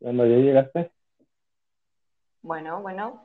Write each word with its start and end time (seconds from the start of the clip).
Cuando 0.00 0.26
ya 0.26 0.36
llegaste, 0.36 0.92
Bueno, 2.42 2.82
bueno, 2.82 3.24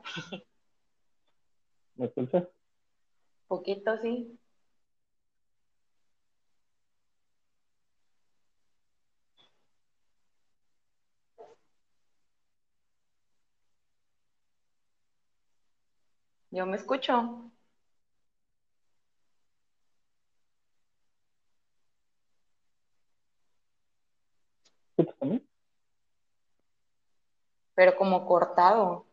¿me 1.96 2.06
escuchas? 2.06 2.44
poquito 3.48 3.96
sí. 4.02 4.38
Yo 16.50 16.66
me 16.66 16.76
escucho. 16.76 17.50
¿Escuchas 24.98 25.18
también? 25.18 25.46
Pero 27.76 27.94
como 27.96 28.26
cortado. 28.26 29.06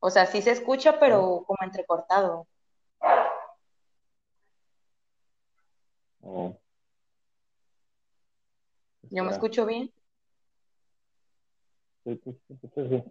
O 0.00 0.10
sea, 0.10 0.26
sí 0.26 0.42
se 0.42 0.50
escucha, 0.50 0.98
pero 0.98 1.44
como 1.46 1.58
entrecortado. 1.62 2.46
Oh. 6.20 6.58
Yo 9.04 9.24
me 9.24 9.30
escucho 9.30 9.64
bien. 9.64 9.90
Sí, 12.04 12.20
sí, 12.24 12.40
sí, 12.48 12.58
sí, 12.74 12.88
sí. 12.88 13.04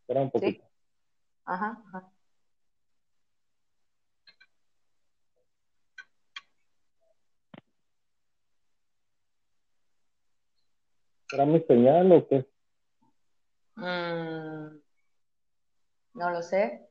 Espera 0.00 0.22
un 0.22 0.30
poquito. 0.30 0.64
Ajá, 1.44 1.82
ajá. 1.88 2.10
¿Será 11.28 11.44
mi 11.44 11.60
señal 11.60 12.10
o 12.12 12.26
qué? 12.26 12.55
Mm, 13.76 14.80
no 16.14 16.30
lo 16.30 16.42
sé. 16.42 16.88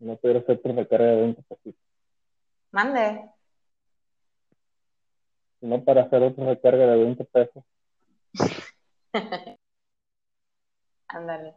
No 0.00 0.16
pudiera 0.16 0.40
hacer 0.40 0.60
tu 0.60 0.72
recarga 0.72 1.06
de 1.06 1.16
20 1.16 1.42
pesos. 1.42 1.74
Mande. 2.72 3.30
No 5.60 5.82
para 5.82 6.02
hacer 6.02 6.22
otra 6.22 6.44
recarga 6.46 6.86
de 6.86 6.96
20 6.98 7.24
pesos. 7.24 7.64
Ándale. 11.08 11.54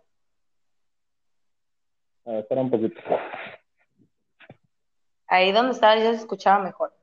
A 2.25 2.31
ver, 2.31 2.39
espera 2.39 2.61
un 2.61 2.69
poquito. 2.69 3.01
Ahí 5.27 5.51
donde 5.51 5.73
estaba 5.73 5.95
ya 5.95 6.11
se 6.13 6.21
escuchaba 6.21 6.63
mejor. 6.63 6.96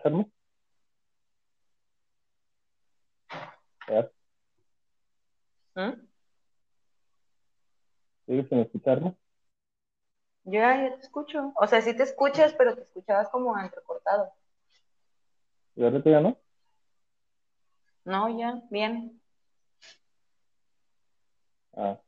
¿Escucharme? 0.00 0.30
A 3.88 3.92
ver, 3.92 4.12
¿Mm? 5.74 6.06
¿Sigues 8.26 8.48
sin 8.48 8.58
escucharme? 8.60 9.14
Ya, 10.44 10.82
ya 10.88 10.96
te 10.96 11.02
escucho. 11.02 11.52
O 11.56 11.66
sea, 11.66 11.82
sí 11.82 11.94
te 11.94 12.02
escuchas, 12.04 12.54
pero 12.54 12.74
te 12.74 12.82
escuchabas 12.82 13.28
como 13.28 13.58
entrecortado. 13.58 14.32
¿Y 15.76 15.84
ahorita 15.84 16.10
ya 16.10 16.20
no? 16.20 16.38
No, 18.04 18.38
ya, 18.38 18.62
bien. 18.70 19.20
Ah. 21.76 22.00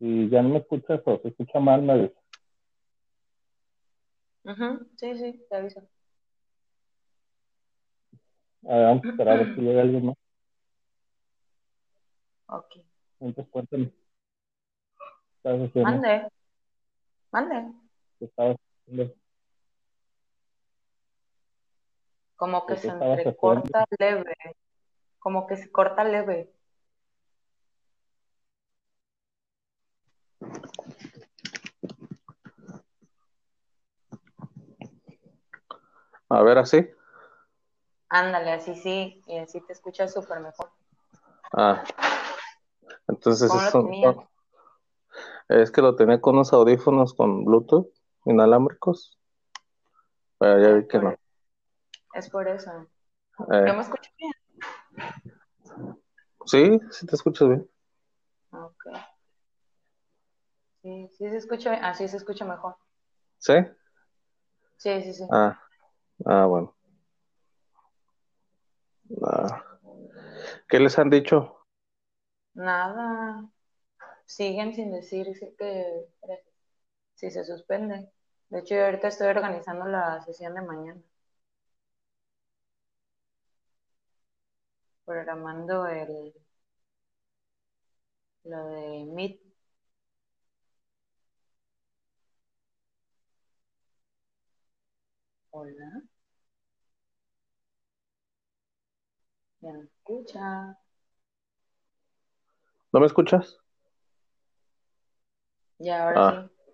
Y 0.00 0.28
ya 0.30 0.42
no 0.42 0.48
me 0.50 0.58
escuchas 0.58 1.00
o 1.04 1.18
se 1.20 1.28
escucha 1.28 1.60
mal, 1.60 1.82
me 1.82 1.94
dices. 1.98 2.16
Ujú, 4.44 4.88
Sí, 4.96 5.14
sí, 5.18 5.44
te 5.50 5.56
aviso. 5.56 5.82
A 8.68 8.74
ver, 8.74 8.86
vamos 8.86 9.04
a 9.04 9.08
esperar 9.10 9.34
a 9.34 9.36
ver 9.44 9.54
si 9.54 9.60
llega 9.60 9.82
alguien 9.82 10.06
más. 10.06 10.16
Ok. 12.48 12.76
Entonces 13.20 13.52
cuéntame. 13.52 13.86
¿Qué 13.86 15.36
estabas 15.36 15.68
haciendo? 15.68 15.90
Mande. 15.90 16.28
Mande. 17.30 17.72
¿Qué 18.18 18.24
estabas 18.24 18.56
haciendo? 18.82 19.14
Como 22.34 22.66
que 22.66 22.74
¿Qué 22.74 22.80
se 22.80 22.88
entrecorta 22.88 23.84
leve. 23.98 24.34
Como 25.20 25.46
que 25.46 25.56
se 25.56 25.70
corta 25.70 26.02
leve. 26.02 26.52
A 36.28 36.42
ver, 36.42 36.58
así. 36.58 36.95
Ándale, 38.08 38.52
así 38.52 38.76
sí, 38.76 39.22
y 39.26 39.38
así 39.38 39.60
te 39.60 39.72
escuchas 39.72 40.12
súper 40.12 40.40
mejor. 40.40 40.70
Ah. 41.52 41.82
Entonces 43.08 43.50
es 45.48 45.70
que 45.70 45.82
lo 45.82 45.96
tenía 45.96 46.20
con 46.20 46.34
unos 46.34 46.52
audífonos 46.52 47.14
con 47.14 47.44
Bluetooth 47.44 47.88
inalámbricos. 48.24 49.18
Pero 50.38 50.60
ya 50.60 50.74
vi 50.74 50.88
que 50.88 50.98
no. 50.98 51.16
Es 52.14 52.28
por 52.30 52.48
eso. 52.48 52.70
Eh, 53.52 53.64
¿Yo 53.66 53.74
me 53.74 53.80
escucho 53.80 54.10
bien? 54.18 54.32
sí, 56.46 56.80
sí 56.90 57.06
te 57.06 57.16
escuchas 57.16 57.48
bien. 57.48 57.70
Ok. 58.50 58.86
Sí, 60.82 61.08
sí 61.12 61.30
se 61.30 61.36
escucha, 61.36 61.74
así 61.74 62.06
se 62.08 62.16
escucha 62.16 62.44
mejor. 62.44 62.76
¿Sí? 63.38 63.54
Sí, 64.76 65.02
sí, 65.02 65.14
sí. 65.14 65.24
Ah, 65.30 65.60
ah, 66.24 66.46
bueno. 66.46 66.75
¿Qué 70.68 70.78
les 70.80 70.98
han 70.98 71.10
dicho? 71.10 71.66
Nada. 72.54 73.48
Siguen 74.26 74.74
sin 74.74 74.92
decir 74.92 75.26
que 75.58 76.06
si 77.16 77.30
se 77.32 77.44
suspende. 77.44 78.10
De 78.48 78.60
hecho, 78.60 78.76
yo 78.76 78.84
ahorita 78.84 79.08
estoy 79.08 79.26
organizando 79.28 79.86
la 79.86 80.20
sesión 80.22 80.54
de 80.54 80.62
mañana. 80.62 81.02
Programando 85.06 85.86
el 85.86 86.34
lo 88.44 88.64
de 88.68 89.04
Meet. 89.14 89.40
Hola. 95.50 96.02
¿Ya 99.66 99.72
me 99.72 99.82
escucha? 99.82 100.78
¿No 102.92 103.00
me 103.00 103.06
escuchas? 103.06 103.58
Ya, 105.80 106.04
ahora 106.04 106.28
Ah. 106.28 106.48
sí. 106.48 106.72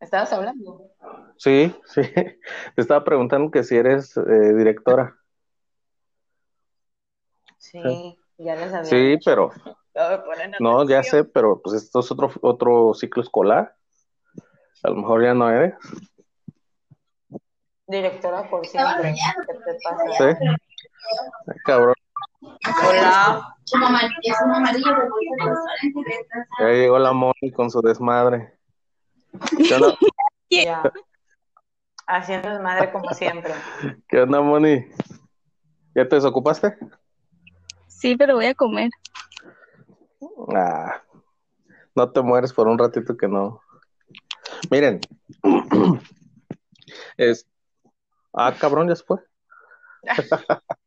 ¿Estabas 0.00 0.30
hablando? 0.34 0.90
Sí, 1.38 1.74
sí. 1.86 2.02
Te 2.76 2.82
estaba 2.82 3.02
preguntando 3.02 3.50
que 3.50 3.64
si 3.64 3.76
eres 3.76 4.14
eh, 4.18 4.52
directora. 4.54 5.16
Sí, 7.56 8.18
ya 8.36 8.56
les 8.56 8.74
había 8.74 8.84
Sí, 8.84 9.06
dicho. 9.12 9.30
pero 9.30 9.50
No 10.60 10.86
ya 10.86 11.02
sé, 11.02 11.24
pero 11.24 11.62
pues 11.62 11.82
esto 11.82 12.00
es 12.00 12.12
otro, 12.12 12.30
otro 12.42 12.92
ciclo 12.92 13.22
escolar. 13.22 13.74
A 14.82 14.90
lo 14.90 14.96
mejor 14.96 15.24
ya 15.24 15.32
no 15.32 15.48
eres. 15.48 15.74
Directora 17.86 18.50
por 18.50 18.66
siempre. 18.66 19.14
¿Qué 19.46 19.54
te 19.54 19.78
pasa? 19.82 20.36
Sí. 20.36 20.46
Cabrón, 21.64 21.94
Hola. 22.42 23.56
Es 23.64 23.72
un 23.74 23.84
amarillo 23.84 24.88
ya 26.58 26.66
llegó 26.68 26.98
la 26.98 27.12
Moni 27.12 27.52
con 27.54 27.70
su 27.70 27.80
desmadre. 27.80 28.58
¿Qué 29.56 29.74
onda. 29.74 30.92
Haciendo 32.06 32.50
desmadre 32.50 32.92
como 32.92 33.08
siempre. 33.10 33.54
¿Qué 34.08 34.20
onda, 34.20 34.40
Moni? 34.40 34.84
¿Ya 35.94 36.08
te 36.08 36.16
desocupaste? 36.16 36.76
Sí, 37.86 38.16
pero 38.16 38.34
voy 38.34 38.46
a 38.46 38.54
comer. 38.54 38.90
Ah, 40.54 41.02
no 41.94 42.10
te 42.10 42.20
mueres 42.22 42.52
por 42.52 42.66
un 42.66 42.78
ratito 42.78 43.16
que 43.16 43.28
no. 43.28 43.60
Miren, 44.70 45.00
es. 47.16 47.46
Ah, 48.32 48.52
cabrón, 48.58 48.88
ya 48.88 48.96
se 48.96 49.04
fue. 49.04 49.18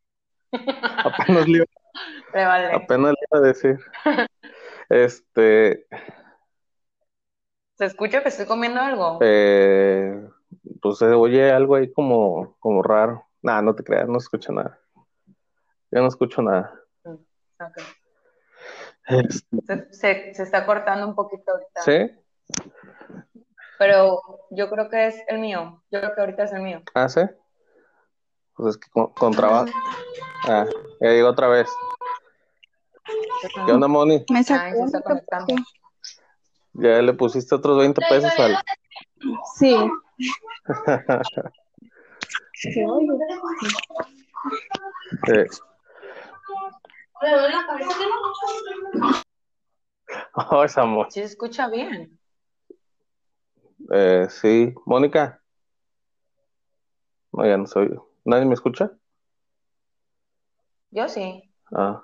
apenas, 1.04 1.48
le, 1.48 1.66
vale. 2.34 2.74
apenas 2.75 3.12
le 3.12 3.18
iba 3.31 3.40
a 3.40 3.48
decir. 3.48 3.80
Este. 4.90 5.88
¿Se 7.78 7.86
escucha 7.86 8.22
que 8.22 8.30
estoy 8.30 8.46
comiendo 8.46 8.80
algo? 8.80 9.18
Eh, 9.22 10.30
pues 10.81 11.00
se 11.00 11.06
oye 11.07 11.52
algo 11.52 11.75
ahí 11.75 11.92
como, 11.92 12.56
como 12.60 12.84
raro. 12.84 13.25
Nah, 13.42 13.62
no 13.62 13.75
te 13.75 13.84
creas, 13.84 14.07
no 14.07 14.18
escucho 14.19 14.52
nada. 14.52 14.80
Yo 15.92 16.02
no 16.02 16.07
escucho 16.07 16.42
nada. 16.42 16.74
Mm, 17.04 17.13
ok. 17.63 17.78
Este, 19.08 19.58
Se, 19.66 19.94
se- 19.94 20.34
se 20.36 20.44
está 20.44 20.66
cortando 20.66 21.08
un 21.08 21.16
poquito 21.16 21.51
ahorita. 21.51 21.81
¿Sí? 21.81 22.12
Pero 23.80 24.22
yo 24.51 24.69
creo 24.69 24.90
que 24.90 25.08
es 25.08 25.16
el 25.28 25.40
mío. 25.40 25.84
Yo 25.92 26.00
creo 26.01 26.13
que 26.16 26.22
ahorita 26.22 26.44
es 26.44 26.54
el 26.54 26.62
mío. 26.62 26.81
¿Ah, 26.94 27.10
sí? 27.10 27.22
Pues 28.56 28.75
es 28.75 28.78
que 28.81 28.90
con, 28.90 29.07
con 29.13 29.34
trabajo. 29.34 29.68
Ah, 30.48 30.66
ya 31.02 31.10
llegó 31.10 31.30
otra 31.30 31.48
vez. 31.48 31.69
¿Qué 33.66 33.72
onda, 33.72 33.88
Moni? 33.88 34.25
Me 34.30 34.44
sacó. 34.44 34.86
Ya 36.74 37.02
le 37.02 37.13
pusiste 37.13 37.56
otros 37.56 37.78
20 37.78 38.02
pesos 38.02 38.31
al. 38.40 38.57
Sí. 39.57 39.75
¿Se 42.54 42.86
oye? 42.86 43.07
Me 47.22 47.31
duele 47.31 47.50
la 47.50 47.66
cabeza. 47.68 47.90
oh, 50.51 50.63
esa 50.63 50.86
Mo- 50.86 51.06
Sí 51.10 51.19
se 51.19 51.25
escucha 51.25 51.69
bien. 51.69 52.19
Eh, 53.92 54.28
sí, 54.30 54.74
Mónica. 54.86 55.42
No, 57.31 57.46
ya 57.46 57.58
no 57.58 57.68
soy. 57.68 57.98
¿Nadie 58.25 58.45
me 58.45 58.54
escucha? 58.56 58.92
Yo 60.92 61.07
sí. 61.07 61.51
Ah, 61.74 62.01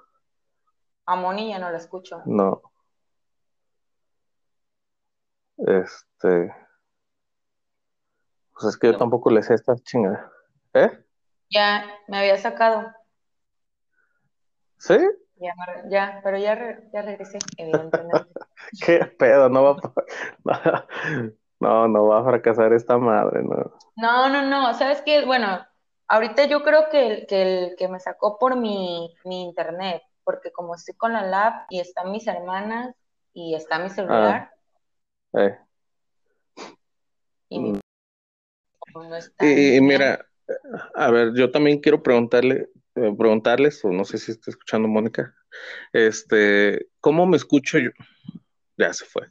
A 1.06 1.16
Moni 1.16 1.50
ya 1.50 1.60
no 1.60 1.70
la 1.72 1.78
escucho. 1.78 2.22
no. 2.26 2.62
Este. 5.58 6.54
Pues 8.54 8.66
es 8.74 8.78
que 8.78 8.88
yo 8.92 8.98
tampoco 8.98 9.30
le 9.32 9.44
sé 9.44 9.54
esta 9.56 9.76
chingada. 9.76 10.32
¿Eh? 10.74 10.90
Ya 11.50 11.86
me 12.08 12.18
había 12.20 12.38
sacado. 12.38 12.92
¿Sí? 14.78 14.98
Ya, 15.90 16.20
pero 16.24 16.38
ya, 16.38 16.56
re- 16.56 16.90
ya 16.94 17.02
regresé, 17.02 17.40
evidentemente. 17.58 18.30
¿Qué 18.86 19.06
pedo? 19.06 19.50
No 19.50 19.64
va 19.64 19.78
a... 20.46 20.88
No, 21.60 21.88
no 21.88 22.08
va 22.08 22.22
a 22.22 22.24
fracasar 22.24 22.74
esta 22.74 22.98
madre, 22.98 23.44
no. 23.44 23.72
No, 23.96 24.30
no, 24.30 24.42
no. 24.50 24.74
¿Sabes 24.74 25.04
qué? 25.04 25.24
Bueno, 25.28 25.64
ahorita 26.12 26.46
yo 26.46 26.62
creo 26.62 26.90
que 26.90 27.08
el 27.08 27.26
que, 27.26 27.42
el 27.42 27.76
que 27.78 27.88
me 27.88 28.00
sacó 28.00 28.38
por 28.38 28.58
mi, 28.58 29.16
mi 29.24 29.44
internet, 29.44 30.04
porque 30.26 30.52
como 30.52 30.76
estoy 30.76 30.94
con 30.96 31.14
la 31.14 31.22
lab 31.24 31.54
y 31.70 31.80
están 31.80 32.12
mis 32.12 32.28
hermanas 32.28 32.94
y 33.34 33.56
está 33.56 33.80
mi 33.80 33.90
celular 33.90 34.52
Eh. 35.34 35.58
y 37.50 37.60
mi 37.60 37.72
Mm. 37.72 37.80
no 38.94 39.16
está 39.16 39.46
Y, 39.46 39.80
mira, 39.80 40.26
a 40.96 41.12
ver, 41.12 41.34
yo 41.34 41.50
también 41.50 41.80
quiero 41.80 42.04
preguntarle, 42.04 42.68
eh, 42.96 43.16
preguntarles, 43.18 43.84
o 43.86 43.90
no 43.90 44.04
sé 44.04 44.18
si 44.18 44.32
está 44.34 44.52
escuchando 44.52 44.90
Mónica, 44.90 45.34
este, 45.94 46.88
¿cómo 47.00 47.26
me 47.26 47.38
escucho 47.38 47.80
yo? 47.80 47.92
Ya 48.78 48.92
se 48.92 49.06
fue. 49.06 49.28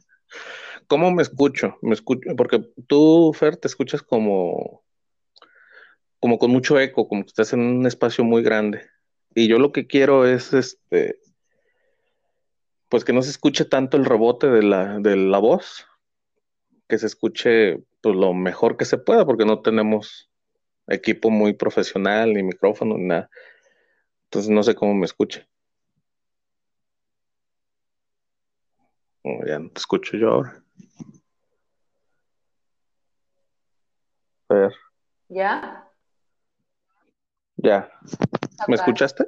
¿Cómo 0.87 1.11
me 1.11 1.21
escucho? 1.21 1.77
Me 1.83 1.93
escucho, 1.93 2.35
porque 2.35 2.59
tú, 2.87 3.31
Fer, 3.33 3.57
te 3.57 3.67
escuchas 3.67 4.01
como, 4.01 4.83
como 6.21 6.37
con 6.37 6.51
mucho 6.51 6.79
eco, 6.79 7.07
como 7.07 7.23
que 7.23 7.29
estás 7.29 7.51
en 7.51 7.61
un 7.61 7.85
espacio 7.87 8.23
muy 8.23 8.43
grande. 8.43 8.87
Y 9.33 9.47
yo 9.47 9.57
lo 9.57 9.71
que 9.71 9.87
quiero 9.87 10.27
es, 10.27 10.53
este, 10.53 11.19
pues 12.89 13.03
que 13.03 13.11
no 13.11 13.23
se 13.23 13.31
escuche 13.31 13.65
tanto 13.65 13.97
el 13.97 14.05
rebote 14.05 14.47
de 14.47 14.61
la, 14.61 14.99
de 14.99 15.15
la 15.17 15.39
voz, 15.39 15.87
que 16.87 16.99
se 16.99 17.07
escuche 17.07 17.83
pues, 18.01 18.15
lo 18.15 18.33
mejor 18.33 18.77
que 18.77 18.85
se 18.85 18.99
pueda, 18.99 19.25
porque 19.25 19.45
no 19.45 19.61
tenemos 19.61 20.29
equipo 20.87 21.31
muy 21.31 21.53
profesional, 21.53 22.33
ni 22.33 22.43
micrófono, 22.43 22.97
ni 22.97 23.05
nada. 23.05 23.29
Entonces 24.25 24.51
no 24.51 24.61
sé 24.61 24.75
cómo 24.75 24.93
me 24.93 25.05
escuche. 25.05 25.47
Oh, 29.23 29.43
ya 29.47 29.57
no 29.57 29.69
te 29.71 29.79
escucho 29.79 30.17
yo 30.17 30.29
ahora. 30.29 30.63
A 34.49 34.53
ver, 34.53 34.73
¿Ya? 35.29 35.90
Ya. 37.63 37.91
¿Me 38.67 38.75
escuchaste? 38.75 39.25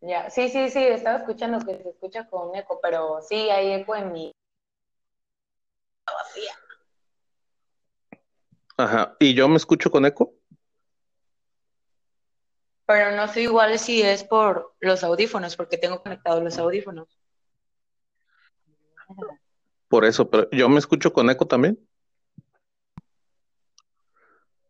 Ya. 0.00 0.30
Sí, 0.30 0.48
sí, 0.48 0.70
sí, 0.70 0.78
estaba 0.78 1.18
escuchando 1.18 1.58
que 1.64 1.76
se 1.82 1.88
escucha 1.90 2.26
con 2.28 2.54
eco, 2.54 2.78
pero 2.82 3.20
sí 3.22 3.50
hay 3.50 3.72
eco 3.72 3.96
en 3.96 4.12
mi. 4.12 4.32
Ajá. 8.76 9.16
¿Y 9.18 9.34
yo 9.34 9.48
me 9.48 9.56
escucho 9.56 9.90
con 9.90 10.06
eco? 10.06 10.32
Pero 12.86 13.14
no 13.14 13.28
sé 13.28 13.42
igual 13.42 13.78
si 13.78 14.02
es 14.02 14.24
por 14.24 14.74
los 14.80 15.04
audífonos, 15.04 15.56
porque 15.56 15.78
tengo 15.78 16.02
conectados 16.02 16.42
los 16.42 16.58
audífonos. 16.58 17.20
Por 19.88 20.04
eso, 20.04 20.30
pero 20.30 20.48
yo 20.50 20.68
me 20.68 20.78
escucho 20.78 21.12
con 21.12 21.30
eco 21.30 21.46
también. 21.46 21.78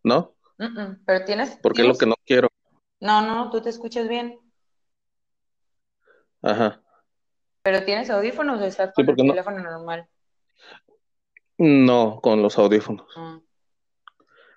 ¿No? 0.02 0.34
Mm, 0.58 0.64
mm, 0.64 1.02
Pero 1.06 1.24
tienes, 1.24 1.58
Porque 1.62 1.82
es 1.82 1.88
lo 1.88 1.94
que 1.94 2.06
no 2.06 2.14
quiero. 2.24 2.48
No, 3.00 3.22
no, 3.22 3.50
tú 3.50 3.60
te 3.60 3.70
escuchas 3.70 4.08
bien. 4.08 4.38
Ajá. 6.42 6.80
Pero 7.62 7.84
tienes 7.84 8.10
audífonos 8.10 8.60
o 8.60 8.64
estás 8.64 8.92
Sí, 8.96 9.04
con 9.04 9.18
el 9.18 9.26
no- 9.26 9.32
teléfono 9.32 9.58
normal. 9.62 10.08
No, 11.58 12.20
con 12.22 12.42
los 12.42 12.58
audífonos. 12.58 13.06
Mm. 13.16 13.36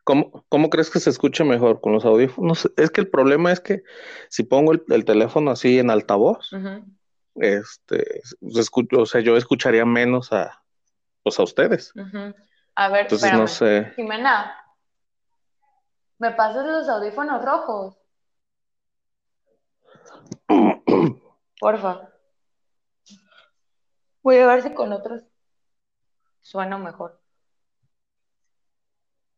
¿Cómo, 0.06 0.46
cómo 0.50 0.70
crees 0.70 0.90
que 0.90 1.00
se 1.00 1.10
escucha 1.10 1.46
mejor 1.46 1.80
con 1.80 1.94
los 1.94 2.04
audífonos? 2.06 2.70
Es 2.76 2.92
que 2.92 3.02
el 3.02 3.10
problema 3.10 3.52
es 3.54 3.62
que 3.62 3.84
si 4.30 4.44
pongo 4.44 4.74
el, 4.74 4.84
el 4.90 5.06
teléfono 5.06 5.52
así 5.52 5.80
en 5.80 5.90
altavoz, 5.90 6.50
este, 7.36 8.22
se 8.24 8.60
escucho, 8.60 9.02
o 9.02 9.06
sea, 9.06 9.22
yo 9.22 9.38
escucharía 9.38 9.86
menos 9.86 10.32
a, 10.34 10.62
pues 11.24 11.40
a 11.40 11.44
ustedes. 11.44 11.94
A 12.76 12.90
ver, 12.90 13.02
Entonces 13.04 13.32
no 13.34 13.48
sé. 13.48 13.94
Jimena, 13.96 14.58
¿me 16.20 16.32
pasas 16.32 16.66
los 16.66 16.90
audífonos 16.90 17.44
rojos? 17.44 17.98
Porfa. 21.60 22.10
Voy 24.22 24.38
a 24.38 24.48
ver 24.48 24.64
si 24.64 24.74
con 24.74 24.92
otros 24.94 25.24
suena 26.42 26.78
mejor. 26.78 27.22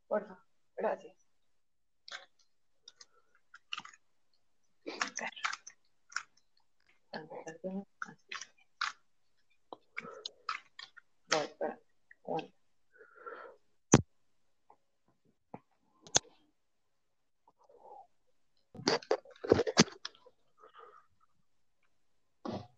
Porfa, 0.07 0.39
gracias. 0.75 1.15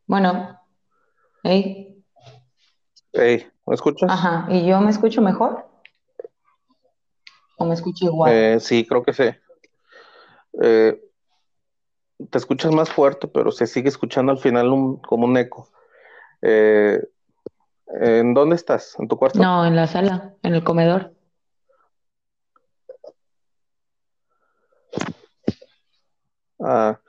Bueno, 0.07 0.57
hey, 1.43 2.03
Ey, 3.11 3.45
¿me 3.65 3.75
escuchas? 3.75 4.09
ajá, 4.09 4.47
¿y 4.49 4.65
yo 4.65 4.79
me 4.79 4.89
escucho 4.89 5.21
mejor? 5.21 5.67
¿O 7.57 7.65
me 7.65 7.73
escucho 7.73 8.05
igual? 8.05 8.31
Eh, 8.31 8.57
sí, 8.61 8.85
creo 8.87 9.03
que 9.03 9.11
sí. 9.13 9.23
Eh, 10.61 11.01
te 12.29 12.37
escuchas 12.37 12.71
más 12.71 12.89
fuerte, 12.89 13.27
pero 13.27 13.51
se 13.51 13.67
sigue 13.67 13.89
escuchando 13.89 14.31
al 14.31 14.37
final 14.37 14.69
un- 14.69 14.97
como 15.01 15.25
un 15.25 15.35
eco. 15.37 15.69
Eh, 16.41 17.01
¿en 18.01 18.33
dónde 18.33 18.55
estás? 18.55 18.95
¿En 18.99 19.07
tu 19.07 19.17
cuarto? 19.17 19.39
No, 19.39 19.65
en 19.65 19.75
la 19.75 19.87
sala, 19.87 20.35
en 20.43 20.53
el 20.55 20.63
comedor. 20.63 21.13
Ah, 26.59 26.99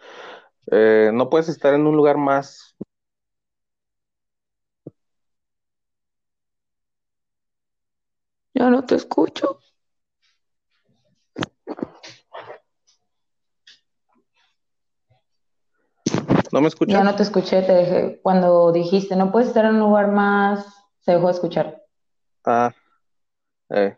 eh, 0.70 1.10
no 1.12 1.30
puedes 1.30 1.48
estar 1.48 1.74
en 1.74 1.86
un 1.86 1.96
lugar 1.96 2.16
más. 2.18 2.76
Yo 8.58 8.70
no 8.70 8.84
te 8.84 8.96
escucho. 8.96 9.60
¿No 16.50 16.60
me 16.60 16.66
escuchas? 16.66 16.92
Ya 16.96 17.04
no 17.04 17.14
te 17.14 17.22
escuché, 17.22 17.62
te 17.62 17.72
dejé. 17.72 18.20
Cuando 18.20 18.72
dijiste, 18.72 19.14
no 19.14 19.30
puedes 19.30 19.48
estar 19.48 19.64
en 19.64 19.74
un 19.74 19.80
lugar 19.80 20.08
más, 20.10 20.66
se 20.98 21.12
dejó 21.12 21.26
de 21.28 21.32
escuchar. 21.34 21.82
Ah, 22.44 22.72
eh, 23.70 23.96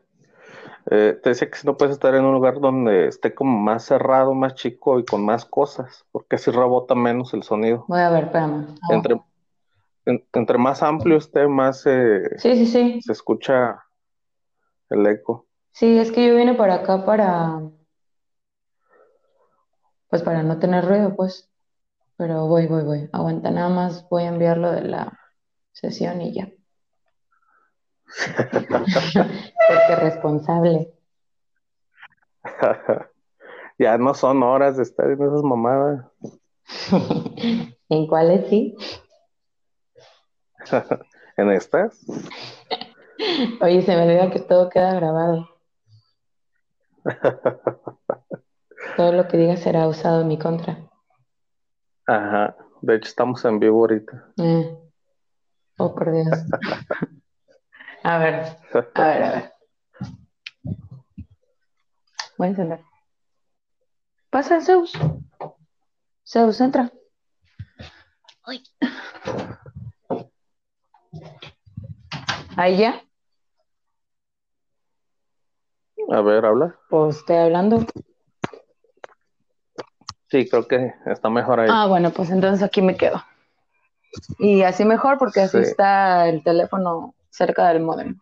eh, 0.90 1.18
te 1.22 1.30
decía 1.30 1.48
que 1.50 1.56
si 1.56 1.66
no 1.66 1.78
puedes 1.78 1.94
estar 1.94 2.14
en 2.14 2.24
un 2.26 2.34
lugar 2.34 2.60
donde 2.60 3.06
esté 3.06 3.34
como 3.34 3.58
más 3.58 3.84
cerrado, 3.84 4.34
más 4.34 4.56
chico 4.56 4.98
y 4.98 5.06
con 5.06 5.24
más 5.24 5.46
cosas, 5.46 6.04
porque 6.12 6.36
así 6.36 6.50
rebota 6.50 6.94
menos 6.94 7.32
el 7.32 7.44
sonido. 7.44 7.86
Voy 7.88 8.00
a 8.00 8.10
ver, 8.10 8.24
espérame. 8.24 8.66
Entre, 8.90 9.18
en- 10.04 10.26
entre 10.34 10.58
más 10.58 10.82
amplio 10.82 11.16
esté, 11.16 11.46
más 11.48 11.86
eh, 11.86 12.28
Sí, 12.36 12.56
sí, 12.56 12.66
sí. 12.66 13.00
se 13.00 13.12
escucha 13.12 13.84
el 14.90 15.06
eco. 15.06 15.46
Sí, 15.72 15.98
es 15.98 16.12
que 16.12 16.26
yo 16.26 16.36
vine 16.36 16.54
para 16.54 16.76
acá 16.76 17.04
para, 17.04 17.60
pues 20.08 20.22
para 20.22 20.42
no 20.42 20.58
tener 20.58 20.84
ruido, 20.84 21.14
pues. 21.16 21.48
Pero 22.16 22.46
voy, 22.46 22.66
voy, 22.66 22.84
voy. 22.84 23.08
Aguanta, 23.12 23.50
nada 23.50 23.70
más 23.70 24.06
voy 24.10 24.24
a 24.24 24.28
enviarlo 24.28 24.70
de 24.72 24.82
la 24.82 25.18
sesión 25.72 26.20
y 26.20 26.34
ya. 26.34 26.48
Porque 29.68 29.96
responsable. 29.96 30.92
Ya 33.78 33.96
no 33.96 34.12
son 34.12 34.42
horas 34.42 34.76
de 34.76 34.82
estar 34.82 35.10
en 35.10 35.22
esas 35.22 35.42
mamadas. 35.42 36.04
¿En 37.88 38.06
cuáles 38.06 38.50
sí? 38.50 38.76
¿En 41.38 41.50
estas? 41.50 41.98
Oye, 43.60 43.82
se 43.82 43.94
me 43.96 44.02
olvida 44.02 44.30
que 44.30 44.40
todo 44.40 44.68
queda 44.70 44.94
grabado. 44.94 45.48
Todo 48.96 49.12
lo 49.12 49.28
que 49.28 49.36
diga 49.36 49.56
será 49.56 49.86
usado 49.88 50.22
en 50.22 50.28
mi 50.28 50.38
contra. 50.38 50.88
Ajá. 52.06 52.56
De 52.82 52.96
hecho, 52.96 53.08
estamos 53.08 53.44
en 53.44 53.58
vivo 53.58 53.80
ahorita. 53.80 54.32
Eh. 54.38 54.76
Oh, 55.78 55.94
por 55.94 56.12
Dios. 56.12 56.28
A 58.02 58.16
ver, 58.16 58.56
a 58.94 59.06
ver, 59.06 59.22
a 59.22 59.30
ver. 59.30 59.52
Voy 62.38 62.46
a 62.46 62.50
encender. 62.50 62.80
Pasa, 64.30 64.62
Zeus. 64.62 64.92
Zeus, 66.26 66.62
entra. 66.62 66.90
Ahí 72.56 72.78
ya. 72.78 73.02
A 76.10 76.20
ver, 76.22 76.44
habla. 76.44 76.74
Pues 76.88 77.18
estoy 77.18 77.36
hablando. 77.36 77.84
Sí, 80.28 80.48
creo 80.48 80.66
que 80.66 80.92
está 81.06 81.28
mejor 81.30 81.60
ahí. 81.60 81.68
Ah, 81.70 81.86
bueno, 81.86 82.10
pues 82.10 82.30
entonces 82.30 82.62
aquí 82.62 82.82
me 82.82 82.96
quedo. 82.96 83.22
Y 84.38 84.62
así 84.62 84.84
mejor 84.84 85.18
porque 85.18 85.40
así 85.40 85.58
Sí. 85.58 85.70
está 85.70 86.28
el 86.28 86.42
teléfono 86.42 87.14
cerca 87.30 87.68
del 87.68 87.80
módem. 87.82 88.18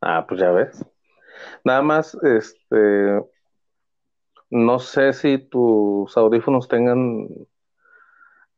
Ah, 0.00 0.24
pues 0.26 0.40
ya 0.40 0.50
ves. 0.50 0.84
Nada 1.64 1.82
más, 1.82 2.14
este, 2.22 3.22
no 4.50 4.78
sé 4.78 5.12
si 5.12 5.38
tus 5.38 6.16
audífonos 6.16 6.68
tengan, 6.68 7.26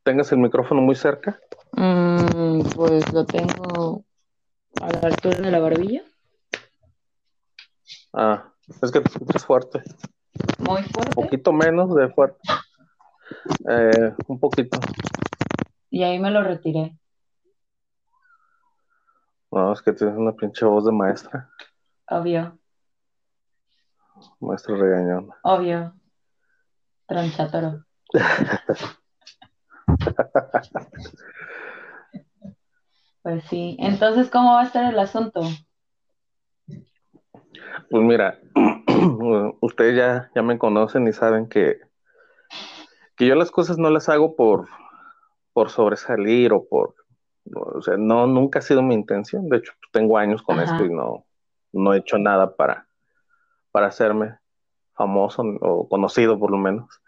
tengas 0.03 0.31
el 0.31 0.37
micrófono 0.39 0.81
muy 0.81 0.95
cerca. 0.95 1.37
Mm, 1.73 2.61
pues 2.75 3.11
lo 3.13 3.25
tengo 3.25 4.03
a 4.81 4.89
la 4.91 4.99
altura 5.07 5.37
de 5.39 5.51
la 5.51 5.59
barbilla. 5.59 6.03
Ah, 8.13 8.51
es 8.81 8.91
que 8.91 9.01
te 9.01 9.07
escuchas 9.09 9.45
fuerte. 9.45 9.83
Muy 10.59 10.81
Un 10.81 10.87
fuerte. 10.89 11.15
poquito 11.15 11.51
menos 11.51 11.93
de 11.95 12.09
fuerte. 12.09 12.39
Eh, 13.69 14.13
un 14.27 14.39
poquito. 14.39 14.79
Y 15.89 16.03
ahí 16.03 16.19
me 16.19 16.31
lo 16.31 16.43
retiré. 16.43 16.97
No, 19.51 19.71
es 19.73 19.81
que 19.81 19.93
tienes 19.93 20.15
una 20.17 20.31
pinche 20.33 20.65
voz 20.65 20.85
de 20.85 20.91
maestra, 20.91 21.49
Obvio, 22.09 22.57
maestra 24.39 24.75
regañona. 24.75 25.35
obvio. 25.43 25.93
Tronchatoro. 27.07 27.83
Pues 33.21 33.43
sí. 33.45 33.77
Entonces, 33.79 34.29
¿cómo 34.29 34.53
va 34.53 34.61
a 34.61 34.65
estar 34.65 34.83
el 34.91 34.99
asunto? 34.99 35.41
Pues 37.89 38.03
mira, 38.03 38.39
ustedes 39.61 39.95
ya, 39.95 40.31
ya 40.35 40.41
me 40.41 40.57
conocen 40.57 41.07
y 41.07 41.13
saben 41.13 41.47
que, 41.47 41.79
que 43.15 43.27
yo 43.27 43.35
las 43.35 43.51
cosas 43.51 43.77
no 43.77 43.89
las 43.89 44.09
hago 44.09 44.35
por, 44.35 44.67
por 45.53 45.69
sobresalir 45.69 46.53
o 46.53 46.65
por, 46.67 46.95
o 47.53 47.81
sea, 47.81 47.97
no, 47.97 48.27
nunca 48.27 48.59
ha 48.59 48.61
sido 48.61 48.81
mi 48.81 48.93
intención. 48.93 49.49
De 49.49 49.57
hecho, 49.57 49.73
pues, 49.79 49.91
tengo 49.91 50.17
años 50.17 50.41
con 50.41 50.59
Ajá. 50.59 50.71
esto 50.71 50.85
y 50.85 50.89
no, 50.89 51.25
no 51.71 51.93
he 51.93 51.99
hecho 51.99 52.17
nada 52.17 52.55
para, 52.55 52.87
para 53.71 53.87
hacerme 53.87 54.37
famoso 54.93 55.43
o 55.61 55.87
conocido 55.87 56.39
por 56.39 56.51
lo 56.51 56.57
menos. 56.57 57.01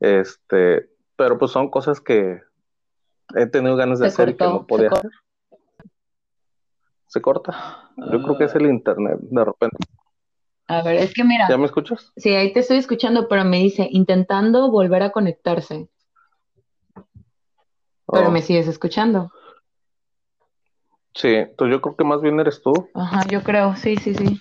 Este, 0.00 0.88
pero 1.16 1.38
pues 1.38 1.50
son 1.50 1.70
cosas 1.70 2.00
que 2.00 2.40
he 3.34 3.46
tenido 3.46 3.76
ganas 3.76 3.98
de 3.98 4.10
Se 4.10 4.14
hacer 4.14 4.28
y 4.30 4.36
que 4.36 4.44
no 4.44 4.66
podía 4.66 4.88
hacer. 4.88 5.10
Se 7.08 7.20
corta. 7.20 7.90
Yo 8.12 8.22
creo 8.22 8.38
que 8.38 8.44
es 8.44 8.54
el 8.54 8.66
internet, 8.66 9.18
de 9.20 9.44
repente. 9.44 9.76
A 10.68 10.82
ver, 10.82 10.96
es 10.96 11.14
que 11.14 11.24
mira, 11.24 11.46
¿Ya 11.48 11.56
me 11.56 11.64
escuchas? 11.64 12.12
sí, 12.16 12.30
ahí 12.34 12.52
te 12.52 12.60
estoy 12.60 12.76
escuchando, 12.76 13.26
pero 13.28 13.44
me 13.44 13.56
dice 13.58 13.88
intentando 13.90 14.70
volver 14.70 15.02
a 15.02 15.10
conectarse. 15.10 15.88
Pero 18.10 18.28
Oh. 18.28 18.30
me 18.30 18.42
sigues 18.42 18.68
escuchando. 18.68 19.32
Sí, 21.14 21.28
entonces 21.28 21.74
yo 21.74 21.80
creo 21.80 21.96
que 21.96 22.04
más 22.04 22.20
bien 22.20 22.38
eres 22.38 22.62
tú. 22.62 22.72
Ajá, 22.94 23.22
yo 23.28 23.42
creo, 23.42 23.74
sí, 23.76 23.96
sí, 23.96 24.14
sí. 24.14 24.40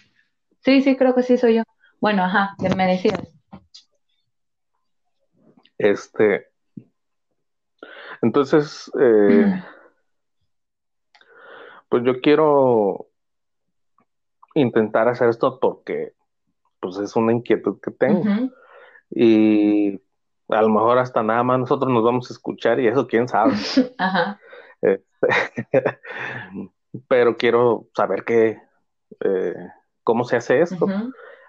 Sí, 0.61 0.81
sí, 0.81 0.97
creo 0.97 1.15
que 1.15 1.23
sí 1.23 1.37
soy 1.37 1.55
yo. 1.55 1.63
Bueno, 2.01 2.23
ajá, 2.23 2.55
que 2.59 2.69
me 2.75 2.85
decías. 2.85 3.21
Este, 5.77 6.47
entonces, 8.21 8.91
eh, 8.99 9.63
pues 11.89 12.03
yo 12.03 12.21
quiero 12.21 13.07
intentar 14.53 15.07
hacer 15.07 15.29
esto 15.29 15.59
porque, 15.59 16.13
pues 16.79 16.97
es 16.97 17.15
una 17.15 17.33
inquietud 17.33 17.79
que 17.81 17.91
tengo 17.91 18.23
y 19.09 20.01
a 20.49 20.61
lo 20.61 20.69
mejor 20.69 20.97
hasta 20.99 21.23
nada 21.23 21.43
más 21.43 21.59
nosotros 21.59 21.91
nos 21.91 22.03
vamos 22.03 22.29
a 22.29 22.33
escuchar 22.33 22.79
y 22.79 22.87
eso 22.87 23.07
quién 23.07 23.27
sabe. 23.27 23.53
Ajá. 23.97 24.39
Pero 27.07 27.37
quiero 27.37 27.87
saber 27.93 28.23
qué, 28.23 28.61
eh, 29.23 29.55
cómo 30.03 30.23
se 30.23 30.37
hace 30.37 30.61
esto. 30.61 30.87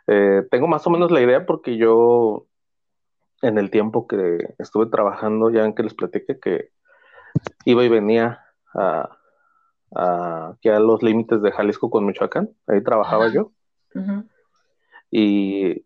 Eh, 0.06 0.42
tengo 0.50 0.66
más 0.66 0.86
o 0.86 0.90
menos 0.90 1.10
la 1.10 1.20
idea 1.20 1.46
porque 1.46 1.76
yo 1.76 2.46
en 3.42 3.58
el 3.58 3.70
tiempo 3.70 4.06
que 4.06 4.54
estuve 4.58 4.86
trabajando, 4.86 5.50
ya 5.50 5.64
en 5.64 5.74
que 5.74 5.82
les 5.82 5.94
platiqué 5.94 6.40
que 6.40 6.70
iba 7.64 7.84
y 7.84 7.88
venía 7.88 8.44
a, 8.74 9.17
a- 9.94 10.50
aquí 10.54 10.68
a 10.68 10.78
los 10.80 11.02
límites 11.02 11.42
de 11.42 11.52
Jalisco 11.52 11.90
con 11.90 12.06
Michoacán, 12.06 12.50
ahí 12.66 12.82
trabajaba 12.82 13.26
Ajá. 13.26 13.34
yo 13.34 13.52
y, 15.10 15.84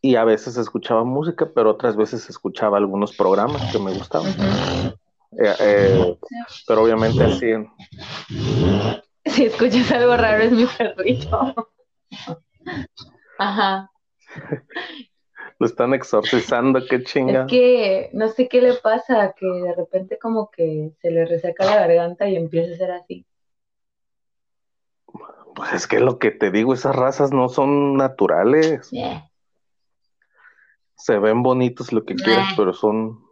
y 0.00 0.16
a 0.16 0.24
veces 0.24 0.56
escuchaba 0.56 1.04
música, 1.04 1.50
pero 1.54 1.70
otras 1.70 1.96
veces 1.96 2.28
escuchaba 2.28 2.78
algunos 2.78 3.16
programas 3.16 3.62
que 3.72 3.78
me 3.78 3.92
gustaban. 3.92 4.34
Eh, 5.38 5.54
eh, 5.60 6.16
pero 6.66 6.82
obviamente 6.82 7.24
así 7.24 7.46
Si 9.26 9.44
escuchas 9.46 9.90
algo 9.92 10.16
raro 10.16 10.42
es 10.44 10.52
mi 10.52 10.66
perrito. 10.66 11.54
Ajá. 13.38 13.90
Lo 15.58 15.66
están 15.66 15.94
exorcizando, 15.94 16.80
qué 16.88 16.96
Es 16.96 17.04
chinga. 17.04 17.46
que 17.46 18.10
no 18.12 18.28
sé 18.28 18.48
qué 18.48 18.60
le 18.60 18.74
pasa, 18.74 19.34
que 19.38 19.46
de 19.46 19.74
repente 19.74 20.18
como 20.18 20.50
que 20.50 20.92
se 21.00 21.10
le 21.10 21.24
reseca 21.26 21.64
la 21.64 21.76
garganta 21.76 22.28
y 22.28 22.36
empieza 22.36 22.74
a 22.74 22.76
ser 22.76 22.90
así. 22.90 23.26
Pues 25.54 25.72
es 25.72 25.86
que 25.86 26.00
lo 26.00 26.18
que 26.18 26.32
te 26.32 26.50
digo, 26.50 26.74
esas 26.74 26.96
razas 26.96 27.32
no 27.32 27.48
son 27.48 27.96
naturales. 27.96 28.92
Eh, 28.92 29.22
se 30.96 31.18
ven 31.18 31.42
bonitos 31.42 31.92
lo 31.92 32.04
que 32.04 32.14
quieras, 32.14 32.48
Nah. 32.50 32.56
pero 32.56 32.72
son 32.72 33.24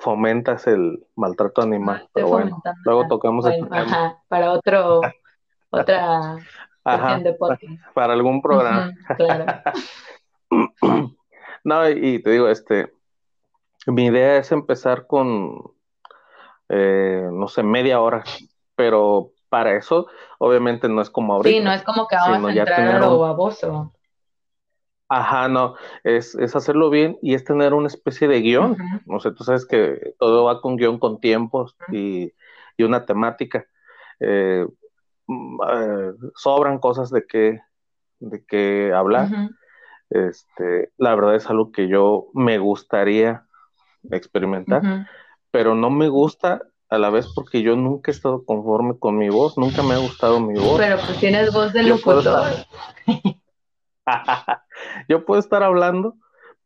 fomentas 0.00 0.66
el 0.66 1.06
maltrato 1.16 1.62
animal. 1.62 1.96
estoy 1.96 2.10
Pero 2.14 2.28
bueno, 2.28 2.48
fomentando 2.50 2.80
luego 2.84 3.08
tocamos 3.08 3.44
bueno, 3.44 3.64
el 3.64 3.70
tema. 3.70 3.82
ajá, 3.82 4.22
para 4.28 4.52
otro, 4.52 5.00
otra 5.70 6.36
Ajá, 6.94 7.08
sesión 7.16 7.24
de 7.24 7.32
podcast. 7.34 7.64
para 7.94 8.12
algún 8.12 8.40
programa. 8.42 8.92
Claro. 9.16 9.46
No, 11.64 11.86
y, 11.90 12.22
te 12.22 12.30
digo, 12.30 12.48
este, 12.48 12.90
mi 13.86 14.06
idea 14.06 14.38
es 14.38 14.52
empezar 14.52 15.06
con, 15.06 15.60
eh, 16.68 17.28
no 17.30 17.48
sé, 17.48 17.62
media 17.62 18.00
hora, 18.00 18.24
pero 18.74 19.32
para 19.50 19.76
eso, 19.76 20.06
obviamente 20.38 20.88
no 20.88 21.02
es 21.02 21.10
como 21.10 21.34
ahorita. 21.34 21.58
Sí, 21.58 21.62
no 21.62 21.72
es 21.72 21.82
como 21.82 22.06
que 22.06 22.16
vamos 22.16 22.50
a 22.50 22.54
entrar 22.54 22.80
a 22.80 22.98
lo 23.00 23.16
un- 23.16 23.20
baboso. 23.20 23.92
Ajá, 25.10 25.48
no, 25.48 25.74
es, 26.04 26.34
es 26.34 26.54
hacerlo 26.54 26.90
bien 26.90 27.18
y 27.22 27.34
es 27.34 27.42
tener 27.44 27.74
una 27.74 27.88
especie 27.88 28.28
de 28.28 28.40
guion. 28.40 28.72
Ujú. 28.72 29.16
O 29.16 29.20
sea, 29.20 29.32
tú 29.34 29.42
sabes 29.42 29.66
que 29.66 30.14
todo 30.18 30.44
va 30.44 30.60
con 30.60 30.76
guion, 30.76 30.98
con 30.98 31.18
tiempos 31.18 31.76
y, 31.90 32.32
y 32.76 32.82
una 32.82 33.04
temática. 33.06 33.66
Eh, 34.20 34.66
eh, 35.28 36.12
sobran 36.36 36.78
cosas 36.78 37.10
de 37.10 37.26
qué, 37.26 37.60
de 38.20 38.44
qué 38.46 38.92
hablar. 38.94 39.28
Este, 40.10 40.90
la 40.96 41.14
verdad 41.14 41.34
es 41.34 41.48
algo 41.50 41.70
que 41.70 41.88
yo 41.88 42.28
me 42.32 42.58
gustaría 42.58 43.46
experimentar, 44.10 45.06
pero 45.50 45.74
no 45.74 45.90
me 45.90 46.08
gusta 46.08 46.62
a 46.88 46.96
la 46.98 47.10
vez 47.10 47.30
porque 47.34 47.60
yo 47.62 47.76
nunca 47.76 48.10
he 48.10 48.14
estado 48.14 48.44
conforme 48.44 48.98
con 48.98 49.18
mi 49.18 49.28
voz, 49.28 49.58
nunca 49.58 49.82
me 49.82 49.94
ha 49.94 49.98
gustado 49.98 50.40
mi 50.40 50.54
voz. 50.54 50.78
Pero 50.78 50.96
pues 51.04 51.18
tienes 51.20 51.52
voz 51.52 51.72
de 51.74 51.84
Yo 51.84 52.00
puedo 52.00 52.22
locutor. 52.22 52.64
Yo 55.08 55.24
puedo 55.26 55.38
estar 55.40 55.62
hablando, 55.62 56.14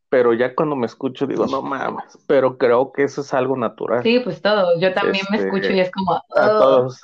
pero 0.09 0.33
ya 0.35 0.54
cuando 0.54 0.76
me 0.76 0.87
escucho 0.87 1.26
digo, 1.26 1.47
no 1.47 1.62
mames, 1.62 2.19
pero 2.28 2.57
creo 2.59 2.92
que 2.92 3.02
eso 3.04 3.23
es 3.23 3.35
algo 3.35 3.57
natural. 3.57 4.02
Sí, 4.04 4.21
pues 4.21 4.40
todos. 4.40 4.81
Yo 4.81 4.92
también 4.95 5.25
me 5.31 5.38
Este, 5.38 5.49
escucho 5.49 5.73
y 5.73 5.81
es 5.81 5.90
como, 5.90 6.14
A 6.14 6.23
"Oh". 6.28 6.59
todos. 6.59 7.02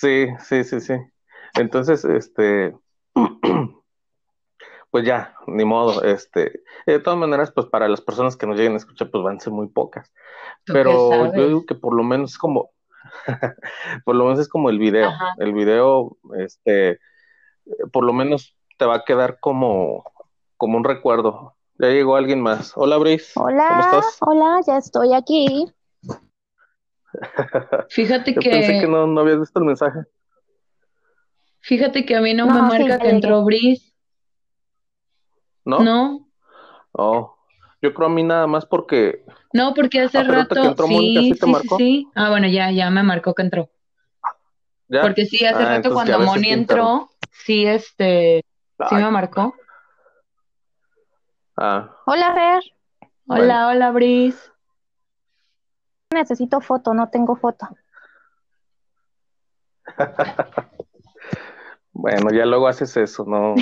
Sí, 0.00 0.26
sí, 0.40 0.64
sí, 0.64 0.80
sí. 0.80 0.94
Entonces, 1.54 2.04
este, 2.04 2.76
pues 4.90 5.04
ya, 5.04 5.36
ni 5.46 5.64
modo, 5.64 6.02
este, 6.02 6.64
de 6.84 6.98
todas 6.98 7.16
maneras, 7.16 7.52
pues 7.52 7.66
para 7.66 7.86
las 7.88 8.00
personas 8.00 8.36
que 8.36 8.44
nos 8.44 8.56
lleguen 8.56 8.72
a 8.72 8.78
escuchar, 8.78 9.08
pues 9.12 9.22
van 9.22 9.36
a 9.36 9.40
ser 9.40 9.52
muy 9.52 9.68
pocas. 9.68 10.12
¿Tú 10.64 10.72
qué 10.72 10.80
Pero 10.80 11.32
yo 11.32 11.46
digo 11.46 11.64
que 11.64 11.76
por 11.76 11.94
lo 11.94 12.02
menos 12.02 12.32
es 12.32 12.38
como, 12.38 12.70
por 14.04 14.16
lo 14.16 14.24
menos 14.24 14.40
es 14.40 14.48
como 14.48 14.68
el 14.68 14.80
video. 14.80 15.10
Ajá. 15.10 15.36
El 15.38 15.52
video, 15.52 16.16
este, 16.38 16.98
por 17.92 18.04
lo 18.04 18.12
menos 18.12 18.56
te 18.76 18.86
va 18.86 18.96
a 18.96 19.04
quedar 19.04 19.38
como, 19.38 20.02
como 20.56 20.76
un 20.76 20.82
recuerdo. 20.82 21.54
Ya 21.78 21.90
llegó 21.90 22.16
alguien 22.16 22.40
más. 22.40 22.72
Hola, 22.74 22.96
Brice. 22.96 23.32
Hola, 23.36 23.68
¿Cómo 23.68 23.80
estás? 23.80 24.16
hola, 24.22 24.60
ya 24.66 24.76
estoy 24.76 25.14
aquí. 25.14 25.72
Fíjate 27.88 28.34
Yo 28.34 28.42
pensé 28.42 28.72
que, 28.72 28.80
que 28.80 28.86
no, 28.88 29.06
no 29.06 29.20
habías 29.20 29.40
visto 29.40 29.58
el 29.60 29.66
mensaje. 29.66 30.00
fíjate 31.60 32.04
que 32.06 32.14
a 32.14 32.20
mí 32.20 32.32
no, 32.34 32.46
No, 32.46 32.52
me 32.54 32.62
marca 32.62 32.98
que 33.00 33.08
entró 33.08 33.44
Brice, 33.44 33.92
¿No? 35.64 35.84
¿no? 35.84 36.28
Oh, 36.92 37.36
yo 37.82 37.92
creo 37.94 38.08
a 38.08 38.10
mí 38.10 38.22
nada 38.22 38.46
más 38.46 38.66
porque 38.66 39.24
No, 39.52 39.72
porque 39.74 40.00
hace 40.00 40.18
Ah, 40.18 40.24
rato, 40.24 40.54
que 40.60 40.66
entró 40.66 40.86
Mónica, 40.88 41.20
sí, 41.22 41.28
¿sí 41.28 41.38
te 41.40 41.46
sí, 41.46 41.54
sí, 41.54 41.68
marcó? 41.68 41.76
sí. 41.76 42.08
Ah, 42.14 42.30
bueno, 42.30 42.48
ya, 42.48 42.70
ya 42.70 42.90
me 42.90 43.02
marcó 43.02 43.34
que 43.34 43.42
entró. 43.42 43.70
ya. 44.88 45.02
Porque 45.02 45.26
sí, 45.26 45.44
hace 45.44 45.58
Ah, 45.58 45.76
rato 45.76 45.92
cuando 45.92 46.18
Moni 46.20 46.50
entró, 46.50 47.10
sí, 47.30 47.66
este, 47.66 48.44
sí 48.88 48.94
me 48.96 49.10
marcó. 49.10 49.54
ah, 51.56 51.96
Hola, 52.06 52.34
Fer. 52.34 52.62
Hola, 53.28 53.68
hola, 53.68 53.90
Brice. 53.92 54.38
Necesito 56.14 56.60
foto, 56.60 56.94
no 56.94 57.10
tengo 57.10 57.34
foto. 57.34 57.68
bueno, 61.92 62.30
ya 62.30 62.46
luego 62.46 62.68
haces 62.68 62.96
eso, 62.96 63.24
no, 63.26 63.56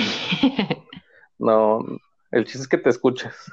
no, 1.39 1.79
el 2.31 2.45
chiste 2.45 2.61
es 2.61 2.67
que 2.67 2.77
te 2.77 2.89
escuches. 2.89 3.51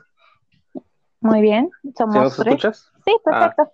Muy 1.21 1.41
bien, 1.41 1.71
¿Sí 1.83 1.93
somos 1.97 2.15
nos 2.15 2.37
tres. 2.37 2.47
escuchas? 2.49 2.93
Sí, 3.05 3.17
perfecto. 3.25 3.73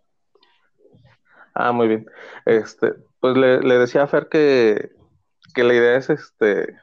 Ah, 1.54 1.72
muy 1.72 1.88
bien. 1.88 2.10
Este, 2.44 2.94
pues 3.18 3.36
le, 3.36 3.60
le 3.60 3.78
decía 3.78 4.04
a 4.04 4.06
Fer 4.06 4.28
que, 4.28 4.92
que 5.54 5.64
la 5.64 5.74
idea 5.74 5.96
es 5.96 6.08
este, 6.08 6.76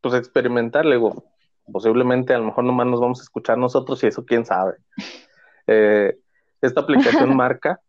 pues 0.00 0.14
experimentar, 0.14 0.84
le 0.84 0.96
digo, 0.96 1.24
posiblemente 1.70 2.34
a 2.34 2.38
lo 2.38 2.46
mejor 2.46 2.64
nomás 2.64 2.86
nos 2.86 3.00
vamos 3.00 3.20
a 3.20 3.22
escuchar 3.22 3.58
nosotros 3.58 4.02
y 4.02 4.08
eso 4.08 4.24
quién 4.24 4.44
sabe. 4.44 4.78
Eh, 5.66 6.18
esta 6.66 6.80
aplicación 6.82 7.36
marca, 7.36 7.80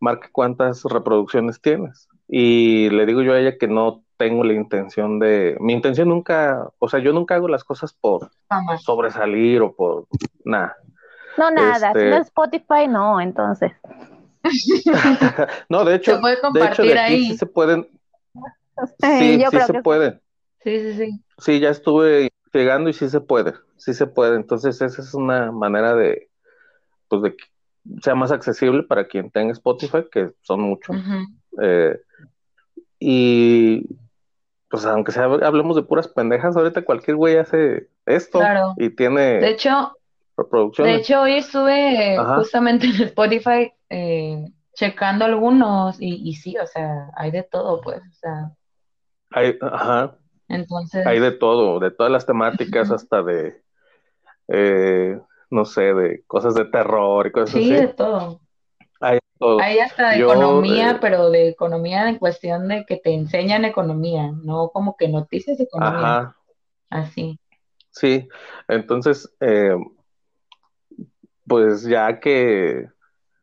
marca 0.00 0.28
cuántas 0.32 0.82
reproducciones 0.84 1.60
tienes. 1.60 2.08
Y 2.28 2.88
le 2.90 3.04
digo 3.06 3.22
yo 3.22 3.34
a 3.34 3.38
ella 3.40 3.58
que 3.58 3.68
no 3.68 4.04
tengo 4.16 4.44
la 4.44 4.52
intención 4.54 5.18
de, 5.18 5.56
mi 5.60 5.72
intención 5.72 6.08
nunca, 6.08 6.68
o 6.78 6.88
sea, 6.88 7.00
yo 7.00 7.12
nunca 7.12 7.34
hago 7.34 7.48
las 7.48 7.64
cosas 7.64 7.92
por 7.92 8.30
sobresalir 8.80 9.60
o 9.62 9.74
por 9.74 10.06
nada. 10.44 10.76
No, 11.36 11.50
nada, 11.50 11.88
Este- 11.88 12.00
si 12.00 12.06
no 12.10 12.16
es 12.16 12.26
Spotify, 12.28 12.88
no, 12.88 13.20
entonces. 13.20 13.72
No, 15.68 15.84
de 15.84 15.94
hecho, 15.96 16.14
Se 16.16 16.20
puede 16.20 16.34
de 16.34 16.38
hecho 16.38 16.42
compartir 16.48 16.84
de 16.86 16.98
aquí 17.00 17.12
ahí. 17.14 17.24
sí 17.26 17.36
se 17.36 17.46
pueden, 17.46 17.88
sí, 19.00 19.38
Yo 19.38 19.50
sí 19.50 19.56
creo 19.56 19.66
se 19.66 19.72
que 19.72 19.82
pueden. 19.82 20.20
Sí, 20.62 20.80
sí, 20.80 20.94
sí. 20.94 21.24
Sí, 21.38 21.60
ya 21.60 21.70
estuve 21.70 22.30
investigando 22.44 22.88
y 22.90 22.92
sí 22.92 23.08
se 23.08 23.20
puede, 23.20 23.54
sí 23.76 23.94
se 23.94 24.06
puede. 24.06 24.36
Entonces, 24.36 24.80
esa 24.80 25.02
es 25.02 25.14
una 25.14 25.50
manera 25.50 25.94
de, 25.94 26.28
pues, 27.08 27.22
de 27.22 27.36
que 27.36 27.44
sea 28.02 28.14
más 28.14 28.32
accesible 28.32 28.82
para 28.84 29.06
quien 29.06 29.30
tenga 29.30 29.52
Spotify, 29.52 30.04
que 30.10 30.30
son 30.42 30.60
muchos. 30.60 30.96
Eh, 31.60 31.98
y, 32.98 33.86
pues, 34.68 34.84
aunque 34.86 35.12
sea, 35.12 35.24
hablemos 35.24 35.76
de 35.76 35.82
puras 35.82 36.08
pendejas, 36.08 36.56
ahorita 36.56 36.84
cualquier 36.84 37.16
güey 37.16 37.36
hace 37.36 37.88
esto 38.06 38.38
Claro. 38.38 38.74
y 38.76 38.90
tiene 38.90 39.38
De 39.40 39.50
hecho, 39.50 39.96
de 40.78 40.94
hecho, 40.94 41.22
hoy 41.22 41.34
estuve 41.34 42.16
Ajá. 42.16 42.36
justamente 42.36 42.86
en 42.86 43.02
Spotify 43.02 43.72
eh, 43.90 44.50
checando 44.74 45.24
algunos 45.24 46.00
y, 46.00 46.28
y 46.28 46.34
sí, 46.34 46.56
o 46.56 46.66
sea, 46.66 47.10
hay 47.16 47.30
de 47.30 47.42
todo, 47.42 47.80
pues, 47.80 48.00
o 48.00 48.14
sea, 48.14 48.52
Hay, 49.30 49.58
ajá, 49.60 50.16
entonces, 50.48 51.06
hay 51.06 51.20
de 51.20 51.32
todo, 51.32 51.80
de 51.80 51.90
todas 51.90 52.10
las 52.10 52.24
temáticas, 52.24 52.90
hasta 52.90 53.22
de, 53.22 53.62
eh, 54.48 55.20
no 55.52 55.64
sé, 55.64 55.94
de 55.94 56.24
cosas 56.26 56.54
de 56.54 56.64
terror 56.64 57.26
y 57.26 57.32
cosas 57.32 57.50
sí, 57.50 57.70
de 57.70 57.84
así. 57.84 57.94
todo. 57.96 58.40
Hay 59.00 59.14
de 59.16 59.20
todo. 59.38 59.60
Hay 59.60 59.78
hasta 59.78 60.10
de 60.10 60.18
Yo, 60.18 60.32
economía, 60.32 60.90
eh, 60.92 60.98
pero 61.00 61.30
de 61.30 61.48
economía 61.48 62.08
en 62.08 62.18
cuestión 62.18 62.68
de 62.68 62.84
que 62.86 62.96
te 62.96 63.14
enseñan 63.14 63.64
economía, 63.64 64.32
no 64.42 64.70
como 64.70 64.96
que 64.96 65.08
noticias 65.08 65.58
de 65.58 65.64
economía, 65.64 66.06
Ajá. 66.06 66.36
así. 66.90 67.38
Sí, 67.90 68.28
entonces, 68.68 69.30
eh, 69.40 69.76
pues 71.46 71.82
ya 71.82 72.20
que 72.20 72.86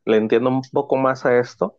le 0.06 0.17
entiendo 0.17 0.50
un 0.50 0.62
poco 0.72 0.95
más 0.95 1.26
a 1.26 1.38
esto, 1.38 1.78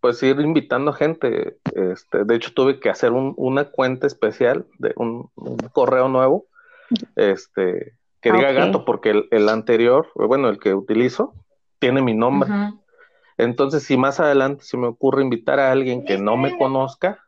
pues 0.00 0.22
ir 0.22 0.38
invitando 0.40 0.92
gente. 0.92 1.58
Este, 1.74 2.24
de 2.24 2.34
hecho, 2.36 2.52
tuve 2.54 2.80
que 2.80 2.90
hacer 2.90 3.12
un- 3.12 3.34
una 3.36 3.70
cuenta 3.70 4.06
especial 4.06 4.66
de 4.78 4.92
un, 4.96 5.30
un 5.34 5.56
correo 5.72 6.08
nuevo, 6.08 6.46
este, 7.16 7.96
que 8.22 8.30
Ah, 8.30 8.34
diga 8.36 8.52
gato, 8.52 8.84
porque 8.86 9.10
el, 9.10 9.28
el 9.30 9.48
anterior, 9.48 10.08
bueno, 10.14 10.48
el 10.48 10.58
que 10.58 10.72
utilizo, 10.74 11.34
tiene 11.78 12.00
mi 12.00 12.14
nombre. 12.14 12.48
Entonces, 13.36 13.82
si 13.82 13.96
más 13.96 14.20
adelante 14.20 14.64
se 14.64 14.76
me 14.76 14.86
ocurre 14.86 15.22
invitar 15.22 15.58
a 15.58 15.72
alguien 15.72 16.04
que 16.04 16.16
no 16.18 16.36
me 16.36 16.56
conozca, 16.56 17.18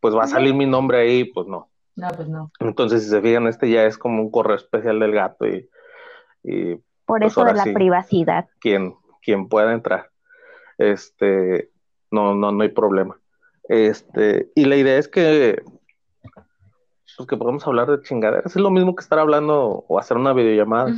pues 0.00 0.14
va 0.14 0.24
a 0.24 0.28
salir 0.28 0.54
mi 0.54 0.66
nombre 0.66 0.98
ahí, 0.98 1.24
pues 1.24 1.46
no. 1.46 1.68
No, 1.96 2.08
pues 2.14 2.28
no. 2.28 2.52
Entonces, 2.60 3.02
si 3.04 3.08
se 3.10 3.22
fijan, 3.22 3.46
este 3.46 3.70
ya 3.70 3.84
es 3.84 3.96
como 3.96 4.22
un 4.22 4.30
correo 4.30 4.56
especial 4.56 5.00
del 5.00 5.12
gato 5.12 5.46
y, 5.46 5.68
y 6.44 6.74
Por 7.06 7.20
Pues 7.20 7.32
eso 7.32 7.44
de 7.44 7.54
la 7.54 7.64
sí. 7.64 7.72
privacidad. 7.72 8.46
quien, 8.60 8.94
quien 9.22 9.48
pueda 9.48 9.72
entrar. 9.72 10.10
Este, 10.76 11.70
no, 12.10 12.34
no, 12.34 12.52
no 12.52 12.62
hay 12.62 12.68
problema. 12.68 13.18
Este, 13.68 14.50
y 14.54 14.66
la 14.66 14.76
idea 14.76 14.98
es 14.98 15.08
que, 15.08 15.62
pues 17.16 17.26
que 17.28 17.36
podamos 17.36 17.66
hablar 17.66 17.88
de 17.90 18.02
chingaderas. 18.02 18.54
Es 18.54 18.62
lo 18.62 18.70
mismo 18.70 18.94
que 18.94 19.02
estar 19.02 19.18
hablando 19.18 19.84
o 19.88 19.98
hacer 19.98 20.16
una 20.16 20.32
videollamada. 20.32 20.94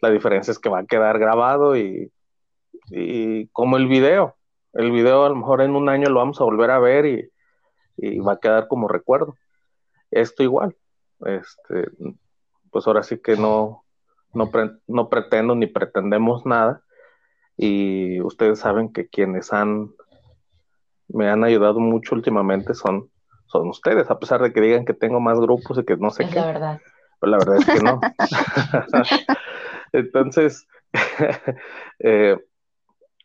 La 0.00 0.10
diferencia 0.10 0.52
es 0.52 0.58
que 0.58 0.68
va 0.68 0.80
a 0.80 0.86
quedar 0.86 1.18
grabado 1.18 1.76
y, 1.76 2.10
y 2.90 3.48
como 3.48 3.76
el 3.76 3.86
video. 3.86 4.36
El 4.72 4.92
video 4.92 5.24
a 5.24 5.28
lo 5.28 5.36
mejor 5.36 5.60
en 5.60 5.74
un 5.74 5.88
año 5.88 6.08
lo 6.08 6.20
vamos 6.20 6.40
a 6.40 6.44
volver 6.44 6.70
a 6.70 6.78
ver 6.78 7.06
y, 7.06 7.30
y 7.96 8.18
va 8.20 8.34
a 8.34 8.40
quedar 8.40 8.68
como 8.68 8.88
recuerdo. 8.88 9.36
Esto 10.10 10.42
igual. 10.42 10.76
Este, 11.26 11.90
pues 12.70 12.86
ahora 12.86 13.02
sí 13.02 13.18
que 13.18 13.36
no, 13.36 13.84
no, 14.32 14.50
pre- 14.50 14.78
no 14.86 15.08
pretendo 15.08 15.54
ni 15.54 15.66
pretendemos 15.66 16.46
nada. 16.46 16.82
Y 17.56 18.20
ustedes 18.22 18.60
saben 18.60 18.92
que 18.92 19.08
quienes 19.08 19.52
han 19.52 19.90
me 21.08 21.28
han 21.28 21.42
ayudado 21.42 21.80
mucho 21.80 22.14
últimamente 22.14 22.72
son, 22.72 23.09
son 23.50 23.68
ustedes, 23.68 24.10
a 24.10 24.18
pesar 24.18 24.40
de 24.42 24.52
que 24.52 24.60
digan 24.60 24.84
que 24.84 24.94
tengo 24.94 25.20
más 25.20 25.38
grupos 25.40 25.78
y 25.78 25.84
que 25.84 25.96
no 25.96 26.10
sé 26.10 26.24
Es 26.24 26.30
qué. 26.30 26.36
la 26.40 26.46
verdad. 26.46 26.80
Pero 27.20 27.30
la 27.32 27.38
verdad 27.38 27.56
es 27.56 27.66
que 27.66 27.80
no. 27.80 28.00
Entonces, 29.92 30.66
eh, 31.98 32.38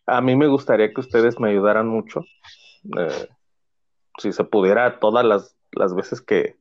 a 0.08 0.22
mí 0.22 0.36
me 0.36 0.48
gustaría 0.48 0.94
que 0.94 1.02
ustedes 1.02 1.40
me 1.40 1.50
ayudaran 1.50 1.88
mucho. 1.88 2.22
eh, 2.98 3.28
si 4.18 4.32
se 4.32 4.44
pudiera 4.46 5.00
todas 5.00 5.26
las, 5.26 5.56
las 5.72 5.94
veces 5.94 6.22
que, 6.22 6.56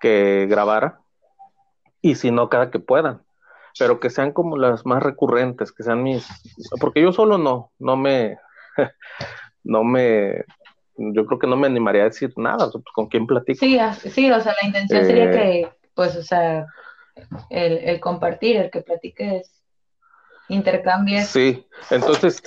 que 0.00 0.46
grabara. 0.48 1.00
Y 2.00 2.14
si 2.14 2.30
no, 2.30 2.48
cada 2.48 2.70
que 2.70 2.78
puedan. 2.78 3.22
Pero 3.78 4.00
que 4.00 4.10
sean 4.10 4.32
como 4.32 4.56
las 4.56 4.86
más 4.86 5.02
recurrentes, 5.02 5.72
que 5.72 5.82
sean 5.82 6.02
mis. 6.02 6.26
Porque 6.80 7.02
yo 7.02 7.12
solo 7.12 7.38
no, 7.38 7.72
no 7.78 7.96
me. 7.96 8.38
No 9.64 9.84
me. 9.84 10.44
Yo 10.98 11.26
creo 11.26 11.38
que 11.38 11.46
no 11.46 11.56
me 11.56 11.66
animaría 11.68 12.02
a 12.02 12.06
decir 12.06 12.32
nada. 12.36 12.66
o 12.66 12.70
sea, 12.70 12.80
pues, 12.80 12.92
¿Con 12.94 13.06
quién 13.06 13.26
platico? 13.26 13.58
Sí, 13.60 13.78
sí, 14.10 14.30
o 14.30 14.40
sea, 14.40 14.54
la 14.60 14.68
intención 14.68 15.04
sería 15.04 15.24
Eh, 15.24 15.30
que, 15.30 15.68
pues, 15.94 16.16
o 16.16 16.22
sea, 16.22 16.66
el, 17.50 17.78
el 17.78 18.00
compartir, 18.00 18.56
el 18.56 18.70
que 18.70 18.82
platiques, 18.82 19.62
intercambies. 20.48 21.28
Sí, 21.28 21.66
entonces, 21.90 22.42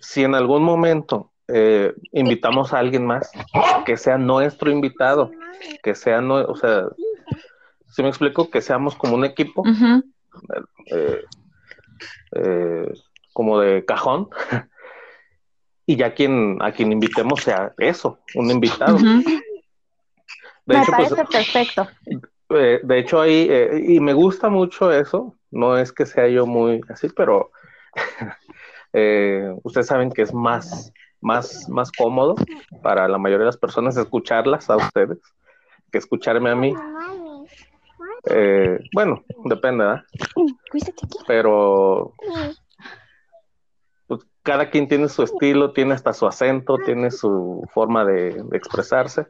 si 0.00 0.22
en 0.22 0.34
algún 0.34 0.62
momento 0.62 1.32
eh, 1.48 1.92
invitamos 2.12 2.72
a 2.72 2.78
alguien 2.78 3.04
más, 3.04 3.30
que 3.84 3.96
sea 3.96 4.18
nuestro 4.18 4.70
invitado, 4.70 5.32
que 5.82 5.94
sea, 5.94 6.20
no, 6.20 6.36
o 6.36 6.56
sea, 6.56 6.84
si 7.88 8.02
me 8.02 8.08
explico, 8.08 8.50
que 8.50 8.60
seamos 8.60 8.94
como 8.94 9.16
un 9.16 9.24
equipo, 9.24 9.64
eh, 10.86 11.24
como 13.32 13.58
de 13.58 13.84
cajón, 13.84 14.28
y 15.90 15.96
ya 15.96 16.14
quien, 16.14 16.56
a 16.60 16.70
quien 16.70 16.92
invitemos 16.92 17.40
sea 17.42 17.74
eso, 17.76 18.20
un 18.36 18.48
invitado. 18.48 18.96
De 18.96 19.02
Me 20.66 20.78
hecho, 20.78 20.92
pues, 20.96 21.12
parece 21.12 21.24
perfecto. 21.24 21.88
eh, 22.50 22.78
de 22.80 22.98
hecho 23.00 23.20
ahí, 23.20 23.48
eh, 23.50 23.82
y 23.88 23.98
me 23.98 24.12
gusta 24.12 24.48
mucho 24.48 24.92
eso, 24.92 25.34
no 25.50 25.76
es 25.76 25.92
que 25.92 26.06
sea 26.06 26.28
yo 26.28 26.46
muy 26.46 26.80
así, 26.90 27.08
pero 27.08 27.50
eh, 28.92 29.52
ustedes 29.64 29.88
saben 29.88 30.12
que 30.12 30.22
es 30.22 30.32
más, 30.32 30.92
más, 31.20 31.68
más 31.68 31.90
cómodo 31.90 32.36
para 32.84 33.08
la 33.08 33.18
mayoría 33.18 33.40
de 33.40 33.46
las 33.46 33.56
personas 33.56 33.96
escucharlas 33.96 34.70
a 34.70 34.76
ustedes 34.76 35.18
que 35.90 35.98
escucharme 35.98 36.50
a 36.50 36.54
mí. 36.54 36.72
Eh, 38.26 38.78
bueno, 38.94 39.24
depende, 39.44 39.84
¿verdad? 39.84 40.04
Pero 41.26 42.14
pues, 42.16 42.62
cada 44.42 44.70
quien 44.70 44.88
tiene 44.88 45.08
su 45.08 45.22
estilo, 45.22 45.72
tiene 45.72 45.94
hasta 45.94 46.12
su 46.12 46.26
acento, 46.26 46.76
tiene 46.78 47.10
su 47.10 47.66
forma 47.72 48.04
de, 48.04 48.42
de 48.42 48.56
expresarse 48.56 49.26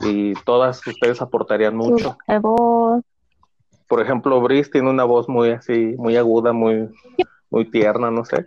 y 0.00 0.34
todas 0.44 0.86
ustedes 0.86 1.20
aportarían 1.20 1.76
mucho. 1.76 2.16
Voz. 2.40 3.02
Por 3.88 4.00
ejemplo, 4.00 4.40
Brice 4.40 4.70
tiene 4.70 4.88
una 4.88 5.04
voz 5.04 5.28
muy 5.28 5.50
así, 5.50 5.94
muy 5.98 6.16
aguda, 6.16 6.52
muy, 6.52 6.88
muy 7.50 7.64
tierna, 7.70 8.10
no 8.10 8.24
sé. 8.24 8.46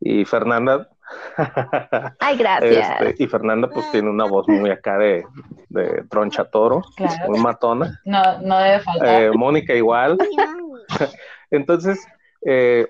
Y 0.00 0.24
Fernanda, 0.26 0.88
Ay, 2.20 2.36
gracias. 2.36 3.00
este, 3.00 3.24
y 3.24 3.26
Fernanda 3.26 3.68
pues 3.68 3.90
tiene 3.90 4.10
una 4.10 4.24
voz 4.26 4.46
muy 4.46 4.70
acá 4.70 4.98
de, 4.98 5.24
de 5.70 6.04
troncha 6.10 6.44
toro, 6.44 6.82
Claro. 6.96 7.30
muy 7.30 7.40
matona. 7.40 7.98
No, 8.04 8.38
no 8.42 8.58
debe 8.58 8.80
faltar. 8.80 9.22
Eh, 9.22 9.30
Mónica 9.32 9.74
igual. 9.74 10.18
Entonces, 11.50 12.06
eh, 12.44 12.86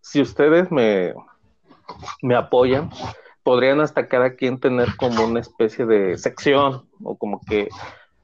si 0.00 0.20
ustedes 0.20 0.70
me, 0.72 1.14
me 2.22 2.34
apoyan, 2.34 2.90
podrían 3.42 3.80
hasta 3.80 4.08
cada 4.08 4.34
quien 4.34 4.58
tener 4.58 4.96
como 4.96 5.24
una 5.24 5.40
especie 5.40 5.86
de 5.86 6.16
sección 6.18 6.88
o 7.02 7.16
como 7.16 7.40
que 7.40 7.68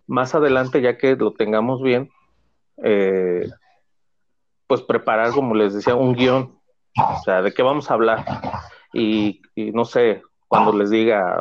más 0.06 0.34
adelante, 0.34 0.80
ya 0.82 0.98
que 0.98 1.14
lo 1.16 1.32
tengamos 1.32 1.82
bien, 1.82 2.10
eh, 2.82 3.48
pues 4.66 4.82
preparar, 4.82 5.32
como 5.32 5.54
les 5.54 5.74
decía, 5.74 5.94
un 5.94 6.14
guion, 6.14 6.58
o 6.96 7.22
sea, 7.24 7.42
de 7.42 7.52
qué 7.52 7.62
vamos 7.62 7.90
a 7.90 7.94
hablar. 7.94 8.24
Y, 8.92 9.42
y 9.54 9.70
no 9.72 9.84
sé, 9.84 10.22
cuando 10.48 10.72
les 10.72 10.90
diga, 10.90 11.40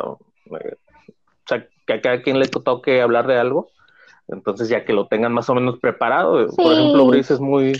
eh, 0.62 0.76
o 0.76 1.48
sea, 1.48 1.68
que 1.88 1.94
a 1.94 2.02
cada 2.02 2.22
quien 2.22 2.40
le 2.40 2.48
toque 2.48 3.02
hablar 3.02 3.26
de 3.26 3.40
algo, 3.40 3.72
entonces 4.28 4.70
ya 4.70 4.86
que 4.86 4.94
lo 4.94 5.08
tengan 5.08 5.34
más 5.34 5.50
o 5.50 5.56
menos 5.56 5.80
preparado. 5.80 6.48
Por 6.56 6.74
ejemplo, 6.74 7.08
Brice 7.08 7.34
es 7.34 7.40
muy, 7.40 7.74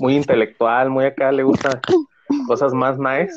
muy 0.00 0.16
intelectual, 0.16 0.90
muy 0.90 1.04
acá, 1.04 1.30
le 1.30 1.44
gusta 1.44 1.80
cosas 2.46 2.74
más 2.74 2.98
nice. 2.98 3.34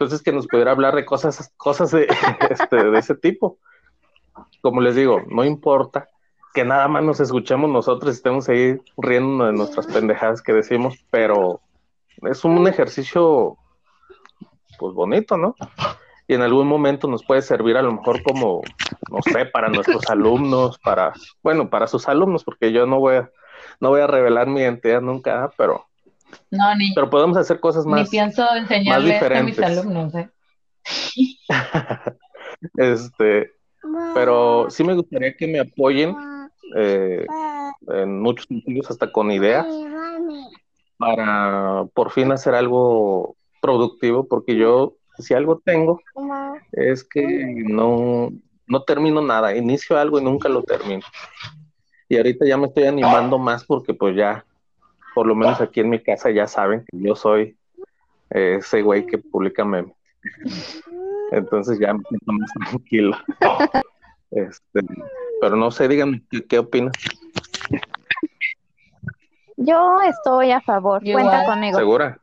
Entonces 0.00 0.22
que 0.22 0.32
nos 0.32 0.46
pudiera 0.46 0.70
hablar 0.70 0.94
de 0.94 1.04
cosas, 1.04 1.52
cosas 1.58 1.90
de, 1.90 2.08
este, 2.50 2.90
de 2.90 2.98
ese 2.98 3.14
tipo. 3.14 3.58
Como 4.62 4.80
les 4.80 4.96
digo, 4.96 5.20
no 5.28 5.44
importa 5.44 6.08
que 6.54 6.64
nada 6.64 6.88
más 6.88 7.04
nos 7.04 7.20
escuchemos 7.20 7.68
nosotros 7.68 8.14
y 8.14 8.16
estemos 8.16 8.48
ahí 8.48 8.80
riendo 8.96 9.44
de 9.44 9.52
nuestras 9.52 9.86
pendejadas 9.88 10.40
que 10.40 10.54
decimos, 10.54 10.96
pero 11.10 11.60
es 12.22 12.42
un 12.46 12.66
ejercicio 12.66 13.58
pues 14.78 14.94
bonito, 14.94 15.36
¿no? 15.36 15.54
Y 16.26 16.32
en 16.32 16.40
algún 16.40 16.66
momento 16.66 17.06
nos 17.06 17.22
puede 17.22 17.42
servir 17.42 17.76
a 17.76 17.82
lo 17.82 17.92
mejor 17.92 18.22
como, 18.22 18.62
no 19.10 19.18
sé, 19.30 19.44
para 19.44 19.68
nuestros 19.68 20.08
alumnos, 20.08 20.78
para, 20.78 21.12
bueno, 21.42 21.68
para 21.68 21.86
sus 21.86 22.08
alumnos, 22.08 22.42
porque 22.42 22.72
yo 22.72 22.86
no 22.86 23.00
voy 23.00 23.16
a, 23.16 23.30
no 23.80 23.90
voy 23.90 24.00
a 24.00 24.06
revelar 24.06 24.46
mi 24.46 24.60
identidad 24.60 25.02
nunca, 25.02 25.52
pero, 25.58 25.89
No, 26.50 26.74
ni, 26.74 26.92
pero 26.94 27.08
podemos 27.08 27.36
hacer 27.36 27.60
cosas 27.60 27.84
ni 27.86 27.92
más, 27.92 28.08
pienso 28.08 28.46
enseñarle 28.54 29.16
esto 29.16 29.34
a 29.34 29.42
mis 29.42 29.58
alumnos. 29.58 30.14
¿eh? 30.14 30.30
este, 32.76 33.52
pero 34.14 34.68
sí 34.70 34.84
me 34.84 34.94
gustaría 34.94 35.36
que 35.36 35.46
me 35.46 35.60
apoyen 35.60 36.14
eh, 36.76 37.26
en 37.88 38.20
muchos 38.20 38.46
sentidos, 38.46 38.90
hasta 38.90 39.10
con 39.10 39.30
ideas, 39.30 39.66
para 40.96 41.84
por 41.94 42.10
fin 42.10 42.30
hacer 42.32 42.54
algo 42.54 43.36
productivo, 43.60 44.26
porque 44.26 44.56
yo, 44.56 44.96
si 45.18 45.34
algo 45.34 45.60
tengo, 45.64 46.00
es 46.72 47.04
que 47.04 47.64
no, 47.66 48.30
no 48.66 48.82
termino 48.82 49.22
nada, 49.22 49.56
inicio 49.56 49.98
algo 49.98 50.20
y 50.20 50.24
nunca 50.24 50.48
lo 50.48 50.62
termino. 50.62 51.02
Y 52.08 52.16
ahorita 52.16 52.44
ya 52.46 52.56
me 52.56 52.66
estoy 52.66 52.84
animando 52.84 53.38
más 53.38 53.64
porque 53.64 53.94
pues 53.94 54.16
ya, 54.16 54.44
por 55.20 55.26
lo 55.26 55.34
menos 55.34 55.60
aquí 55.60 55.80
en 55.80 55.90
mi 55.90 56.02
casa 56.02 56.30
ya 56.30 56.46
saben 56.46 56.82
que 56.90 56.98
yo 56.98 57.14
soy 57.14 57.54
eh, 58.30 58.56
ese 58.58 58.80
güey 58.80 59.04
que 59.04 59.18
publica 59.18 59.66
memes. 59.66 59.92
Entonces 61.30 61.78
ya 61.78 61.92
me 61.92 62.02
siento 62.08 62.32
más 62.32 62.50
tranquilo. 62.70 63.14
Este, 64.30 64.80
pero 65.42 65.56
no 65.56 65.70
sé, 65.70 65.88
díganme, 65.88 66.22
¿qué, 66.30 66.42
qué 66.46 66.58
opinas? 66.58 66.94
Yo 69.58 70.00
estoy 70.00 70.52
a 70.52 70.62
favor. 70.62 71.04
Yo 71.04 71.12
Cuenta 71.12 71.42
igual. 71.42 71.54
conmigo. 71.54 71.78
¿Segura? 71.78 72.18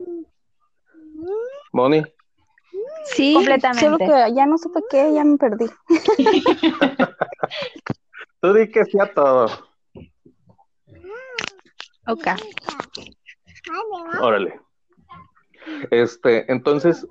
Moni, 1.70 2.02
Sí, 3.04 3.34
Completamente. 3.34 3.80
solo 3.84 3.98
que 3.98 4.34
ya 4.34 4.44
no 4.44 4.58
supe 4.58 4.80
qué, 4.90 5.14
ya 5.14 5.22
me 5.22 5.36
perdí. 5.38 5.66
tú 8.40 8.52
di 8.54 8.68
que 8.68 8.84
sí 8.86 8.98
a 8.98 9.06
todo. 9.14 9.46
Ok. 12.08 12.26
Órale. 14.20 14.60
Este, 15.90 16.50
entonces, 16.50 17.06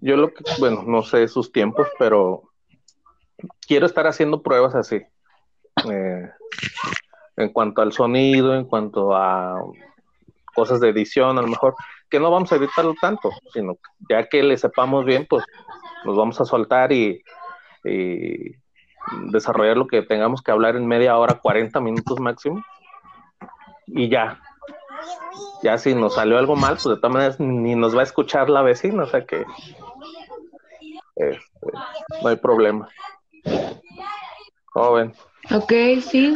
yo 0.00 0.16
lo 0.16 0.32
que, 0.32 0.44
bueno, 0.58 0.82
no 0.86 1.02
sé 1.02 1.28
sus 1.28 1.52
tiempos, 1.52 1.88
pero 1.98 2.50
quiero 3.66 3.86
estar 3.86 4.06
haciendo 4.06 4.42
pruebas 4.42 4.74
así. 4.74 5.02
Eh, 5.90 6.30
en 7.36 7.48
cuanto 7.50 7.82
al 7.82 7.92
sonido, 7.92 8.54
en 8.54 8.64
cuanto 8.64 9.16
a 9.16 9.62
cosas 10.54 10.80
de 10.80 10.90
edición, 10.90 11.38
a 11.38 11.42
lo 11.42 11.48
mejor, 11.48 11.74
que 12.10 12.20
no 12.20 12.30
vamos 12.30 12.52
a 12.52 12.56
editarlo 12.56 12.94
tanto, 13.00 13.30
sino 13.52 13.78
ya 14.08 14.28
que 14.28 14.42
le 14.42 14.58
sepamos 14.58 15.04
bien, 15.04 15.26
pues 15.28 15.44
nos 16.04 16.16
vamos 16.16 16.40
a 16.40 16.44
soltar 16.44 16.92
y, 16.92 17.22
y 17.84 18.54
desarrollar 19.30 19.76
lo 19.76 19.86
que 19.86 20.02
tengamos 20.02 20.42
que 20.42 20.50
hablar 20.50 20.76
en 20.76 20.86
media 20.86 21.16
hora, 21.16 21.38
40 21.40 21.80
minutos 21.80 22.20
máximo. 22.20 22.62
Y 23.86 24.08
ya, 24.08 24.40
ya 25.62 25.78
si 25.78 25.94
nos 25.94 26.14
salió 26.14 26.38
algo 26.38 26.56
mal, 26.56 26.74
pues 26.74 26.84
de 26.84 26.96
todas 26.96 27.12
maneras 27.12 27.40
ni 27.40 27.74
nos 27.74 27.96
va 27.96 28.00
a 28.00 28.04
escuchar 28.04 28.50
la 28.50 28.62
vecina, 28.62 29.04
o 29.04 29.06
sea 29.06 29.24
que 29.24 29.44
este, 31.16 31.40
no 32.22 32.28
hay 32.28 32.36
problema. 32.36 32.88
Joven, 34.72 35.12
Ok, 35.54 35.72
sí. 36.00 36.34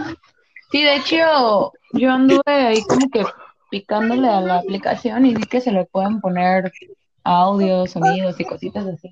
Sí, 0.70 0.82
de 0.82 0.96
hecho, 0.96 1.72
yo 1.92 2.10
anduve 2.10 2.42
ahí 2.46 2.82
como 2.82 3.08
que 3.08 3.24
picándole 3.70 4.28
a 4.28 4.40
la 4.40 4.58
aplicación 4.58 5.24
y 5.26 5.34
vi 5.34 5.44
que 5.44 5.60
se 5.60 5.70
le 5.72 5.84
pueden 5.86 6.20
poner 6.20 6.72
audios, 7.24 7.92
sonidos 7.92 8.38
y 8.40 8.44
cositas 8.44 8.84
así. 8.86 9.08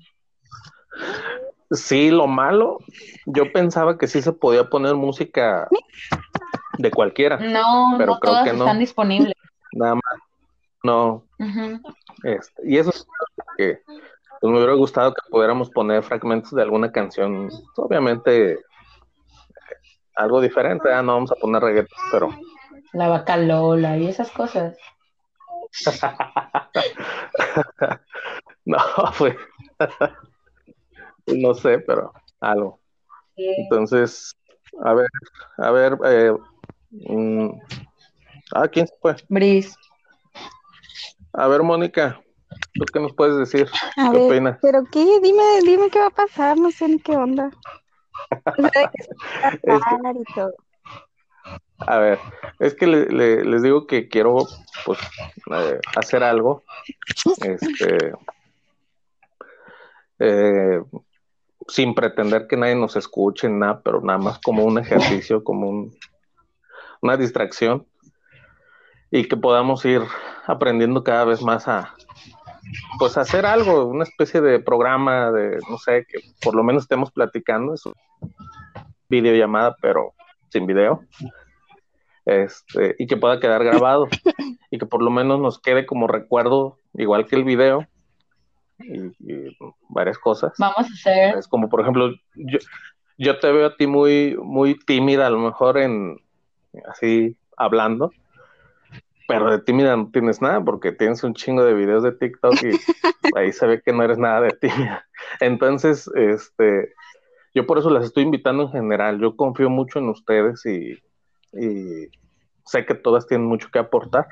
sí, 1.71 2.09
lo 2.11 2.27
malo, 2.27 2.79
yo 3.25 3.51
pensaba 3.53 3.97
que 3.97 4.07
sí 4.07 4.21
se 4.21 4.33
podía 4.33 4.69
poner 4.69 4.95
música 4.95 5.67
de 6.77 6.91
cualquiera, 6.91 7.37
No, 7.37 7.95
Pero 7.97 8.13
no 8.13 8.19
creo 8.19 8.33
todas 8.33 8.43
que 8.43 8.53
no. 8.53 8.65
están 8.65 8.79
disponibles. 8.79 9.33
Nada 9.75 9.95
más. 9.95 10.03
No, 10.83 11.23
este, 12.23 12.61
y 12.63 12.77
eso 12.77 12.91
es 12.91 13.07
que 13.57 13.81
pues, 14.39 14.51
me 14.51 14.57
hubiera 14.57 14.73
gustado 14.73 15.13
que 15.13 15.31
pudiéramos 15.31 15.71
poner 15.71 16.03
fragmentos 16.03 16.51
de 16.51 16.61
alguna 16.61 16.91
canción, 16.91 17.49
obviamente 17.75 18.53
eh, 18.53 18.59
algo 20.15 20.41
diferente, 20.41 20.93
ah, 20.93 21.01
no 21.01 21.13
vamos 21.13 21.31
a 21.31 21.35
poner 21.35 21.63
reggaeton, 21.63 21.97
pero 22.11 22.29
La 22.93 23.07
vaca 23.07 23.37
Lola 23.37 23.97
y 23.97 24.07
esas 24.07 24.31
cosas. 24.31 24.77
No, 28.65 28.79
fue. 29.13 29.37
no 31.27 31.53
sé, 31.53 31.79
pero 31.79 32.11
algo. 32.39 32.79
Entonces, 33.35 34.35
a 34.83 34.93
ver, 34.93 35.07
a 35.57 35.71
ver, 35.71 35.97
eh, 36.05 36.33
mm, 36.91 37.49
ah, 38.53 38.67
¿quién 38.67 38.87
se 38.87 38.93
fue? 39.01 39.15
Bris. 39.29 39.75
A 41.33 41.47
ver, 41.47 41.63
Mónica, 41.63 42.19
¿tú 42.73 42.85
qué 42.91 42.99
nos 42.99 43.13
puedes 43.13 43.37
decir? 43.37 43.69
A 43.97 44.11
¿Qué 44.11 44.17
ver, 44.17 44.31
opinas? 44.31 44.59
pero 44.61 44.83
qué, 44.91 45.19
dime, 45.21 45.43
dime 45.63 45.89
qué 45.89 45.99
va 45.99 46.07
a 46.07 46.11
pasar, 46.11 46.57
no 46.57 46.71
sé 46.71 46.87
ni 46.87 46.99
qué 46.99 47.15
onda. 47.17 47.49
O 48.29 48.61
sea, 48.69 48.71
de 48.81 48.89
que 48.95 49.03
se 49.03 49.13
va 49.43 49.47
a 49.47 49.51
Es 49.51 49.59
que- 49.61 49.79
tratar 49.79 50.15
y 50.15 50.33
todo. 50.33 50.53
A 51.87 51.97
ver, 51.99 52.19
es 52.59 52.73
que 52.73 52.87
le- 52.87 53.07
le- 53.07 53.43
les 53.43 53.61
digo 53.61 53.85
que 53.85 54.07
quiero, 54.07 54.37
pues, 54.85 54.97
eh, 55.51 55.79
hacer 55.97 56.23
algo, 56.23 56.63
este, 57.41 58.13
eh, 60.19 60.81
sin 61.67 61.93
pretender 61.93 62.47
que 62.47 62.55
nadie 62.57 62.75
nos 62.75 62.95
escuche, 62.95 63.49
nada, 63.49 63.81
pero 63.83 64.01
nada 64.01 64.17
más 64.19 64.39
como 64.39 64.63
un 64.63 64.79
ejercicio, 64.79 65.43
como 65.43 65.69
un, 65.69 65.97
una 67.01 67.17
distracción, 67.17 67.85
y 69.15 69.29
que 69.29 69.37
podamos 69.37 69.85
ir 69.85 70.01
aprendiendo 70.45 71.01
cada 71.01 71.23
vez 71.23 71.41
más 71.41 71.69
a, 71.69 71.95
pues 72.99 73.17
hacer 73.17 73.45
algo, 73.45 73.85
una 73.85 74.03
especie 74.03 74.41
de 74.41 74.59
programa 74.59 75.31
de, 75.31 75.57
no 75.69 75.77
sé, 75.77 76.05
que 76.05 76.19
por 76.41 76.53
lo 76.53 76.65
menos 76.65 76.83
estemos 76.83 77.11
platicando, 77.11 77.73
es 77.73 77.83
videollamada, 79.07 79.77
pero 79.81 80.13
sin 80.49 80.67
video, 80.67 81.05
este, 82.25 82.95
y 82.99 83.07
que 83.07 83.15
pueda 83.15 83.39
quedar 83.39 83.63
grabado, 83.63 84.09
y 84.69 84.77
que 84.77 84.85
por 84.85 85.01
lo 85.01 85.11
menos 85.11 85.39
nos 85.39 85.61
quede 85.61 85.85
como 85.85 86.07
recuerdo, 86.07 86.79
igual 86.93 87.25
que 87.25 87.37
el 87.37 87.45
video, 87.45 87.87
y, 88.79 88.97
y 89.19 89.57
varias 89.87 90.17
cosas. 90.17 90.51
Vamos 90.59 90.89
a 90.89 90.93
hacer. 90.93 91.37
Es 91.37 91.47
como, 91.47 91.69
por 91.69 91.79
ejemplo, 91.79 92.11
yo, 92.35 92.59
yo 93.17 93.39
te 93.39 93.49
veo 93.49 93.67
a 93.67 93.77
ti 93.77 93.87
muy, 93.87 94.35
muy 94.43 94.77
tímida, 94.77 95.27
a 95.27 95.29
lo 95.29 95.39
mejor 95.39 95.77
en 95.77 96.17
así 96.89 97.37
hablando, 97.55 98.11
pero 99.27 99.49
de 99.49 99.59
tímida 99.59 99.95
no 99.95 100.09
tienes 100.11 100.41
nada 100.41 100.63
porque 100.63 100.91
tienes 100.91 101.23
un 101.23 101.33
chingo 101.33 101.63
de 101.63 101.73
videos 101.73 102.03
de 102.03 102.11
TikTok 102.11 102.53
y 102.63 102.71
ahí 103.35 103.51
se 103.51 103.65
ve 103.65 103.81
que 103.81 103.91
no 103.91 104.03
eres 104.03 104.17
nada 104.17 104.41
de 104.41 104.51
tímida. 104.51 105.07
Entonces, 105.39 106.09
este, 106.15 106.93
yo 107.53 107.65
por 107.65 107.77
eso 107.79 107.89
las 107.89 108.05
estoy 108.05 108.23
invitando 108.23 108.63
en 108.63 108.71
general. 108.71 109.19
Yo 109.19 109.35
confío 109.35 109.69
mucho 109.69 109.99
en 109.99 110.09
ustedes 110.09 110.65
y, 110.65 110.99
y 111.53 112.09
sé 112.65 112.85
que 112.85 112.95
todas 112.95 113.27
tienen 113.27 113.47
mucho 113.47 113.69
que 113.71 113.79
aportar. 113.79 114.27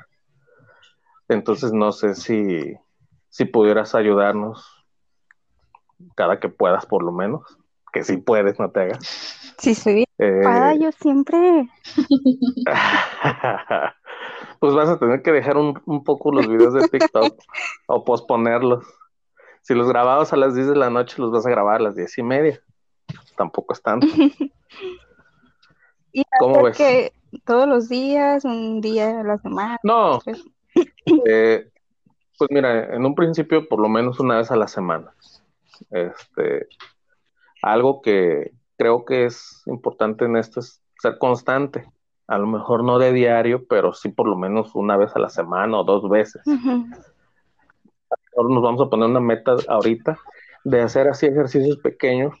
Entonces, 1.28 1.72
no 1.72 1.90
sé 1.92 2.14
si, 2.14 2.74
si 3.30 3.44
pudieras 3.46 3.94
ayudarnos 3.94 4.84
cada 6.14 6.38
que 6.38 6.48
puedas, 6.48 6.86
por 6.86 7.02
lo 7.02 7.12
menos. 7.12 7.42
Que 7.92 8.04
si 8.04 8.16
puedes, 8.18 8.58
no 8.58 8.70
te 8.70 8.80
hagas. 8.80 9.54
Sí, 9.58 9.74
soy 9.74 9.94
bien 9.94 10.06
Eh, 10.18 10.78
yo 10.80 10.90
siempre. 10.92 11.68
pues 14.60 14.74
vas 14.74 14.88
a 14.88 14.98
tener 14.98 15.22
que 15.22 15.32
dejar 15.32 15.56
un, 15.56 15.80
un 15.86 16.04
poco 16.04 16.32
los 16.32 16.48
videos 16.48 16.74
de 16.74 16.88
TikTok 16.88 17.38
o 17.86 18.04
posponerlos. 18.04 18.84
Si 19.62 19.74
los 19.74 19.88
grababas 19.88 20.32
a 20.32 20.36
las 20.36 20.54
10 20.54 20.68
de 20.68 20.76
la 20.76 20.90
noche, 20.90 21.16
los 21.18 21.30
vas 21.30 21.46
a 21.46 21.50
grabar 21.50 21.76
a 21.76 21.84
las 21.84 21.96
10 21.96 22.18
y 22.18 22.22
media. 22.22 22.62
Tampoco 23.36 23.72
es 23.72 23.82
tanto. 23.82 24.06
Y 26.16 26.22
¿Cómo 26.38 26.62
ves? 26.62 26.76
que 26.76 27.12
todos 27.44 27.66
los 27.66 27.88
días, 27.88 28.44
un 28.44 28.80
día 28.80 29.20
a 29.20 29.24
la 29.24 29.36
semana. 29.38 29.80
No, 29.82 30.20
eh, 31.26 31.68
pues 32.38 32.50
mira, 32.50 32.94
en 32.94 33.04
un 33.04 33.16
principio 33.16 33.68
por 33.68 33.80
lo 33.80 33.88
menos 33.88 34.20
una 34.20 34.36
vez 34.36 34.50
a 34.52 34.56
la 34.56 34.68
semana. 34.68 35.12
Este, 35.90 36.68
algo 37.62 38.00
que 38.00 38.52
creo 38.76 39.04
que 39.04 39.24
es 39.24 39.62
importante 39.66 40.24
en 40.24 40.36
esto 40.36 40.60
es 40.60 40.80
ser 41.00 41.18
constante. 41.18 41.84
A 42.26 42.38
lo 42.38 42.46
mejor 42.46 42.84
no 42.84 42.98
de 42.98 43.12
diario, 43.12 43.66
pero 43.66 43.92
sí 43.92 44.08
por 44.08 44.26
lo 44.26 44.36
menos 44.36 44.74
una 44.74 44.96
vez 44.96 45.14
a 45.14 45.18
la 45.18 45.28
semana 45.28 45.78
o 45.78 45.84
dos 45.84 46.08
veces. 46.08 46.42
Ahora 48.36 48.54
nos 48.54 48.62
vamos 48.62 48.80
a 48.80 48.90
poner 48.90 49.08
una 49.08 49.20
meta 49.20 49.56
ahorita 49.68 50.18
de 50.64 50.80
hacer 50.80 51.08
así 51.08 51.26
ejercicios 51.26 51.76
pequeños 51.78 52.34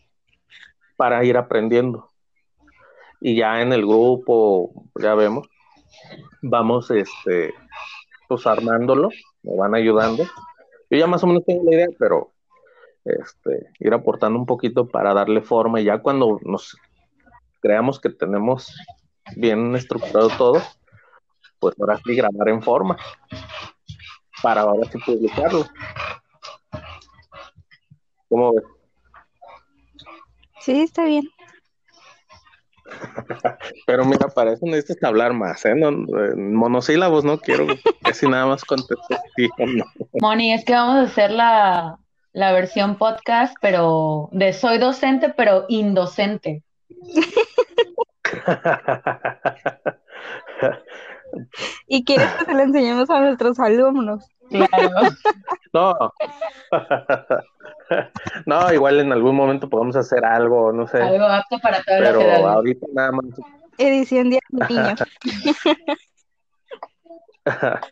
para 0.96 1.22
ir 1.24 1.36
aprendiendo. 1.36 2.08
Y 3.20 3.36
ya 3.36 3.60
en 3.60 3.72
el 3.72 3.82
grupo, 3.82 4.88
ya 5.00 5.14
vemos, 5.14 5.48
vamos 6.42 6.90
este, 6.90 7.54
pues 8.28 8.46
armándolo, 8.46 9.10
me 9.42 9.56
van 9.56 9.74
ayudando. 9.74 10.24
Yo 10.90 10.98
ya 10.98 11.06
más 11.06 11.22
o 11.24 11.26
menos 11.26 11.44
tengo 11.44 11.64
la 11.64 11.74
idea, 11.76 11.88
pero 11.98 12.32
este, 13.04 13.68
ir 13.80 13.92
aportando 13.92 14.38
un 14.38 14.46
poquito 14.46 14.88
para 14.88 15.14
darle 15.14 15.42
forma 15.42 15.80
y 15.80 15.84
ya 15.84 15.98
cuando 15.98 16.38
nos 16.42 16.76
creamos 17.60 18.00
que 18.00 18.10
tenemos 18.10 18.74
bien 19.36 19.74
estructurado 19.74 20.28
todo, 20.30 20.62
pues 21.58 21.74
ahora 21.80 22.00
sí 22.04 22.14
grabar 22.14 22.48
en 22.48 22.62
forma 22.62 22.96
para 24.42 24.62
ahora 24.62 24.88
sí 24.90 24.98
publicarlo. 24.98 25.66
¿Cómo 28.28 28.54
ves? 28.54 28.64
Sí, 30.60 30.82
está 30.82 31.04
bien. 31.04 31.28
Pero 33.86 34.04
mira, 34.04 34.28
para 34.28 34.52
eso 34.52 34.66
necesitas 34.66 35.08
hablar 35.08 35.32
más, 35.32 35.64
¿eh? 35.64 35.74
No, 35.74 35.88
en 35.88 36.54
monosílabos 36.54 37.24
no 37.24 37.38
quiero 37.38 37.66
casi 38.02 38.28
nada 38.28 38.46
más 38.46 38.64
contestar 38.64 39.20
sí 39.36 39.48
o 39.58 39.66
no. 39.66 39.84
Moni, 40.20 40.52
es 40.52 40.64
que 40.64 40.74
vamos 40.74 40.96
a 40.96 41.02
hacer 41.02 41.30
la, 41.30 41.98
la 42.32 42.52
versión 42.52 42.96
podcast, 42.96 43.56
pero 43.60 44.28
de 44.32 44.52
soy 44.52 44.78
docente, 44.78 45.30
pero 45.30 45.64
indocente. 45.68 46.62
Y 51.88 52.04
quieres 52.04 52.32
que 52.34 52.44
se 52.44 52.52
lo 52.54 52.60
enseñemos 52.60 53.10
a 53.10 53.20
nuestros 53.20 53.58
alumnos. 53.58 54.24
Claro. 54.50 54.90
No. 55.72 55.96
No, 58.46 58.72
igual 58.72 59.00
en 59.00 59.12
algún 59.12 59.34
momento 59.36 59.68
podemos 59.68 59.96
hacer 59.96 60.24
algo, 60.24 60.72
no 60.72 60.86
sé, 60.86 61.02
Algo 61.02 61.24
apto 61.24 61.58
para 61.58 61.82
todas 61.82 62.00
las 62.00 62.10
pero 62.10 62.20
edades. 62.22 62.44
ahorita 62.46 62.86
nada 62.92 63.12
más. 63.12 63.24
Edición 63.78 64.30
del 64.30 64.40
Niño. 64.68 64.94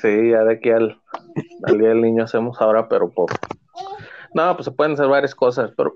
Sí, 0.00 0.30
ya 0.30 0.44
de 0.44 0.54
aquí 0.54 0.70
al, 0.70 1.00
al 1.64 1.78
Día 1.78 1.88
del 1.88 2.02
Niño 2.02 2.24
hacemos 2.24 2.60
ahora, 2.60 2.88
pero 2.88 3.10
por... 3.10 3.30
No, 4.34 4.54
pues 4.54 4.66
se 4.66 4.70
pueden 4.72 4.92
hacer 4.92 5.06
varias 5.08 5.34
cosas, 5.34 5.72
pero 5.76 5.94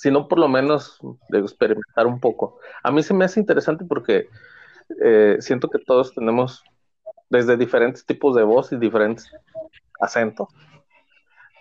si 0.00 0.10
no, 0.10 0.28
por 0.28 0.38
lo 0.38 0.48
menos 0.48 0.98
de 1.28 1.40
experimentar 1.40 2.06
un 2.06 2.20
poco. 2.20 2.58
A 2.82 2.90
mí 2.90 3.02
se 3.02 3.12
me 3.12 3.26
hace 3.26 3.38
interesante 3.38 3.84
porque 3.84 4.30
eh, 5.04 5.36
siento 5.40 5.68
que 5.68 5.78
todos 5.78 6.14
tenemos 6.14 6.64
desde 7.28 7.58
diferentes 7.58 8.06
tipos 8.06 8.34
de 8.34 8.42
voz 8.42 8.72
y 8.72 8.78
diferentes 8.78 9.30
acentos, 10.00 10.48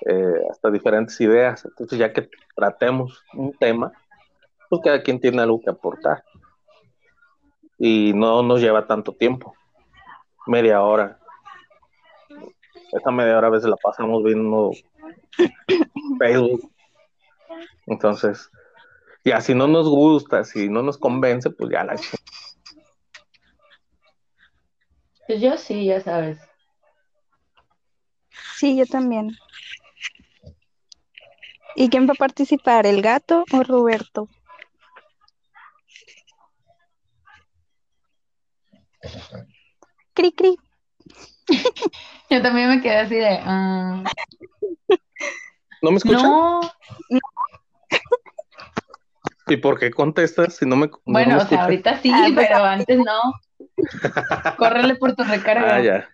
eh, 0.06 0.42
hasta 0.50 0.72
diferentes 0.72 1.20
ideas. 1.20 1.66
Entonces, 1.66 2.00
ya 2.00 2.14
que 2.14 2.30
tratemos 2.56 3.22
un 3.34 3.52
tema, 3.58 3.92
pues 4.70 4.84
cada 4.86 5.04
quien 5.04 5.20
tiene 5.20 5.42
algo 5.42 5.60
que 5.60 5.72
aportar. 5.72 6.24
Y 7.78 8.14
no 8.16 8.42
nos 8.42 8.62
lleva 8.62 8.88
tanto 8.88 9.12
tiempo, 9.12 9.54
media 10.48 10.82
hora. 10.82 11.20
Esa 12.94 13.12
media 13.12 13.38
hora 13.38 13.48
a 13.48 13.52
veces 13.52 13.70
la 13.70 13.76
pasamos 13.76 14.24
viendo 14.24 14.72
Facebook. 16.20 16.72
Entonces, 17.86 18.50
ya 19.24 19.42
si 19.42 19.54
no 19.54 19.68
nos 19.68 19.88
gusta, 19.88 20.44
si 20.44 20.70
no 20.70 20.82
nos 20.82 20.98
convence, 20.98 21.50
pues 21.50 21.72
ya 21.72 21.84
la 21.84 21.96
Pues 25.28 25.42
yo 25.42 25.58
sí, 25.58 25.86
ya 25.86 26.02
sabes. 26.02 26.40
Sí, 28.58 28.76
yo 28.76 28.86
también. 28.86 29.32
¿Y 31.76 31.90
quién 31.90 32.08
va 32.08 32.14
a 32.14 32.16
participar? 32.16 32.86
¿El 32.86 33.02
gato 33.02 33.46
o 33.54 33.64
Roberto? 33.64 34.28
Cri, 40.14 40.32
cri. 40.34 40.58
Yo 42.30 42.42
también 42.42 42.70
me 42.70 42.82
quedé 42.82 42.98
así 42.98 43.16
de. 43.16 43.40
ah, 43.42 44.04
¿No 45.82 45.92
me 45.92 45.98
escuchan? 45.98 46.24
no, 46.24 46.62
¿Y 49.50 49.58
por 49.58 49.80
qué 49.80 49.92
contestas 49.92 50.56
si 50.56 50.66
no 50.66 50.76
me, 50.76 50.88
no 50.88 51.00
bueno, 51.06 51.38
me 51.38 51.42
o 51.42 51.46
sea, 51.46 51.64
ahorita 51.64 52.00
sí, 52.00 52.12
Ah, 52.14 52.28
pues, 52.34 52.48
pero 52.48 52.64
antes 52.64 52.98
no. 52.98 53.20
Córrele 54.58 54.96
por 54.96 55.16
tu 55.16 55.24
recarga. 55.24 55.76
Ah, 55.76 55.82
ya. 55.82 56.10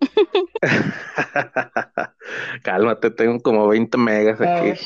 Cálmate, 2.62 3.10
tengo 3.10 3.40
como 3.40 3.68
20 3.68 3.98
megas 3.98 4.40
aquí, 4.40 4.70
Ay, 4.70 4.78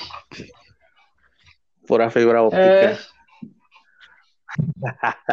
pura 1.86 2.10
fibra 2.10 2.42
óptica. 2.42 2.98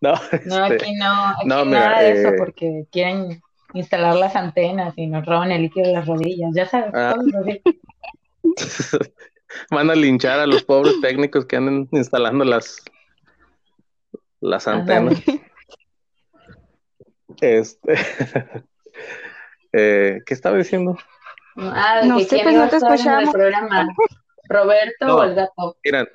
No, 0.00 0.14
no, 0.46 0.66
este, 0.66 0.74
aquí 0.76 0.94
no, 0.94 1.26
aquí 1.26 1.46
no, 1.46 1.64
mira, 1.66 1.80
nada 1.80 2.00
de 2.00 2.12
eso 2.12 2.28
eh, 2.28 2.34
porque 2.38 2.86
quieren 2.90 3.42
instalar 3.74 4.14
las 4.14 4.36
antenas 4.36 4.94
y 4.96 5.06
nos 5.06 5.26
roban 5.26 5.52
el 5.52 5.62
líquido 5.62 5.86
de 5.86 5.92
las 5.92 6.06
rodillas, 6.06 6.54
ya 6.54 6.64
sabes, 6.64 6.90
Ah. 6.94 7.14
Van 9.70 9.90
a 9.90 9.94
linchar 9.94 10.38
a 10.40 10.46
los 10.46 10.62
pobres 10.64 11.00
técnicos 11.00 11.46
que 11.46 11.56
andan 11.56 11.88
instalando 11.92 12.44
las, 12.44 12.82
las 14.40 14.66
antenas. 14.68 15.22
Este, 17.40 17.94
eh, 19.72 20.20
¿qué 20.24 20.34
estaba 20.34 20.56
diciendo? 20.56 20.96
Ah, 21.56 22.02
No 22.04 22.18
sé, 22.20 22.40
pues, 22.42 22.54
no 22.54 22.68
te 22.68 22.76
el 22.76 22.82
escuchamos. 22.82 23.32
programa, 23.32 23.88
Roberto 24.48 25.06
No. 25.06 25.16
o 25.16 25.24
el 25.24 25.34
gato. 25.34 25.76
Miren, 25.84 26.08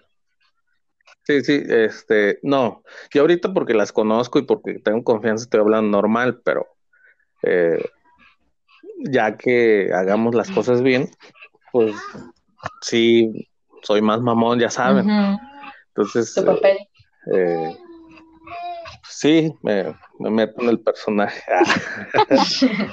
sí, 1.24 1.42
sí, 1.44 1.64
este, 1.68 2.40
no, 2.44 2.84
yo 3.14 3.22
ahorita 3.22 3.54
porque 3.54 3.74
las 3.74 3.92
conozco 3.92 4.40
y 4.40 4.44
porque 4.44 4.80
tengo 4.80 5.04
confianza 5.04 5.44
estoy 5.44 5.62
hablando 5.62 5.90
normal, 5.98 6.42
pero 6.44 6.68
eh, 7.44 7.84
ya 8.98 9.38
que 9.38 9.92
hagamos 9.94 10.36
las 10.36 10.52
cosas 10.52 10.82
bien, 10.82 11.10
pues 11.72 11.96
sí, 12.82 13.48
soy 13.84 14.02
más 14.02 14.22
mamón, 14.22 14.60
ya 14.60 14.70
saben. 14.70 15.10
Entonces, 15.90 16.34
Tu 16.34 16.42
eh, 16.42 16.46
papel. 16.46 16.78
eh, 17.34 17.78
sí, 19.10 19.54
me, 19.62 19.96
me 20.20 20.30
meto 20.30 20.62
en 20.62 20.70
el 20.70 20.80
personaje. 20.80 21.42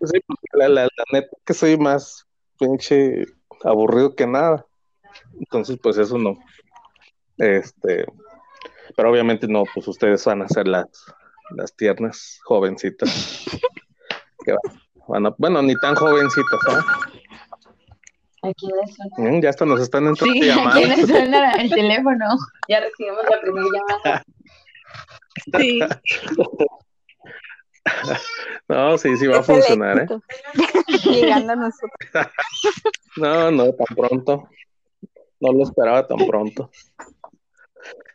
Sí, 0.00 0.18
la, 0.54 0.68
la, 0.70 0.84
la 0.84 1.04
neta 1.12 1.28
que 1.44 1.52
soy 1.52 1.76
más 1.76 2.26
pinche 2.58 3.26
aburrido 3.62 4.14
que 4.14 4.26
nada. 4.26 4.64
Entonces, 5.38 5.78
pues 5.82 5.98
eso 5.98 6.16
no. 6.16 6.38
Este, 7.36 8.06
pero 8.96 9.10
obviamente 9.10 9.46
no, 9.48 9.64
pues 9.74 9.86
ustedes 9.86 10.24
van 10.24 10.40
a 10.42 10.48
ser 10.48 10.66
las, 10.66 10.86
las 11.50 11.74
tiernas 11.76 12.40
jovencitas. 12.44 13.44
que 14.46 14.52
van- 14.52 14.80
van 15.08 15.26
a- 15.26 15.34
bueno, 15.36 15.60
ni 15.60 15.74
tan 15.76 15.94
jovencitas, 15.94 16.60
¿ah? 16.70 16.84
Aquí. 18.48 18.68
Mm, 19.18 19.40
Ya 19.40 19.50
hasta 19.50 19.64
nos 19.66 19.80
están 19.80 20.06
entrando 20.06 20.32
Sí, 20.34 20.46
llamadas. 20.46 20.76
aquí 20.76 20.86
le 20.86 21.06
suena 21.06 21.52
el 21.60 21.70
teléfono. 21.70 22.24
Ya 22.68 22.80
recibimos 22.80 23.24
la 23.30 23.40
primera 23.40 23.66
llamada. 23.72 24.22
Sí. 25.58 25.80
No, 28.68 28.98
sí, 28.98 29.16
sí 29.16 29.28
va 29.28 29.36
a 29.36 29.40
Es 29.40 29.46
funcionar, 29.46 29.98
¿eh? 30.00 30.06
Llegando 31.04 31.52
a 31.52 31.56
nosotros. 31.56 32.32
No, 33.16 33.50
no, 33.52 33.72
tan 33.72 33.96
pronto. 33.96 34.48
No 35.38 35.52
lo 35.52 35.62
esperaba 35.62 36.04
tan 36.06 36.18
pronto. 36.26 36.68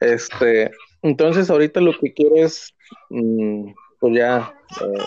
Este, 0.02 0.72
entonces 1.04 1.50
ahorita 1.50 1.80
lo 1.80 1.98
que 1.98 2.14
quiero 2.14 2.36
es, 2.36 2.74
mm, 3.12 3.72
pues 4.00 4.14
ya, 4.14 4.54
eh, 4.82 5.04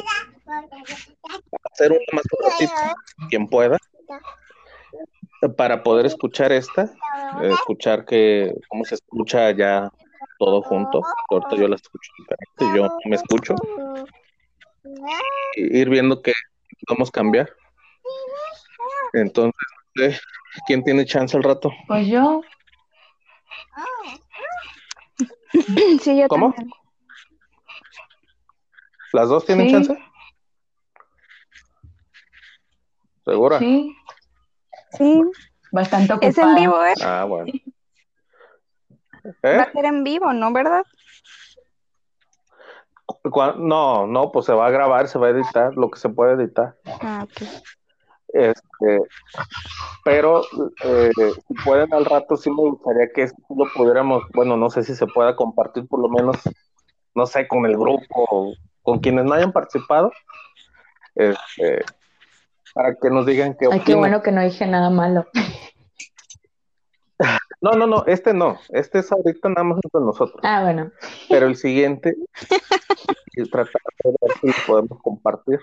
hacer 1.73 1.93
una 1.93 2.01
más 2.13 2.25
ratito, 2.43 2.73
quien 3.29 3.47
pueda, 3.49 3.77
para 5.49 5.83
poder 5.83 6.07
escuchar 6.07 6.53
esta, 6.53 6.85
eh, 6.85 7.51
escuchar 7.53 8.05
que 8.05 8.55
cómo 8.69 8.85
se 8.85 8.95
escucha 8.95 9.51
ya 9.51 9.91
todo 10.39 10.63
junto. 10.63 11.03
Ahorita 11.31 11.57
yo 11.57 11.69
la 11.69 11.77
escucho 11.77 12.11
diferente, 12.19 12.79
yo 12.79 12.89
me 13.09 13.17
escucho, 13.17 13.55
y 15.57 15.79
ir 15.79 15.89
viendo 15.89 16.21
que 16.23 16.33
podemos 16.87 17.11
cambiar. 17.11 17.51
Entonces, 19.13 19.55
no 19.95 20.11
sé, 20.11 20.21
¿quién 20.67 20.83
tiene 20.83 21.05
chance 21.05 21.37
al 21.37 21.43
rato? 21.43 21.73
Pues 21.87 22.07
yo, 22.07 22.43
Sí, 26.01 26.19
yo 26.19 26.29
¿Cómo? 26.29 26.53
también. 26.53 26.71
¿Las 29.13 29.29
dos 29.29 29.47
tienen 29.47 29.67
Sí. 29.67 29.73
chance? 29.73 29.97
¿Segura? 33.25 33.59
sí, 33.59 33.97
Sí, 34.97 35.23
bastante 35.73 36.13
ocupada. 36.13 36.31
es 36.31 36.39
en 36.39 36.55
vivo, 36.55 36.85
¿eh? 36.85 36.95
Ah, 37.03 37.25
bueno. 37.25 37.53
Va 39.45 39.51
¿Eh? 39.51 39.59
a 39.61 39.73
ser 39.73 39.85
en 39.85 40.05
vivo, 40.05 40.33
¿no? 40.33 40.53
¿Verdad? 40.53 40.85
No, 43.57 44.07
no, 44.07 44.33
pues 44.33 44.47
se 44.47 44.53
va 44.53 44.67
a 44.67 44.71
grabar, 44.71 45.09
se 45.09 45.19
va 45.19 45.29
a 45.29 45.31
editar, 45.31 45.75
lo 45.77 45.91
que 45.91 45.99
se 45.99 46.09
puede 46.09 46.35
editar. 46.35 46.77
Ah, 47.01 47.25
ok. 47.25 47.49
Este, 48.29 49.01
pero 50.05 50.43
eh, 50.83 51.11
si 51.15 51.55
pueden 51.65 51.95
al 51.95 52.05
rato, 52.05 52.37
sí 52.37 52.51
me 52.51 52.57
gustaría 52.57 53.09
que 53.15 53.23
esto 53.23 53.41
lo 53.57 53.67
pudiéramos, 53.75 54.25
bueno, 54.35 54.57
no 54.57 54.71
sé 54.71 54.83
si 54.83 54.95
se 54.95 55.07
pueda 55.07 55.37
compartir 55.37 55.87
por 55.87 56.01
lo 56.01 56.09
menos, 56.09 56.37
no 57.15 57.27
sé, 57.27 57.47
con 57.47 57.65
el 57.65 57.77
grupo, 57.77 58.05
o 58.15 58.55
con 58.83 58.99
quienes 58.99 59.25
no 59.25 59.35
hayan 59.35 59.53
participado, 59.53 60.11
este, 61.15 61.85
para 62.75 62.95
que 62.97 63.09
nos 63.09 63.25
digan 63.25 63.57
qué 63.59 63.67
Ay, 63.67 63.79
qué 63.79 63.95
opinan. 63.95 64.01
bueno 64.01 64.23
que 64.23 64.33
no 64.33 64.43
dije 64.43 64.67
nada 64.67 64.91
malo. 64.91 65.27
No, 67.61 67.73
no, 67.73 67.87
no, 67.87 68.05
este 68.07 68.35
no, 68.35 68.59
este 68.71 68.99
es 68.99 69.11
ahorita 69.11 69.49
nada 69.49 69.63
más 69.65 69.79
entre 69.83 70.01
nosotros, 70.05 70.41
Ah, 70.43 70.63
bueno. 70.63 70.91
pero 71.31 71.47
el 71.47 71.57
siguiente, 71.57 72.15
y 73.37 73.49
tratar 73.49 73.81
de 74.03 74.11
ver 74.21 74.33
si 74.55 74.61
podemos 74.67 75.01
compartir 75.01 75.61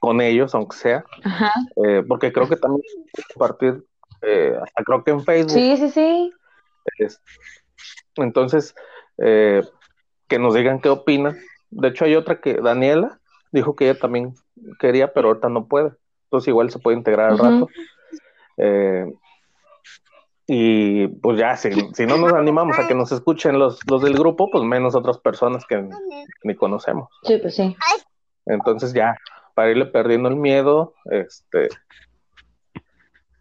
con 0.00 0.20
ellos, 0.20 0.54
aunque 0.54 0.76
sea, 0.76 1.04
Ajá. 1.24 1.50
eh, 1.84 2.04
porque 2.06 2.32
creo 2.32 2.48
que 2.48 2.54
también 2.56 2.82
compartir, 3.34 3.84
eh, 4.22 4.52
hasta 4.62 4.84
creo 4.84 5.02
que 5.02 5.10
en 5.10 5.24
Facebook. 5.24 5.50
Sí, 5.54 5.76
sí, 5.78 5.90
sí. 5.90 6.32
Es- 6.98 7.20
Entonces, 8.16 8.74
eh, 9.18 9.62
que 10.28 10.38
nos 10.38 10.54
digan 10.54 10.80
qué 10.80 10.88
opinan. 10.90 11.36
De 11.70 11.88
hecho, 11.88 12.04
hay 12.04 12.14
otra 12.14 12.40
que 12.40 12.54
Daniela 12.54 13.18
dijo 13.50 13.74
que 13.74 13.88
ella 13.90 13.98
también 13.98 14.34
quería, 14.78 15.12
pero 15.12 15.28
ahorita 15.28 15.48
no 15.48 15.66
puede. 15.66 15.92
Entonces, 16.28 16.48
igual 16.48 16.70
se 16.70 16.78
puede 16.78 16.98
integrar 16.98 17.30
al 17.30 17.38
rato. 17.38 17.68
Eh, 18.58 19.10
y 20.46 21.08
pues 21.08 21.38
ya, 21.38 21.56
si, 21.56 21.70
si 21.94 22.06
no 22.06 22.16
nos 22.16 22.32
animamos 22.32 22.78
a 22.78 22.86
que 22.86 22.94
nos 22.94 23.12
escuchen 23.12 23.58
los, 23.58 23.80
los 23.88 24.02
del 24.02 24.14
grupo, 24.14 24.50
pues 24.50 24.64
menos 24.64 24.94
otras 24.94 25.18
personas 25.18 25.64
que 25.66 25.88
ni 26.42 26.54
conocemos. 26.54 27.08
Sí, 27.22 27.38
pues 27.38 27.54
sí. 27.54 27.76
Entonces 28.46 28.92
ya, 28.94 29.16
para 29.54 29.70
irle 29.70 29.86
perdiendo 29.86 30.28
el 30.28 30.36
miedo, 30.36 30.94
este, 31.10 31.68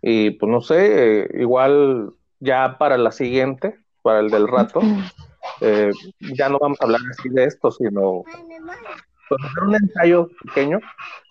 y 0.02 0.32
pues 0.32 0.52
no 0.52 0.62
sé, 0.62 1.22
eh, 1.22 1.30
igual 1.40 2.14
ya 2.40 2.78
para 2.78 2.98
la 2.98 3.12
siguiente, 3.12 3.80
para 4.02 4.20
el 4.20 4.30
del 4.30 4.48
rato, 4.48 4.82
eh, 5.62 5.92
ya 6.20 6.50
no 6.50 6.60
vamos 6.60 6.80
a 6.82 6.86
hablar 6.86 7.02
así 7.10 7.30
de 7.30 7.46
esto, 7.46 7.72
sino 7.72 8.24
pues, 9.30 9.42
hacer 9.44 9.64
un 9.64 9.76
ensayo 9.76 10.30
pequeño 10.46 10.80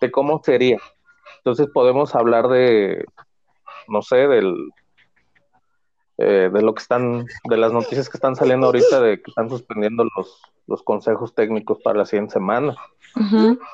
de 0.01 0.11
cómo 0.11 0.43
sería. 0.45 0.79
Entonces 1.47 1.69
podemos 1.73 2.13
hablar 2.17 2.49
de, 2.49 3.05
no 3.87 4.03
sé, 4.03 4.27
del 4.27 4.73
eh, 6.19 6.51
de 6.53 6.61
lo 6.61 6.75
que 6.75 6.83
están, 6.83 7.25
de 7.45 7.57
las 7.57 7.73
noticias 7.73 8.09
que 8.09 8.17
están 8.17 8.35
saliendo 8.35 8.67
ahorita 8.67 9.01
de 9.01 9.23
que 9.23 9.31
están 9.31 9.49
suspendiendo 9.49 10.09
los, 10.17 10.43
los 10.67 10.83
consejos 10.83 11.37
técnicos 11.37 11.79
para 11.85 11.99
la 11.99 12.05
siguiente 12.05 12.33
semana. 12.33 12.75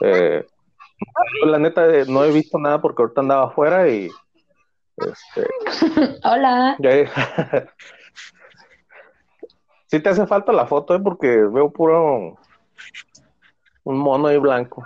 Eh, 0.02 0.44
yo, 1.40 1.46
la 1.46 1.58
neta 1.58 1.87
eh, 1.87 2.04
no 2.06 2.24
he 2.24 2.30
visto 2.30 2.58
nada 2.58 2.78
porque 2.82 3.00
ahorita 3.04 3.22
andaba 3.22 3.44
afuera 3.44 3.88
y 3.88 4.11
este, 4.98 5.48
Hola. 6.24 6.76
ya 6.78 6.90
sí 9.87 9.98
te 9.98 10.11
hace 10.11 10.26
falta 10.26 10.52
la 10.52 10.66
foto, 10.66 10.94
¿eh? 10.94 11.00
porque 11.00 11.28
veo 11.38 11.70
puro 11.70 12.37
un 13.85 13.96
mono 13.96 14.28
ahí 14.28 14.37
blanco. 14.37 14.85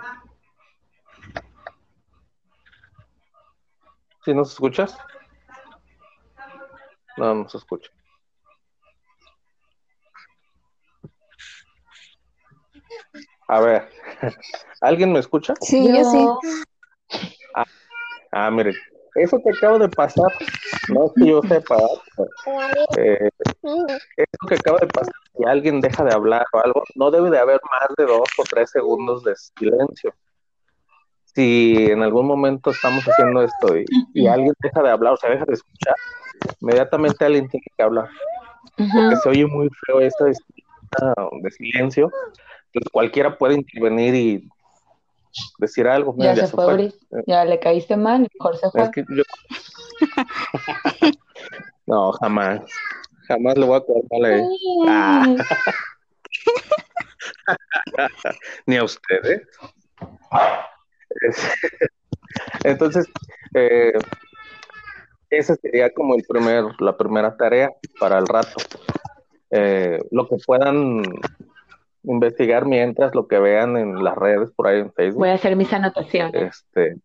¿Sí 4.27 4.33
nos 4.33 4.51
escuchas? 4.51 4.97
No, 7.15 7.33
no 7.33 7.47
se 7.47 7.59
escucha. 7.59 7.89
A 13.47 13.61
ver, 13.61 13.89
¿alguien 14.81 15.13
me 15.13 15.19
escucha? 15.19 15.53
Sí, 15.61 15.87
yo 15.87 16.03
sí. 16.03 16.29
Ah, 18.33 18.51
mire, 18.51 18.73
eso 19.15 19.39
que 19.41 19.51
acabo 19.51 19.79
de 19.79 19.87
pasar, 19.87 20.29
no 20.89 21.09
que 21.15 21.27
yo 21.27 21.41
sepa, 21.43 21.77
eh, 22.97 23.29
eso 23.63 24.47
que 24.49 24.55
acaba 24.55 24.79
de 24.79 24.87
pasar, 24.87 25.13
si 25.37 25.45
alguien 25.45 25.79
deja 25.79 26.03
de 26.03 26.13
hablar 26.13 26.45
o 26.51 26.59
algo, 26.59 26.83
no 26.95 27.11
debe 27.11 27.29
de 27.29 27.39
haber 27.39 27.61
más 27.71 27.95
de 27.97 28.03
dos 28.03 28.27
o 28.37 28.43
tres 28.43 28.71
segundos 28.71 29.23
de 29.23 29.33
silencio. 29.57 30.13
Si 31.37 31.85
en 31.91 32.01
algún 32.01 32.25
momento 32.25 32.71
estamos 32.71 33.03
haciendo 33.03 33.43
esto 33.43 33.77
y, 33.77 33.85
y 34.15 34.25
alguien 34.25 34.55
deja 34.59 34.81
de 34.81 34.89
hablar 34.89 35.13
o 35.13 35.17
se 35.17 35.29
deja 35.29 35.45
de 35.45 35.53
escuchar, 35.53 35.93
inmediatamente 36.59 37.23
alguien 37.23 37.47
tiene 37.47 37.67
que 37.77 37.83
hablar, 37.83 38.09
porque 38.75 39.15
se 39.21 39.29
oye 39.29 39.45
muy 39.45 39.69
feo 39.85 39.99
esto 39.99 40.25
de, 40.25 40.33
de 41.43 41.51
silencio. 41.51 42.09
Entonces 42.65 42.91
cualquiera 42.91 43.37
puede 43.37 43.53
intervenir 43.53 44.15
y 44.15 44.49
decir 45.59 45.87
algo. 45.87 46.11
Mira, 46.13 46.33
Ya, 46.33 46.47
se 46.47 46.55
fue, 46.55 46.73
Bris. 46.73 46.97
Ya 47.27 47.45
le 47.45 47.59
caíste 47.59 47.95
mal, 47.95 48.27
mejor 48.33 48.57
se 48.57 48.71
fue. 48.71 48.81
Es 48.81 48.89
que 48.89 49.05
yo... 49.07 49.21
no, 51.85 52.13
jamás. 52.13 52.61
Jamás 53.27 53.55
le 53.59 53.65
voy 53.67 53.79
a. 53.79 53.83
Ah. 54.87 55.35
Ni 58.65 58.77
a 58.77 58.83
ustedes. 58.83 59.47
Es- 61.21 61.51
Entonces, 62.63 63.07
eh, 63.53 63.93
esa 65.29 65.55
sería 65.55 65.93
como 65.93 66.15
el 66.15 66.23
primer, 66.27 66.65
la 66.79 66.95
primera 66.97 67.35
tarea 67.35 67.71
para 67.99 68.17
el 68.17 68.27
rato. 68.27 68.55
Eh, 69.51 69.99
lo 70.11 70.27
que 70.27 70.35
puedan 70.45 71.03
investigar 72.03 72.65
mientras 72.65 73.13
lo 73.15 73.27
que 73.27 73.39
vean 73.39 73.77
en 73.77 74.03
las 74.03 74.15
redes 74.15 74.51
por 74.51 74.67
ahí 74.67 74.79
en 74.79 74.93
Facebook. 74.93 75.19
Voy 75.19 75.29
a 75.29 75.33
hacer 75.33 75.55
mis 75.55 75.71
anotaciones. 75.73 76.33
Este, 76.65 76.97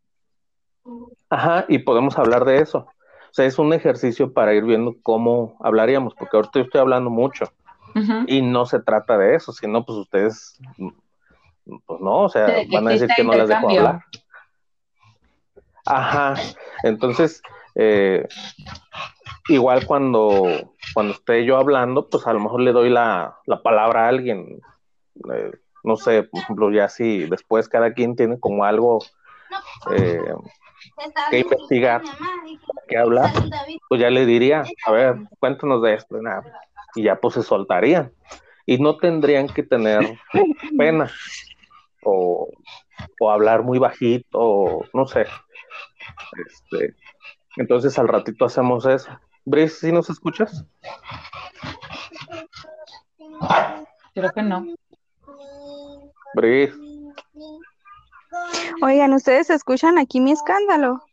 ajá, 1.31 1.65
y 1.69 1.79
podemos 1.79 2.19
hablar 2.19 2.45
de 2.45 2.59
eso. 2.59 2.79
O 2.79 3.35
sea, 3.35 3.47
es 3.47 3.59
un 3.59 3.73
ejercicio 3.73 4.33
para 4.33 4.53
ir 4.55 4.65
viendo 4.65 4.95
cómo 5.03 5.57
hablaríamos, 5.61 6.15
porque 6.15 6.37
ahorita 6.37 6.53
yo 6.59 6.65
estoy 6.65 6.81
hablando 6.81 7.11
mucho 7.11 7.47
y 8.27 8.43
no 8.43 8.67
se 8.67 8.81
trata 8.81 9.17
de 9.19 9.35
eso, 9.35 9.53
sino 9.53 9.85
pues 9.85 9.99
ustedes, 9.99 10.59
pues 11.65 12.01
no, 12.01 12.23
o 12.23 12.29
sea, 12.29 12.47
van 12.73 12.89
a 12.89 12.91
decir 12.91 13.09
que 13.15 13.25
no 13.25 13.33
les 13.33 13.49
dejo 13.49 13.69
hablar. 13.69 14.01
Ajá, 15.85 16.35
entonces, 16.85 17.43
eh, 17.75 18.27
igual 19.49 19.87
cuando, 19.87 20.47
cuando 20.95 21.15
esté 21.15 21.45
yo 21.45 21.57
hablando, 21.57 22.09
pues 22.09 22.27
a 22.27 22.33
lo 22.33 22.41
mejor 22.41 22.61
le 22.61 22.73
doy 22.73 22.91
la, 22.91 23.37
la 23.47 23.63
palabra 23.63 24.05
a 24.05 24.09
alguien. 24.09 24.61
Eh, 25.33 25.51
no 25.85 25.97
sé, 25.97 26.23
por 26.23 26.41
ejemplo, 26.41 26.71
ya 26.71 26.89
si 26.89 27.25
después 27.25 27.69
cada 27.69 27.93
quien 27.93 28.15
tiene 28.15 28.39
como 28.39 28.65
algo 28.65 29.01
eh, 29.93 30.33
que 31.31 31.41
investigar, 31.41 32.03
que 32.89 32.97
hablar, 32.97 33.33
pues 33.89 34.01
ya 34.01 34.11
le 34.11 34.25
diría, 34.25 34.65
a 34.87 34.93
ver, 34.93 35.17
cuéntanos 35.41 35.83
de 35.83 35.95
esto, 35.95 36.21
nada, 36.23 36.45
y 36.95 37.03
ya 37.03 37.17
pues 37.17 37.35
se 37.35 37.43
soltarían. 37.43 38.13
Y 38.65 38.79
no 38.79 38.97
tendrían 38.97 39.49
que 39.49 39.65
tener 39.65 40.19
pena 40.79 41.11
o, 42.05 42.49
o 43.21 43.31
hablar 43.31 43.63
muy 43.63 43.79
bajito, 43.79 44.39
o 44.39 44.85
no 44.93 45.07
sé. 45.07 45.27
Este, 46.47 46.95
entonces 47.57 47.99
al 47.99 48.09
ratito 48.09 48.45
hacemos 48.45 48.87
eso. 48.87 49.11
Brice, 49.45 49.87
¿sí 49.87 49.93
nos 49.93 50.09
escuchas? 50.11 50.65
Creo 54.15 54.31
que 54.31 54.43
no. 54.43 54.67
Brice, 56.35 56.75
Oigan, 58.83 59.13
¿ustedes 59.13 59.51
escuchan 59.51 59.99
aquí 59.99 60.21
mi 60.21 60.33
escándalo? 60.33 61.05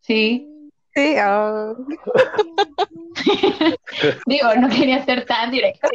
Sí. 0.00 0.48
Sí, 0.94 1.16
ah, 1.18 1.74
Digo, 4.26 4.54
no 4.56 4.68
quería 4.68 5.04
ser 5.04 5.24
tan 5.26 5.50
directa. 5.50 5.88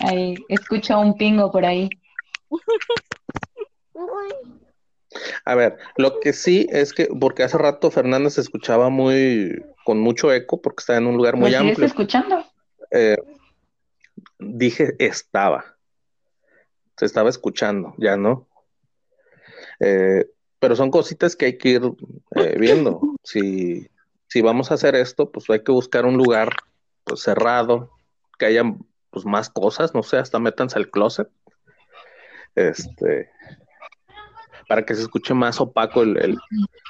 Ahí, 0.00 0.34
escucho 0.48 0.98
un 0.98 1.16
pingo 1.16 1.50
por 1.50 1.64
ahí. 1.64 1.88
a 5.44 5.54
ver, 5.54 5.78
lo 5.96 6.20
que 6.20 6.32
sí 6.32 6.66
es 6.70 6.92
que, 6.92 7.08
porque 7.18 7.42
hace 7.42 7.58
rato 7.58 7.90
Fernández 7.90 8.34
se 8.34 8.40
escuchaba 8.40 8.88
muy, 8.88 9.64
con 9.84 10.00
mucho 10.00 10.32
eco, 10.32 10.60
porque 10.60 10.80
está 10.80 10.96
en 10.96 11.06
un 11.06 11.16
lugar 11.16 11.34
¿Me 11.34 11.40
muy 11.40 11.50
sigues 11.50 11.68
amplio. 11.70 11.86
escuchando? 11.86 12.44
Eh, 12.90 13.16
dije 14.38 14.94
estaba, 14.98 15.76
se 16.96 17.06
estaba 17.06 17.30
escuchando, 17.30 17.94
ya 17.98 18.16
no. 18.16 18.48
Eh, 19.80 20.26
pero 20.58 20.76
son 20.76 20.90
cositas 20.90 21.36
que 21.36 21.46
hay 21.46 21.58
que 21.58 21.68
ir 21.70 21.82
eh, 22.36 22.56
viendo. 22.60 23.00
Si, 23.22 23.88
si 24.28 24.42
vamos 24.42 24.70
a 24.70 24.74
hacer 24.74 24.94
esto, 24.94 25.30
pues 25.30 25.48
hay 25.50 25.62
que 25.62 25.72
buscar 25.72 26.04
un 26.06 26.16
lugar 26.16 26.50
pues, 27.04 27.20
cerrado, 27.22 27.90
que 28.38 28.46
haya 28.46 28.62
pues, 29.10 29.24
más 29.26 29.48
cosas, 29.50 29.94
no 29.94 30.02
sé, 30.02 30.16
hasta 30.18 30.38
métanse 30.38 30.78
al 30.78 30.90
closet. 30.90 31.28
Este, 32.54 33.28
para 34.68 34.84
que 34.84 34.94
se 34.94 35.02
escuche 35.02 35.34
más 35.34 35.60
opaco 35.60 36.02
el, 36.02 36.16
el- 36.18 36.38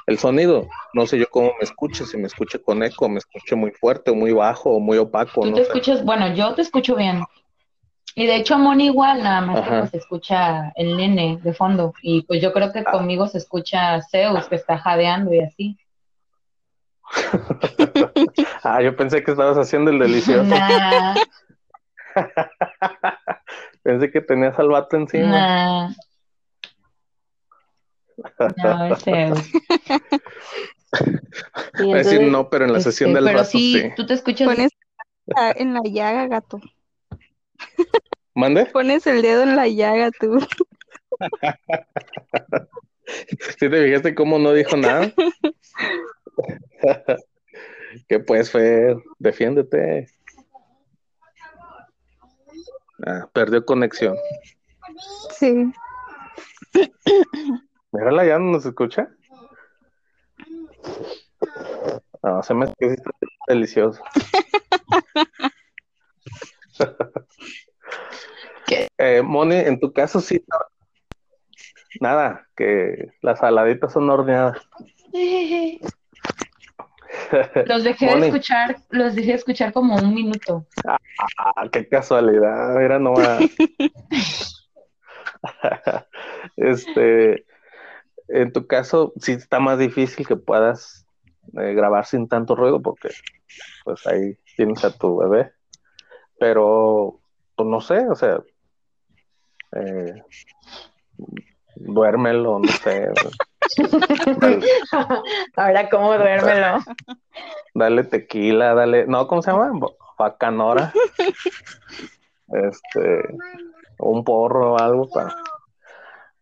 el 0.06 0.18
sonido. 0.18 0.68
No 0.94 1.04
sé 1.06 1.18
yo 1.18 1.26
cómo 1.30 1.48
me 1.58 1.64
escuche, 1.64 2.04
si 2.06 2.16
me 2.16 2.28
escuche 2.28 2.60
con 2.62 2.82
eco, 2.84 3.08
me 3.08 3.18
escuche 3.18 3.56
muy 3.56 3.72
fuerte, 3.72 4.12
o 4.12 4.14
muy 4.14 4.32
bajo, 4.32 4.70
o 4.70 4.78
muy 4.80 4.98
opaco, 4.98 5.40
Tú 5.42 5.50
no 5.50 5.56
te 5.56 5.62
sé. 5.64 5.68
escuchas, 5.68 6.04
bueno, 6.04 6.32
yo 6.34 6.54
te 6.54 6.62
escucho 6.62 6.94
bien. 6.94 7.22
Y 8.18 8.26
de 8.26 8.36
hecho 8.36 8.54
a 8.54 8.58
Moni 8.58 8.86
igual, 8.86 9.22
nada 9.22 9.42
más 9.42 9.60
que 9.60 9.66
Ajá. 9.66 9.78
pues 9.80 9.90
se 9.90 9.98
escucha 9.98 10.72
el 10.74 10.96
nene 10.96 11.38
de 11.42 11.52
fondo. 11.52 11.92
Y 12.00 12.22
pues 12.22 12.40
yo 12.40 12.50
creo 12.54 12.72
que 12.72 12.82
conmigo 12.82 13.28
se 13.28 13.36
escucha 13.36 14.00
Zeus, 14.10 14.48
que 14.48 14.54
está 14.54 14.78
jadeando 14.78 15.32
y 15.34 15.40
así. 15.40 15.78
Ah, 18.62 18.82
yo 18.82 18.96
pensé 18.96 19.22
que 19.22 19.30
estabas 19.30 19.58
haciendo 19.58 19.90
el 19.90 19.98
delicioso. 19.98 20.42
Nah, 20.44 21.14
Pensé 23.82 24.10
que 24.10 24.20
tenías 24.22 24.58
al 24.58 24.68
vato 24.68 24.96
encima. 24.96 25.28
nah. 25.28 25.90
No, 28.56 28.86
es 28.94 29.04
Zeus. 29.04 29.38
Y 31.78 31.92
Es 31.92 32.06
decir, 32.06 32.20
entonces, 32.22 32.32
no, 32.32 32.48
pero 32.48 32.64
en 32.64 32.72
la 32.72 32.80
sesión 32.80 33.10
este, 33.10 33.18
del 33.20 33.24
pero 33.26 33.38
vato 33.38 33.50
sí, 33.50 33.78
sí. 33.78 33.90
tú 33.94 34.06
te 34.06 34.14
escuchas 34.14 34.48
pones 34.48 34.70
en 35.56 35.74
la 35.74 35.82
llaga, 35.84 36.26
gato. 36.26 36.58
¿Mande? 38.34 38.66
Pones 38.66 39.06
el 39.06 39.22
dedo 39.22 39.42
en 39.42 39.56
la 39.56 39.68
llaga, 39.68 40.10
tú. 40.10 40.38
¿Sí 43.58 43.70
te 43.70 43.84
fijaste 43.84 44.14
cómo 44.14 44.38
no 44.38 44.52
dijo 44.52 44.76
nada? 44.76 45.10
¿Qué 48.08 48.20
pues, 48.20 48.50
Fer? 48.50 48.96
Defiéndete. 49.18 50.08
Ah, 53.06 53.26
perdió 53.32 53.64
conexión. 53.64 54.16
Sí. 55.38 55.72
Mírala, 57.92 58.26
ya 58.26 58.38
no 58.38 58.52
nos 58.52 58.66
escucha. 58.66 59.08
No, 62.22 62.42
se 62.42 62.54
me 62.54 62.72
que 62.78 62.96
delicioso. 63.48 64.02
Eh, 68.98 69.22
Moni, 69.22 69.56
en 69.56 69.78
tu 69.78 69.92
caso 69.92 70.20
sí. 70.20 70.44
Nada, 72.00 72.46
que 72.56 73.12
las 73.22 73.38
saladitas 73.38 73.92
son 73.92 74.10
horneadas. 74.10 74.58
Los 77.66 77.84
dejé 77.84 78.06
de 78.06 78.26
escuchar, 78.26 78.76
los 78.90 79.14
dejé 79.14 79.28
de 79.28 79.36
escuchar 79.36 79.72
como 79.72 79.96
un 79.96 80.14
minuto. 80.14 80.66
Ah, 80.86 80.98
qué 81.72 81.88
casualidad, 81.88 82.76
mira 82.76 82.98
nomás. 82.98 83.42
Este, 86.56 87.46
en 88.28 88.52
tu 88.52 88.66
caso, 88.66 89.12
sí 89.20 89.32
está 89.32 89.60
más 89.60 89.78
difícil 89.78 90.26
que 90.26 90.36
puedas 90.36 91.06
eh, 91.60 91.74
grabar 91.74 92.06
sin 92.06 92.28
tanto 92.28 92.56
ruido 92.56 92.82
porque 92.82 93.10
pues 93.84 94.06
ahí 94.06 94.38
tienes 94.56 94.84
a 94.84 94.96
tu 94.96 95.18
bebé. 95.18 95.52
Pero, 96.38 97.18
pues 97.54 97.68
no 97.68 97.80
sé, 97.80 98.06
o 98.08 98.14
sea, 98.14 98.40
eh, 99.72 100.22
duérmelo, 101.76 102.58
no 102.58 102.68
sé, 102.68 103.08
dale, 104.40 104.60
Ahora, 105.56 105.88
¿cómo 105.90 106.14
duérmelo? 106.14 106.78
dale 107.74 108.04
tequila, 108.04 108.74
dale, 108.74 109.06
no, 109.06 109.26
¿cómo 109.26 109.42
se 109.42 109.50
llama? 109.50 109.72
Bacanora. 110.18 110.92
Este, 112.48 113.36
un 113.98 114.24
porro 114.24 114.74
o 114.74 114.78
algo 114.78 115.08
para... 115.08 115.34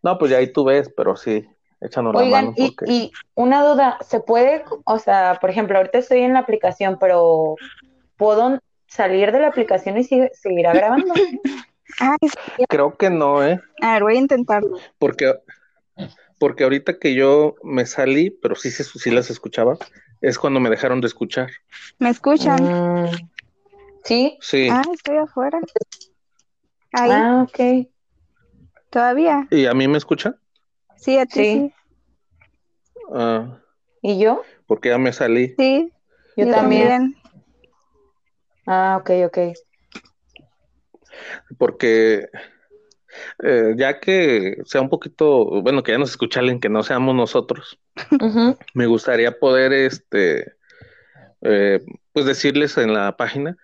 No, 0.02 0.18
pues 0.18 0.30
ya 0.30 0.38
ahí 0.38 0.52
tú 0.52 0.64
ves, 0.64 0.92
pero 0.94 1.16
sí, 1.16 1.48
échanos 1.80 2.14
la 2.14 2.20
Oigan, 2.20 2.44
mano 2.46 2.54
y, 2.56 2.70
porque... 2.70 2.92
y 2.92 3.12
una 3.34 3.64
duda, 3.64 3.98
¿se 4.02 4.20
puede, 4.20 4.64
o 4.84 4.98
sea, 4.98 5.38
por 5.40 5.50
ejemplo, 5.50 5.78
ahorita 5.78 5.98
estoy 5.98 6.20
en 6.20 6.34
la 6.34 6.40
aplicación, 6.40 6.98
pero 7.00 7.56
¿puedo 8.16 8.60
salir 8.94 9.32
de 9.32 9.40
la 9.40 9.48
aplicación 9.48 9.98
y 9.98 10.04
sigue- 10.04 10.30
seguir 10.34 10.62
grabando? 10.66 11.14
Ay, 12.00 12.16
Creo 12.68 12.96
que 12.96 13.10
no, 13.10 13.44
¿eh? 13.44 13.60
a 13.82 13.92
ver, 13.94 14.02
voy 14.04 14.16
a 14.16 14.20
intentarlo. 14.20 14.78
Porque, 14.98 15.34
porque 16.38 16.64
ahorita 16.64 16.98
que 16.98 17.14
yo 17.14 17.56
me 17.62 17.86
salí, 17.86 18.30
pero 18.30 18.54
sí, 18.54 18.70
se- 18.70 18.84
sí 18.84 19.10
las 19.10 19.30
escuchaba, 19.30 19.76
es 20.20 20.38
cuando 20.38 20.60
me 20.60 20.70
dejaron 20.70 21.00
de 21.00 21.08
escuchar. 21.08 21.50
¿Me 21.98 22.10
escuchan? 22.10 22.64
Mm, 22.64 23.30
¿Sí? 24.04 24.38
Sí, 24.40 24.68
Ah, 24.70 24.82
estoy 24.92 25.16
afuera. 25.16 25.58
Ahí, 26.92 27.10
Ah, 27.12 27.46
ok. 27.48 27.88
todavía. 28.90 29.48
¿y 29.50 29.66
a 29.66 29.74
mí 29.74 29.88
me 29.88 29.98
escuchan? 29.98 30.36
Sí, 30.96 31.18
a 31.18 31.26
ti 31.26 31.40
Sí. 31.44 31.52
sí. 31.52 31.72
Ah, 33.12 33.58
¿Y 34.02 34.18
yo? 34.20 34.42
porque 34.66 34.90
ya 34.90 34.98
me 34.98 35.12
salí. 35.12 35.54
Sí, 35.58 35.92
Yo, 36.36 36.46
yo 36.46 36.50
también. 36.54 36.88
también. 36.88 37.23
Ah, 38.66 38.98
ok, 39.00 39.10
ok. 39.26 39.38
porque 41.58 42.28
eh, 43.42 43.74
ya 43.76 44.00
que 44.00 44.56
sea 44.64 44.80
un 44.80 44.88
poquito, 44.88 45.62
bueno, 45.62 45.82
que 45.82 45.92
ya 45.92 45.98
nos 45.98 46.10
escucha 46.10 46.40
alguien 46.40 46.60
que 46.60 46.68
no 46.68 46.82
seamos 46.82 47.14
nosotros, 47.14 47.78
me 48.74 48.86
gustaría 48.86 49.38
poder, 49.38 49.72
este, 49.72 50.52
eh, 51.42 51.80
pues 52.12 52.26
decirles 52.26 52.76
en 52.78 52.92
la 52.92 53.16
página, 53.16 53.56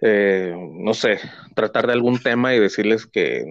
eh, 0.00 0.54
no 0.56 0.92
sé, 0.92 1.20
tratar 1.54 1.86
de 1.86 1.94
algún 1.94 2.18
tema 2.18 2.54
y 2.54 2.60
decirles 2.60 3.06
que 3.06 3.44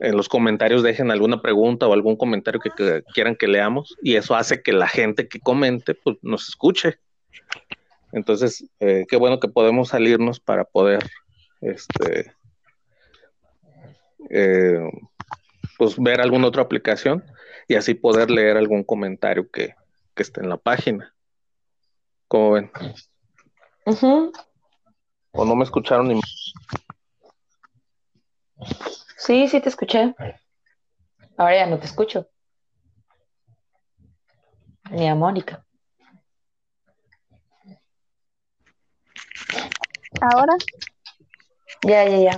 en 0.00 0.16
los 0.16 0.28
comentarios 0.28 0.82
dejen 0.82 1.10
alguna 1.10 1.42
pregunta 1.42 1.86
o 1.86 1.92
algún 1.92 2.16
comentario 2.16 2.60
que, 2.60 2.70
que 2.70 3.02
quieran 3.14 3.36
que 3.36 3.48
leamos 3.48 3.96
y 4.02 4.16
eso 4.16 4.34
hace 4.34 4.62
que 4.62 4.72
la 4.72 4.88
gente 4.88 5.28
que 5.28 5.40
comente 5.40 5.94
pues, 5.94 6.16
nos 6.22 6.48
escuche. 6.48 6.98
Entonces, 8.12 8.66
eh, 8.78 9.06
qué 9.08 9.16
bueno 9.16 9.40
que 9.40 9.48
podemos 9.48 9.88
salirnos 9.88 10.38
para 10.38 10.64
poder, 10.64 11.02
este, 11.60 12.34
eh, 14.30 14.90
pues 15.78 15.98
ver 15.98 16.20
alguna 16.20 16.48
otra 16.48 16.62
aplicación 16.62 17.24
y 17.68 17.74
así 17.74 17.94
poder 17.94 18.30
leer 18.30 18.56
algún 18.56 18.84
comentario 18.84 19.50
que, 19.50 19.74
que 20.14 20.22
esté 20.22 20.40
en 20.40 20.48
la 20.48 20.58
página. 20.58 21.14
¿Cómo 22.28 22.52
ven? 22.52 22.70
¿O 25.32 25.44
no 25.44 25.56
me 25.56 25.64
escucharon 25.64 26.08
ni 26.08 26.20
Sí, 29.16 29.48
sí 29.48 29.60
te 29.60 29.68
escuché. 29.68 30.14
Ahora 31.36 31.56
ya 31.56 31.66
no 31.66 31.78
te 31.78 31.86
escucho. 31.86 32.28
Ni 34.90 35.08
a 35.08 35.14
Mónica. 35.14 35.64
¿Ahora? 40.20 40.54
Ya, 41.82 42.04
ya, 42.04 42.18
ya. 42.18 42.36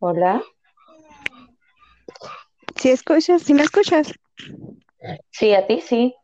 Hola. 0.00 0.42
¿Sí 2.76 2.90
escuchas? 2.90 3.42
¿Sí 3.42 3.54
me 3.54 3.62
escuchas? 3.62 4.12
Sí, 5.30 5.52
a 5.54 5.66
ti 5.66 5.80
sí. 5.80 6.14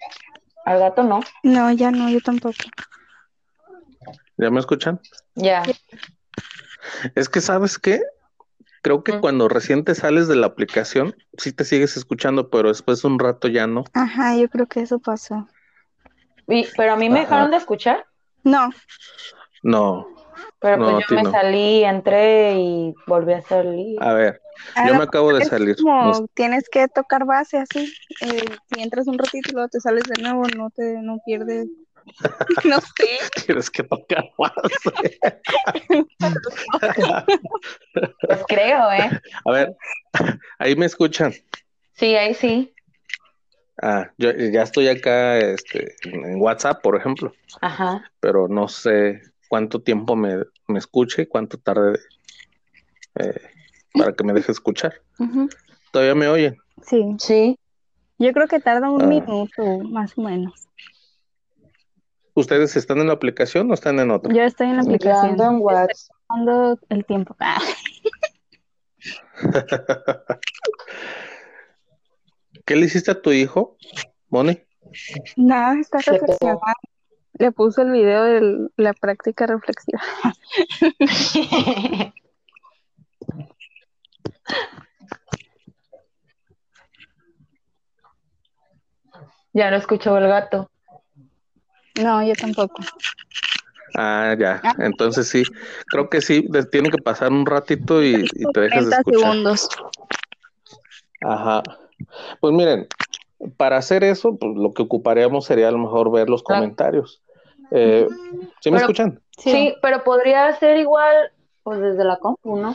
Al 0.64 0.78
gato 0.78 1.02
no. 1.02 1.20
No, 1.42 1.72
ya 1.72 1.90
no, 1.90 2.08
yo 2.08 2.20
tampoco. 2.20 2.56
¿Ya 4.36 4.50
me 4.50 4.60
escuchan? 4.60 5.00
Ya. 5.34 5.62
Es 7.14 7.28
que, 7.28 7.40
¿sabes 7.40 7.78
qué? 7.78 8.02
Creo 8.82 9.02
que 9.02 9.14
Mm. 9.14 9.20
cuando 9.20 9.48
recién 9.48 9.84
te 9.84 9.94
sales 9.94 10.28
de 10.28 10.36
la 10.36 10.46
aplicación, 10.46 11.14
sí 11.38 11.52
te 11.52 11.64
sigues 11.64 11.96
escuchando, 11.96 12.50
pero 12.50 12.68
después 12.68 13.00
de 13.02 13.08
un 13.08 13.18
rato 13.18 13.48
ya 13.48 13.66
no. 13.66 13.84
Ajá, 13.94 14.36
yo 14.36 14.48
creo 14.50 14.66
que 14.66 14.80
eso 14.80 14.98
pasó. 14.98 15.48
Y- 16.48 16.66
pero 16.76 16.92
a 16.92 16.96
mí 16.96 17.08
me 17.08 17.20
Ajá. 17.20 17.24
dejaron 17.30 17.50
de 17.50 17.56
escuchar. 17.56 18.04
No, 18.42 18.70
No. 19.62 20.06
Pero 20.60 20.78
No, 20.78 20.92
pues 20.92 21.06
yo 21.08 21.16
me 21.16 21.22
no. 21.22 21.30
salí, 21.30 21.84
entré 21.84 22.54
y 22.58 22.94
volví 23.06 23.32
a 23.34 23.42
salir. 23.42 24.02
A 24.02 24.12
ver, 24.14 24.40
a 24.74 24.86
yo 24.86 24.94
me 24.94 25.04
acabo 25.04 25.32
de 25.32 25.44
salir. 25.44 25.76
como 25.76 26.04
No- 26.20 26.26
tienes 26.34 26.68
que 26.70 26.88
tocar 26.88 27.24
base 27.24 27.58
así. 27.58 27.92
eh, 28.20 28.44
si 28.74 28.82
entras 28.82 29.06
un 29.06 29.18
ratito 29.18 29.50
y 29.50 29.52
luego 29.54 29.68
te 29.68 29.80
sales 29.80 30.04
de 30.04 30.22
nuevo, 30.22 30.44
no 30.56 30.70
te 30.70 31.00
no 31.02 31.18
pierdes. 31.24 31.68
No 32.64 32.80
sé. 32.80 33.18
Tienes 33.46 33.70
que 33.70 33.82
tocar 33.82 34.30
más. 34.38 34.52
Pues 38.26 38.40
creo, 38.48 38.90
¿eh? 38.92 39.10
A 39.44 39.50
ver, 39.50 39.76
ahí 40.58 40.76
me 40.76 40.86
escuchan. 40.86 41.32
Sí, 41.92 42.16
ahí 42.16 42.34
sí. 42.34 42.74
Ah, 43.82 44.10
yo 44.18 44.30
ya 44.32 44.62
estoy 44.62 44.88
acá 44.88 45.38
este, 45.38 45.96
en 46.04 46.40
WhatsApp, 46.40 46.80
por 46.82 46.96
ejemplo, 46.96 47.32
Ajá. 47.60 48.10
pero 48.20 48.48
no 48.48 48.68
sé 48.68 49.20
cuánto 49.48 49.82
tiempo 49.82 50.16
me, 50.16 50.44
me 50.68 50.78
escuche 50.78 51.22
y 51.22 51.26
cuánto 51.26 51.58
tarde 51.58 51.98
eh, 53.16 53.40
para 53.92 54.12
que 54.12 54.24
me 54.24 54.32
deje 54.32 54.52
escuchar. 54.52 54.94
Ujú, 55.18 55.48
¿Todavía 55.92 56.14
me 56.14 56.28
oyen? 56.28 56.56
Sí, 56.82 57.04
Sí. 57.18 57.58
yo 58.18 58.32
creo 58.32 58.46
que 58.48 58.60
tarda 58.60 58.90
un 58.90 59.02
Ah. 59.02 59.06
minuto, 59.06 59.78
más 59.80 60.16
o 60.16 60.22
menos. 60.22 60.68
¿Ustedes 62.34 62.74
están 62.76 62.98
en 62.98 63.06
la 63.06 63.12
aplicación 63.12 63.70
o 63.70 63.74
están 63.74 64.00
en 64.00 64.10
otra? 64.10 64.34
Yo 64.34 64.42
estoy 64.42 64.66
en 64.68 64.76
la 64.76 64.82
Yo 64.82 64.88
aplicación. 64.88 65.30
ando 65.30 65.44
en 65.44 65.58
WhatsApp. 65.60 65.90
Estoy 65.90 66.78
el 66.88 67.04
tiempo. 67.04 67.36
Ah, 67.38 67.60
¿Qué 72.66 72.76
le 72.76 72.86
hiciste 72.86 73.10
a 73.10 73.20
tu 73.20 73.30
hijo, 73.30 73.76
Moni? 74.30 74.60
Nada, 75.36 75.78
está 75.78 75.98
reflexionando. 75.98 76.60
Le 77.34 77.52
puse 77.52 77.82
el 77.82 77.90
video 77.90 78.22
de 78.24 78.68
la 78.76 78.94
práctica 78.94 79.46
reflexiva. 79.46 80.00
Ya 89.52 89.70
lo 89.70 89.76
escuchó 89.76 90.18
el 90.18 90.26
gato. 90.26 90.68
No, 92.00 92.22
yo 92.22 92.34
tampoco. 92.34 92.82
Ah, 93.96 94.34
ya. 94.38 94.60
Entonces 94.78 95.28
sí, 95.28 95.44
creo 95.86 96.08
que 96.10 96.20
sí, 96.20 96.48
tiene 96.72 96.90
que 96.90 96.98
pasar 96.98 97.30
un 97.30 97.46
ratito 97.46 98.02
y, 98.02 98.24
y 98.34 98.52
te 98.52 98.60
dejas 98.60 98.84
de 98.86 98.90
30 98.90 98.96
escuchar. 98.98 99.20
segundos. 99.20 99.68
Ajá. 101.20 101.62
Pues 102.40 102.52
miren, 102.52 102.86
para 103.56 103.76
hacer 103.76 104.02
eso, 104.04 104.36
pues 104.36 104.52
lo 104.56 104.72
que 104.72 104.82
ocuparíamos 104.82 105.44
sería 105.44 105.68
a 105.68 105.72
lo 105.72 105.78
mejor 105.78 106.10
ver 106.10 106.28
los 106.28 106.42
Claro. 106.42 106.62
comentarios. 106.62 107.22
Eh, 107.70 108.06
¿Sí 108.60 108.70
me 108.70 108.78
Pero- 108.78 108.90
escuchan? 108.90 109.20
Sí. 109.38 109.74
pero 109.82 110.04
podría 110.04 110.54
ser 110.58 110.76
igual, 110.76 111.32
pues 111.64 111.80
desde 111.80 112.04
la 112.04 112.16
compu, 112.18 112.56
¿no? 112.56 112.74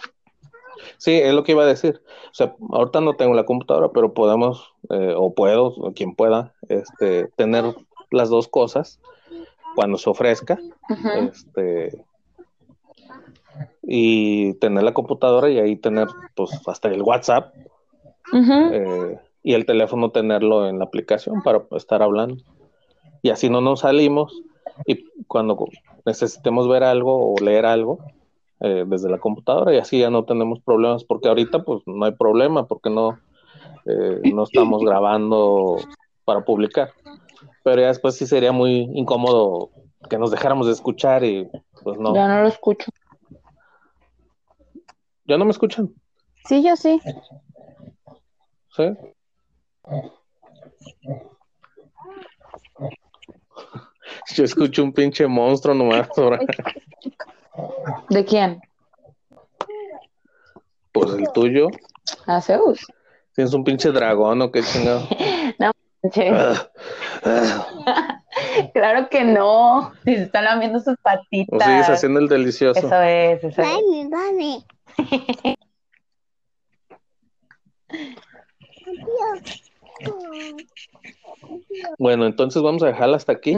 Sí, 0.97 1.13
es 1.13 1.34
lo 1.34 1.43
que 1.43 1.51
iba 1.53 1.63
a 1.63 1.67
decir. 1.67 2.01
O 2.32 2.34
sea, 2.34 2.53
ahorita 2.72 3.01
no 3.01 3.15
tengo 3.15 3.34
la 3.34 3.45
computadora, 3.45 3.89
pero 3.93 4.13
podemos, 4.13 4.74
eh, 4.89 5.13
o 5.15 5.34
puedo, 5.34 5.67
o 5.67 5.93
quien 5.93 6.15
pueda, 6.15 6.53
este, 6.70 7.28
tener 7.36 7.76
las 8.12 8.30
dos 8.30 8.47
cosas 8.47 8.99
cuando 9.76 9.97
se 9.97 10.10
ofrezca, 10.10 10.57
este, 11.16 12.03
y 13.84 14.53
tener 14.55 14.84
la 14.84 14.93
computadora 14.93 15.49
y 15.49 15.60
ahí 15.60 15.76
tener, 15.76 16.07
pues, 16.36 16.51
hasta 16.68 16.89
el 16.89 17.01
WhatsApp 17.01 17.53
eh, 18.34 19.18
y 19.43 19.53
el 19.53 19.66
teléfono 19.66 20.12
tenerlo 20.12 20.68
en 20.68 20.80
la 20.80 20.86
aplicación 20.86 21.41
para 21.43 21.64
estar 21.72 22.01
hablando. 22.01 22.43
Y 23.22 23.30
así 23.30 23.49
no 23.49 23.62
nos 23.62 23.82
salimos 23.82 24.41
y 24.86 25.05
cuando 25.28 25.57
necesitemos 26.05 26.68
ver 26.68 26.84
algo 26.84 27.34
o 27.34 27.36
leer 27.43 27.66
algo 27.66 27.99
eh, 28.62 28.86
desde 28.88 29.10
la 29.10 29.18
computadora 29.20 29.74
y 29.74 29.78
así 29.78 29.99
ya 29.99 30.10
no 30.10 30.24
tenemos 30.26 30.60
problemas 30.60 31.03
porque 31.03 31.28
ahorita 31.28 31.64
pues 31.64 31.82
no 31.86 32.05
hay 32.05 32.12
problema 32.12 32.68
porque 32.68 32.89
no, 32.89 33.20
eh, 33.86 34.22
no 34.34 34.43
estamos 34.43 34.84
grabando 34.84 35.78
para 36.26 36.41
publicar. 36.45 36.91
Pero 37.64 37.82
ya 37.82 37.88
después 37.88 38.16
sí 38.16 38.26
sería 38.26 38.51
muy 38.51 38.89
incómodo 38.93 39.72
que 40.10 40.18
nos 40.18 40.32
dejáramos 40.32 40.68
de 40.68 40.74
escuchar 40.74 41.24
y 41.24 41.49
pues 41.84 41.99
no. 41.99 42.16
Ya 42.16 42.28
no 42.28 42.41
lo 42.41 42.47
escucho. 42.47 42.91
¿Ya 45.26 45.38
no 45.38 45.45
me 45.45 45.51
escuchan? 45.51 45.93
Sí, 46.45 46.64
yo 46.64 46.76
sí. 46.76 46.99
¿Sí? 48.76 48.84
Yo 54.36 54.43
escucho 54.43 54.84
un 54.84 54.93
pinche 54.93 55.28
monstruo 55.28 55.76
nomás 55.76 56.10
ahora. 56.18 56.39
¿De 58.10 58.26
quién? 58.26 58.62
Pues 60.91 61.14
el 61.14 61.32
tuyo. 61.32 61.68
A 62.26 62.41
Zeus. 62.41 62.86
Tienes 63.36 63.53
un 63.53 63.64
pinche 63.64 63.91
dragón 63.91 64.41
o 64.41 64.51
qué 64.51 64.64
chingado. 64.64 65.07
Claro 68.74 69.10
que 69.10 69.24
no. 69.24 69.91
Si 70.06 70.16
se 70.16 70.24
están 70.24 70.45
lamiendo 70.45 70.80
sus 70.80 70.95
patitas. 70.97 71.60
O 71.60 71.64
sigues 71.64 71.89
haciendo 71.89 72.20
el 72.20 72.28
delicioso. 72.28 72.80
Eso 72.80 73.02
es, 73.02 73.43
eso 73.43 73.62
es. 73.62 73.68
Mami, 73.68 74.10
mami. 74.10 74.66
Bueno, 81.97 82.26
entonces 82.26 82.62
vamos 82.62 82.84
a 82.84 82.88
dejarla 82.88 83.18
hasta 83.18 83.34
aquí. 83.34 83.58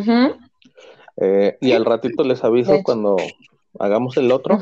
Eh, 1.17 1.57
y 1.61 1.71
al 1.73 1.85
ratito 1.85 2.23
les 2.23 2.43
aviso 2.43 2.81
cuando 2.83 3.15
hagamos 3.79 4.17
el 4.17 4.31
otro. 4.31 4.59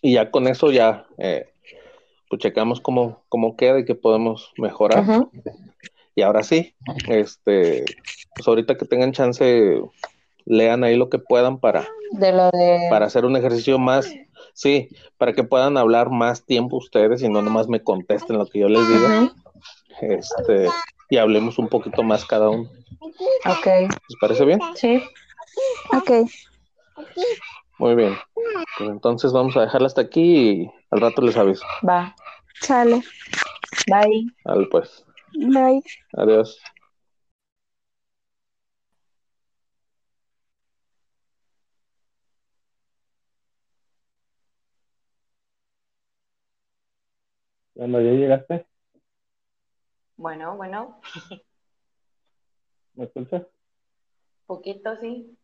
Y 0.00 0.14
ya 0.14 0.30
con 0.30 0.46
eso 0.46 0.70
ya 0.70 1.06
eh, 1.18 1.50
pues 2.28 2.40
checamos 2.40 2.80
cómo, 2.80 3.22
cómo 3.28 3.56
queda 3.56 3.80
y 3.80 3.84
qué 3.84 3.96
podemos 3.96 4.52
mejorar. 4.56 5.04
Y 6.18 6.22
ahora 6.22 6.42
sí, 6.42 6.74
este, 7.06 7.84
pues 8.34 8.48
ahorita 8.48 8.76
que 8.76 8.84
tengan 8.86 9.12
chance, 9.12 9.80
lean 10.46 10.82
ahí 10.82 10.96
lo 10.96 11.10
que 11.10 11.20
puedan 11.20 11.60
para, 11.60 11.86
De 12.10 12.32
lo 12.32 12.50
de. 12.50 12.88
para 12.90 13.06
hacer 13.06 13.24
un 13.24 13.36
ejercicio 13.36 13.78
más, 13.78 14.12
sí, 14.52 14.88
para 15.16 15.32
que 15.32 15.44
puedan 15.44 15.76
hablar 15.76 16.10
más 16.10 16.44
tiempo 16.44 16.78
ustedes 16.78 17.22
y 17.22 17.28
no 17.28 17.40
nomás 17.40 17.68
me 17.68 17.84
contesten 17.84 18.36
lo 18.36 18.46
que 18.46 18.58
yo 18.58 18.68
les 18.68 18.88
diga, 18.88 19.32
este, 20.00 20.68
y 21.08 21.18
hablemos 21.18 21.56
un 21.56 21.68
poquito 21.68 22.02
más 22.02 22.24
cada 22.24 22.50
uno. 22.50 22.68
Ok. 23.46 23.66
¿Les 23.66 24.18
parece 24.20 24.44
bien? 24.44 24.58
Sí. 24.74 25.00
Ok. 25.96 26.28
Muy 27.78 27.94
bien. 27.94 28.18
Pues 28.76 28.90
entonces 28.90 29.30
vamos 29.30 29.56
a 29.56 29.60
dejarla 29.60 29.86
hasta 29.86 30.00
aquí 30.00 30.22
y 30.50 30.70
al 30.90 31.00
rato 31.00 31.22
les 31.22 31.36
aviso. 31.36 31.64
Va. 31.88 32.12
Sale. 32.60 33.04
Bye. 33.86 34.26
Vale, 34.44 34.66
pues. 34.68 35.04
Bye. 35.34 35.82
Adiós. 36.14 36.58
Bueno, 47.74 48.00
¿ya 48.00 48.10
llegaste? 48.12 48.66
Bueno, 50.16 50.56
bueno. 50.56 51.00
¿Me 52.94 53.04
escuchas? 53.04 53.46
Poquito, 54.46 54.96
sí. 55.00 55.37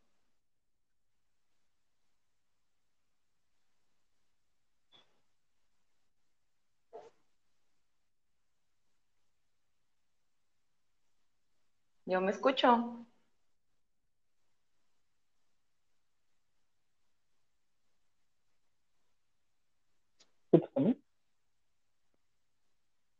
Yo 12.06 12.20
me 12.20 12.30
escucho. 12.30 13.06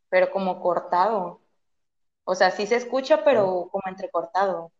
Pero 0.09 0.31
como 0.31 0.61
cortado. 0.61 1.41
O 2.25 2.35
sea, 2.35 2.51
sí 2.51 2.67
se 2.67 2.77
escucha, 2.77 3.25
pero 3.25 3.69
como 3.71 3.83
entrecortado. 3.89 4.73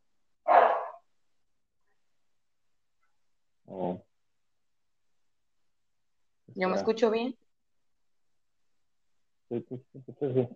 Oh. 3.67 4.03
¿Yo 6.55 6.69
me 6.69 6.77
escucho 6.77 7.11
bien? 7.11 7.37
Sí, 9.49 9.65
sí, 9.69 9.85
sí, 9.93 10.01
sí, 10.07 10.15
sí. 10.21 10.49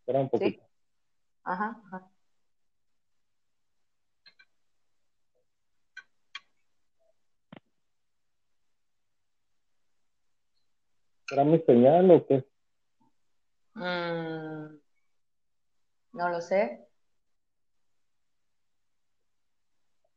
Espera 0.00 0.20
un 0.20 0.28
poquito. 0.28 0.62
Ajá, 1.44 1.80
ajá. 1.86 2.10
¿Era 11.30 11.44
mi 11.44 11.58
señal 11.60 12.10
o 12.10 12.26
qué? 12.26 12.44
Mm, 13.74 14.78
no 16.12 16.28
lo 16.30 16.40
sé. 16.40 16.88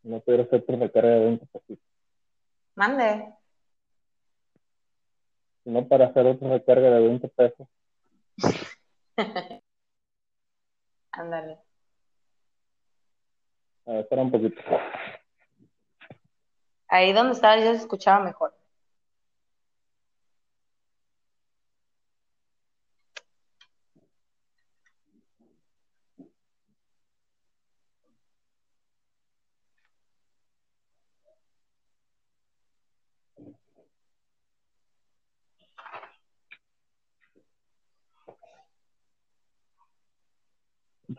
No 0.03 0.21
quiero 0.21 0.43
hacer 0.43 0.65
por 0.65 0.79
recarga 0.79 1.09
de 1.09 1.19
20 1.25 1.45
pesos. 1.47 1.77
Mande. 2.75 3.33
Sino 5.63 5.87
para 5.87 6.07
hacer 6.07 6.25
otra 6.25 6.49
recarga 6.49 6.89
de 6.89 7.07
20 7.07 7.27
pesos. 7.27 7.67
Ándale. 11.11 11.59
A 13.85 13.91
ver, 13.91 13.99
espera 14.01 14.21
un 14.21 14.31
poquito. 14.31 14.61
Ahí 16.87 17.13
donde 17.13 17.33
estaba 17.33 17.57
ya 17.57 17.73
se 17.73 17.81
escuchaba 17.81 18.23
mejor. 18.23 18.53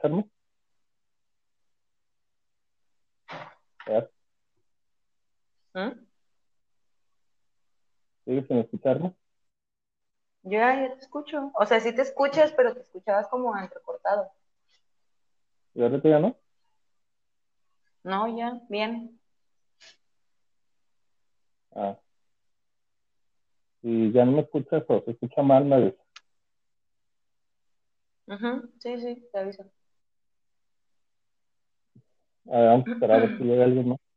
Ver, 0.02 0.24
¿Mm? 5.74 5.90
¿Sigues 8.24 8.46
sin 8.48 8.58
escucharme? 8.58 9.14
Ya, 10.42 10.74
ya 10.88 10.94
te 10.94 11.00
escucho. 11.00 11.52
O 11.54 11.66
sea, 11.66 11.78
sí 11.80 11.94
te 11.94 12.02
escuchas, 12.02 12.52
pero 12.56 12.74
te 12.74 12.80
escuchabas 12.80 13.28
como 13.28 13.56
entrecortado. 13.56 14.28
¿Y 15.74 15.82
ahorita 15.82 16.08
ya 16.08 16.18
no? 16.18 16.36
No, 18.02 18.36
ya, 18.36 18.60
bien. 18.68 19.20
Ah. 21.74 21.96
Y 23.82 24.12
ya 24.12 24.24
no 24.24 24.32
me 24.32 24.40
escuchas 24.40 24.82
o 24.88 25.00
se 25.04 25.12
escucha 25.12 25.42
mal, 25.42 25.64
me 25.64 25.80
dices. 25.80 26.00
Ujú, 28.26 28.68
Sí, 28.80 28.98
sí, 29.00 29.28
te 29.32 29.38
aviso. 29.38 29.64
A 32.50 32.58
ver, 32.58 32.68
vamos 32.68 32.86
a 32.88 32.92
esperar 32.92 33.16
a 33.16 33.20
ver 33.26 33.38
si 33.38 33.44
llega 33.44 33.64
alguien 33.64 33.88
más. 33.88 33.98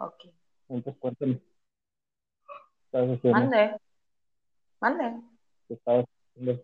Ok. 0.00 0.26
Entonces 0.68 1.00
cuéntame. 1.00 1.34
¿Qué 1.34 2.84
estabas 2.84 3.18
haciendo? 3.18 3.40
Mande. 3.40 3.76
Mande. 4.80 5.22
¿Qué 5.66 5.74
estabas 5.74 6.04
haciendo? 6.36 6.62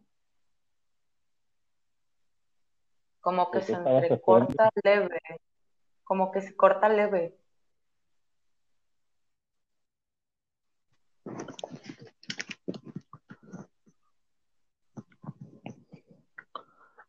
Como 3.20 3.50
que 3.50 3.58
¿Qué 3.58 3.64
se 3.64 3.72
haciendo? 3.72 3.98
entrecorta 3.98 4.70
leve. 4.84 5.18
Como 6.04 6.30
que 6.30 6.42
se 6.42 6.54
corta 6.54 6.88
leve. 6.88 7.36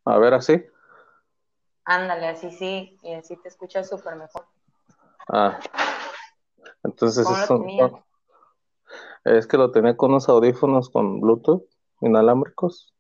A 0.06 0.18
ver, 0.18 0.34
así. 0.34 0.64
Ándale, 1.86 2.28
así 2.28 2.52
sí, 2.52 2.98
y 3.04 3.14
así 3.14 3.38
te 3.38 3.48
escuchas 3.48 3.88
súper 3.88 4.16
mejor. 4.16 4.48
Ah. 5.28 5.60
Entonces 6.84 7.26
¿Cómo 7.26 7.38
lo 7.38 8.04
es, 9.26 9.48
que 9.48 9.58
lo 9.58 9.72
tenía 9.72 9.98
con 9.98 10.12
unos 10.12 10.30
audífonos 10.30 10.90
con 10.90 11.20
Bluetooth 11.20 11.68
inalámbricos. 12.02 12.94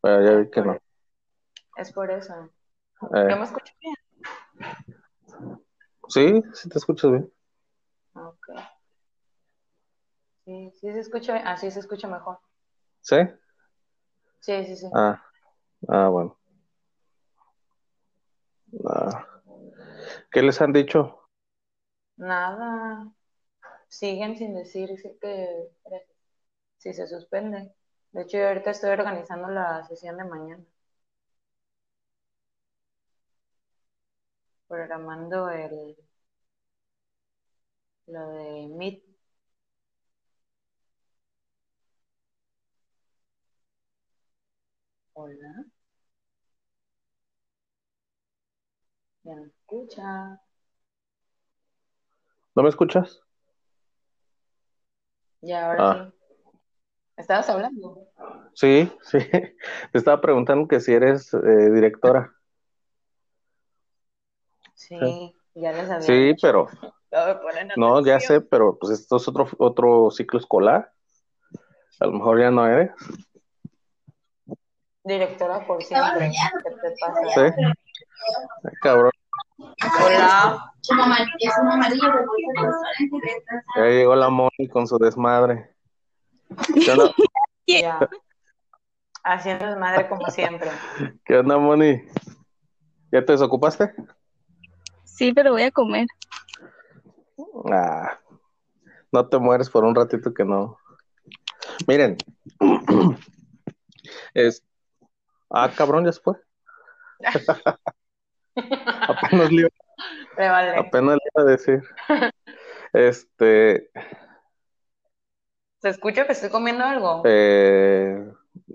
Pero 0.00 0.24
ya 0.24 0.36
vi 0.36 0.50
que 0.50 0.62
no. 0.62 0.78
Es 1.76 1.92
por 1.92 2.10
eso. 2.10 2.34
Eh, 3.14 3.26
¿Yo 3.30 3.36
me 3.36 3.44
escucho 3.44 3.72
bien? 3.80 3.94
sí, 6.08 6.42
sí 6.54 6.68
te 6.68 6.78
escuchas 6.78 7.10
bien. 7.10 7.32
Ok. 8.14 8.48
Sí, 10.44 10.70
sí 10.72 10.92
se 10.92 10.98
escucha 11.00 11.34
bien. 11.34 11.46
Así 11.46 11.70
se 11.70 11.80
escucha 11.80 12.08
mejor. 12.08 12.38
¿Sí? 13.00 13.16
Sí, 14.40 14.64
sí, 14.64 14.76
sí. 14.76 14.86
Ah, 14.94 15.22
ah, 15.88 16.08
bueno. 16.08 16.38
Ah. 18.84 19.26
¿Qué 20.30 20.42
les 20.42 20.60
han 20.60 20.72
dicho? 20.72 21.28
Nada. 22.16 23.12
Siguen 23.88 24.36
sin 24.36 24.54
decir 24.54 24.90
que 25.20 25.70
si 26.76 26.92
se 26.92 27.06
suspende. 27.06 27.72
De 28.12 28.22
hecho, 28.22 28.36
yo 28.38 28.48
ahorita 28.48 28.70
estoy 28.72 28.90
organizando 28.90 29.48
la 29.48 29.84
sesión 29.84 30.18
de 30.18 30.24
mañana. 30.24 30.64
Programando 34.66 35.48
el 35.50 35.96
lo 38.06 38.28
de 38.30 38.68
Meet. 38.68 39.02
Hola. 45.14 45.71
Ya 49.24 49.34
me 49.36 49.46
escucha. 49.46 50.40
¿No 52.54 52.62
me 52.62 52.68
escuchas? 52.68 53.20
Ya, 55.40 55.66
ahora 55.66 55.90
Ah. 55.90 56.10
sí. 56.10 56.14
¿Estabas 57.16 57.48
hablando? 57.50 58.08
Sí, 58.54 58.90
sí. 59.02 59.18
Te 59.30 59.54
estaba 59.98 60.20
preguntando 60.20 60.68
que 60.68 60.80
si 60.80 60.92
eres 60.92 61.32
eh, 61.34 61.70
directora. 61.72 62.32
Sí, 64.74 65.34
ya 65.54 65.72
les 65.72 65.88
había 65.90 66.00
Sí, 66.00 66.12
dicho. 66.32 66.38
pero 66.42 66.68
No 67.76 68.04
ya 68.04 68.18
sé, 68.18 68.40
pero 68.40 68.78
pues 68.78 68.92
esto 68.98 69.16
es 69.16 69.28
otro, 69.28 69.46
otro 69.58 70.10
ciclo 70.10 70.38
escolar. 70.40 70.92
A 72.00 72.06
lo 72.06 72.12
mejor 72.12 72.40
ya 72.40 72.50
no 72.50 72.66
eres. 72.66 72.90
Directora 75.04 75.66
por 75.66 75.82
siempre. 75.82 76.30
¿Qué 76.64 76.70
te 76.70 76.94
pasa? 77.00 77.52
Sí. 77.52 77.62
Cabrón, 78.80 79.12
Hola. 80.04 80.72
Ya 83.76 83.84
llegó 83.84 84.14
la 84.16 84.28
Moni 84.28 84.68
con 84.68 84.86
su 84.86 84.98
desmadre. 84.98 85.74
¿Qué 86.84 86.90
onda, 86.90 87.14
Ya. 87.66 88.10
Haciendo 89.24 89.66
desmadre 89.66 90.08
como 90.08 90.26
siempre. 90.30 90.68
¿Qué 91.24 91.38
onda, 91.38 91.56
Moni? 91.58 92.02
¿Ya 93.12 93.24
te 93.24 93.32
desocupaste? 93.32 93.94
Sí, 95.04 95.32
pero 95.32 95.52
voy 95.52 95.62
a 95.62 95.70
comer. 95.70 96.06
Ah, 97.70 98.18
no 99.12 99.28
te 99.28 99.38
mueres 99.38 99.70
por 99.70 99.84
un 99.84 99.94
ratito 99.94 100.34
que 100.34 100.44
no. 100.44 100.78
Miren, 101.86 102.16
es. 104.34 104.64
Ah, 105.50 105.70
cabrón, 105.74 106.04
ya 106.04 106.12
se 106.12 106.20
fue. 106.20 106.34
Apenas, 109.08 109.52
le, 109.52 109.68
vale. 110.36 110.76
apenas 110.78 111.16
le 111.16 111.30
iba 111.34 111.42
a 111.42 111.44
decir. 111.44 111.82
Este, 112.94 113.90
¿Se 115.80 115.88
escucha 115.88 116.26
que 116.26 116.32
estoy 116.32 116.50
comiendo 116.50 116.84
algo? 116.84 117.22
eh, 117.24 118.30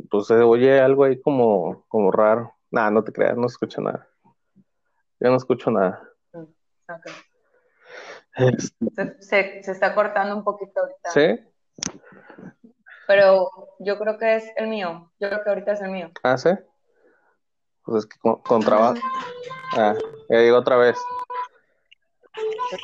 pues 0.09 0.25
se 0.25 0.33
oye 0.35 0.79
algo 0.81 1.03
ahí 1.03 1.21
como, 1.21 1.85
como 1.87 2.11
raro. 2.11 2.55
Nah, 2.71 2.89
no 2.89 3.03
te 3.03 3.11
creas, 3.11 3.37
no 3.37 3.45
escucho 3.45 3.79
nada. 3.79 4.07
Yo 5.19 5.29
no 5.29 5.37
escucho 5.37 5.69
nada. 5.69 6.01
Ok. 6.33 7.05
Este, 8.37 8.85
Se, 8.95 9.21
se, 9.21 9.63
se 9.63 9.71
está 9.71 9.93
cortando 9.93 10.35
un 10.35 10.43
poquito 10.43 10.79
ahorita. 10.81 11.09
¿Sí? 11.11 11.39
Pero 13.05 13.49
yo 13.79 13.99
creo 13.99 14.17
que 14.17 14.35
es 14.35 14.51
el 14.57 14.67
mío. 14.67 15.11
Yo 15.19 15.29
creo 15.29 15.43
que 15.43 15.49
ahorita 15.49 15.73
es 15.73 15.81
el 15.81 15.91
mío. 15.91 16.11
¿Ah, 16.23 16.37
sí? 16.37 16.49
Pues 17.87 18.03
es 18.03 18.09
que 18.09 18.19
con, 18.19 18.35
con 18.41 18.61
trabajo. 18.61 18.99
Ah, 19.71 19.95
ya 20.29 20.39
llegó 20.39 20.57
otra 20.57 20.75
vez. 20.75 20.97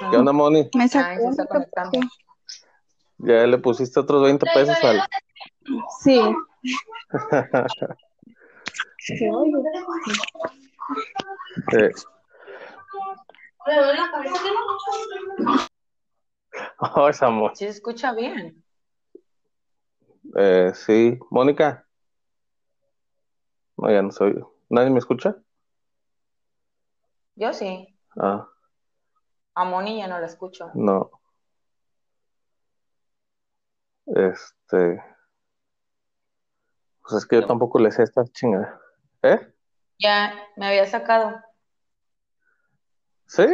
¿Qué 0.10 0.18
onda, 0.18 0.32
Moni? 0.32 0.70
Me 0.74 0.88
sacó. 0.88 1.30
Ya 3.18 3.46
le 3.46 3.58
pusiste 3.58 4.00
otros 4.00 4.24
20 4.24 4.46
pesos 4.54 4.78
al. 4.82 5.02
Sí. 6.02 6.22
Oh, 16.96 17.10
esa. 17.10 17.28
Sí 17.56 17.66
se 17.66 17.68
escucha 17.70 18.14
bien. 18.14 18.64
Eh, 20.36 20.72
sí, 20.76 21.18
Mónica. 21.30 21.86
No, 23.78 23.92
ya 23.92 24.02
no 24.02 24.12
soy. 24.12 24.36
¿Nadie 24.74 24.90
me 24.90 24.98
escucha? 24.98 25.36
Yo 27.36 27.54
sí. 27.54 27.88
Ah, 28.20 28.48
A 29.54 29.66
Moni 29.66 30.00
ya 30.00 30.08
no 30.08 30.20
la 30.20 30.26
escucho. 30.26 30.72
no. 30.74 31.12
Este, 34.08 35.02
pues 37.02 37.14
es 37.14 37.26
que 37.28 37.36
yo 37.38 37.46
tampoco 37.48 37.78
le 37.80 37.92
sé 37.92 38.02
esta 38.04 38.24
chingada. 38.26 38.80
¿Eh? 39.22 39.40
Ya 40.00 40.34
me 40.58 40.68
había 40.68 40.86
sacado. 40.88 41.40
¿Sí? 43.28 43.46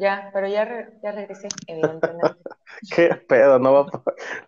Ya, 0.00 0.30
pero 0.32 0.48
ya, 0.48 0.64
re- 0.64 0.98
ya 1.02 1.12
regresé, 1.12 1.48
evidentemente. 1.68 2.38
¿Qué 2.94 3.14
pedo? 3.28 3.58
No 3.60 3.72
va 3.72 3.86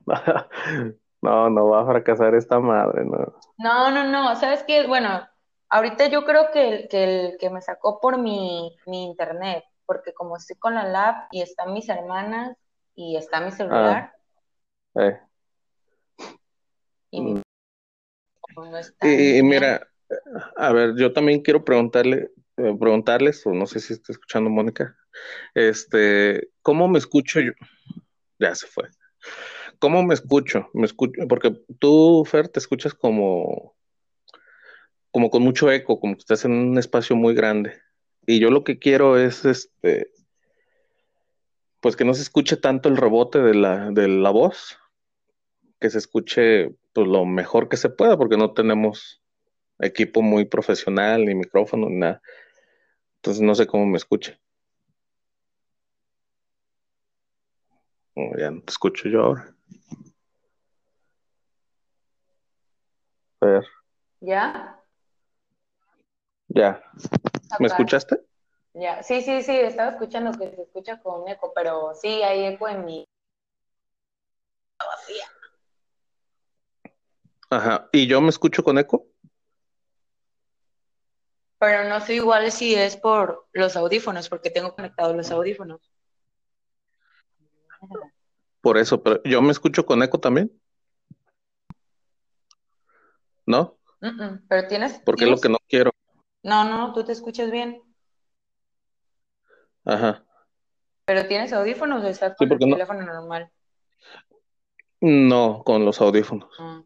a... 0.09 0.49
No, 1.22 1.49
no 1.51 1.68
va 1.70 1.80
a 1.82 1.87
fracasar 1.87 2.34
esta 2.34 2.61
madre, 2.61 3.05
no. 3.05 3.34
No, 3.59 3.91
no, 3.91 4.05
no, 4.05 4.37
¿sabes 4.37 4.62
qué? 4.64 4.87
Bueno, 4.87 5.26
ahorita 5.68 6.08
yo 6.08 6.24
creo 6.24 6.50
que 6.52 6.68
el 6.68 6.88
que, 6.88 7.04
el 7.04 7.38
que 7.38 7.50
me 7.50 7.60
sacó 7.60 8.00
por 8.00 8.18
mi, 8.18 8.76
mi 8.86 9.04
internet, 9.04 9.64
porque 9.84 10.12
como 10.12 10.36
estoy 10.36 10.56
con 10.56 10.74
la 10.74 10.84
lab 10.84 11.14
y 11.30 11.42
están 11.42 11.72
mis 11.72 11.88
hermanas 11.88 12.56
y 12.94 13.16
está 13.16 13.40
mi 13.40 13.52
celular 13.52 14.12
Eh. 14.94 15.20
y 17.10 17.20
mi 17.20 17.34
Mm. 17.34 17.42
no 18.56 18.78
está 18.78 19.06
Y, 19.06 19.42
mira, 19.42 19.86
a 20.56 20.72
ver, 20.72 20.94
yo 20.96 21.12
también 21.12 21.42
quiero 21.42 21.64
preguntarle, 21.64 22.30
eh, 22.56 22.76
preguntarles, 22.78 23.46
o 23.46 23.52
no 23.52 23.66
sé 23.66 23.80
si 23.80 23.92
está 23.92 24.12
escuchando 24.12 24.48
Mónica, 24.48 24.96
este, 25.54 26.48
¿cómo 26.62 26.88
me 26.88 26.98
escucho 26.98 27.40
yo? 27.40 27.52
Ya 28.38 28.54
se 28.54 28.66
fue. 28.66 28.88
¿Cómo 29.78 30.02
me 30.02 30.14
escucho? 30.14 30.70
Me 30.72 30.86
escucho, 30.86 31.20
porque 31.28 31.52
tú, 31.78 32.24
Fer, 32.24 32.48
te 32.48 32.60
escuchas 32.60 32.94
como, 32.94 33.74
como 35.16 35.30
con 35.30 35.42
mucho 35.42 35.72
eco, 35.72 35.98
como 35.98 36.12
que 36.12 36.18
estás 36.18 36.44
en 36.44 36.52
un 36.52 36.76
espacio 36.76 37.16
muy 37.16 37.32
grande. 37.32 37.80
Y 38.26 38.38
yo 38.38 38.50
lo 38.50 38.64
que 38.64 38.78
quiero 38.78 39.18
es, 39.18 39.46
este, 39.46 40.10
pues 41.80 41.96
que 41.96 42.04
no 42.04 42.12
se 42.12 42.20
escuche 42.20 42.58
tanto 42.58 42.90
el 42.90 42.98
rebote 42.98 43.38
de 43.38 43.54
la, 43.54 43.90
de 43.92 44.08
la 44.08 44.28
voz, 44.28 44.78
que 45.80 45.88
se 45.88 45.96
escuche 45.96 46.76
pues, 46.92 47.06
lo 47.06 47.24
mejor 47.24 47.70
que 47.70 47.78
se 47.78 47.88
pueda, 47.88 48.18
porque 48.18 48.36
no 48.36 48.52
tenemos 48.52 49.22
equipo 49.78 50.20
muy 50.20 50.44
profesional, 50.44 51.24
ni 51.24 51.34
micrófono, 51.34 51.88
ni 51.88 51.96
nada. 51.96 52.20
Entonces 53.14 53.42
no 53.42 53.54
sé 53.54 53.66
cómo 53.66 53.86
me 53.86 53.96
escuche. 53.96 54.38
Ya 58.36 58.50
no 58.50 58.60
te 58.60 58.70
escucho 58.70 59.08
yo 59.08 59.22
ahora. 59.22 59.56
Fer, 63.40 63.64
¿Ya? 64.20 64.76
Ya. 66.49 66.82
¿Me 67.59 67.66
escuchaste? 67.66 68.20
Ya, 68.74 69.03
sí, 69.03 69.22
sí, 69.22 69.42
sí, 69.42 69.53
estaba 69.53 69.92
escuchando 69.92 70.32
que 70.32 70.51
se 70.51 70.62
escucha 70.62 71.01
con 71.01 71.26
eco, 71.28 71.53
pero 71.55 71.94
sí 71.94 72.22
hay 72.22 72.44
eco 72.44 72.68
en 72.68 72.84
mi. 72.84 73.09
Ajá. 77.49 77.88
¿Y 77.92 78.07
yo 78.07 78.20
me 78.20 78.28
escucho 78.28 78.62
con 78.62 78.76
eco? 78.78 79.07
Pero 81.59 81.88
no 81.88 82.01
sé 82.01 82.16
igual 82.16 82.53
si 82.53 82.74
es 82.74 82.97
por 82.97 83.47
los 83.53 83.76
audífonos, 83.76 84.28
porque 84.28 84.51
tengo 84.51 84.74
conectados 84.74 85.16
los 85.16 85.30
audífonos. 85.30 85.80
Por 88.61 88.78
eso, 88.78 89.03
pero 89.03 89.22
yo 89.24 89.40
me 89.40 89.53
escucho 89.53 89.86
con 89.86 90.03
eco 90.03 90.18
también. 90.18 90.53
¿No? 93.47 93.78
Mm, 94.01 94.22
mm, 94.22 94.47
Pero 94.49 94.68
tienes, 94.68 95.01
Porque 95.05 95.24
es 95.24 95.30
lo 95.30 95.38
que 95.38 95.49
no 95.49 95.59
quiero. 95.68 95.92
No, 96.47 96.62
no, 96.62 96.92
tú 96.92 97.03
te 97.03 97.11
escuchas 97.11 97.51
bien. 97.51 97.82
Ajá. 99.84 100.24
Pero 101.05 101.26
tienes 101.26 101.53
audífonos 101.53 102.05
o 102.05 102.07
estás 102.07 102.32
Sí, 102.32 102.36
con 102.38 102.44
el 102.47 102.49
porque 102.51 102.66
no- 102.66 102.76
teléfono 102.76 103.03
normal. 103.03 103.51
No, 105.01 105.62
con 105.64 105.84
los 105.84 106.01
audífonos. 106.01 106.49
Mm. 106.61 106.80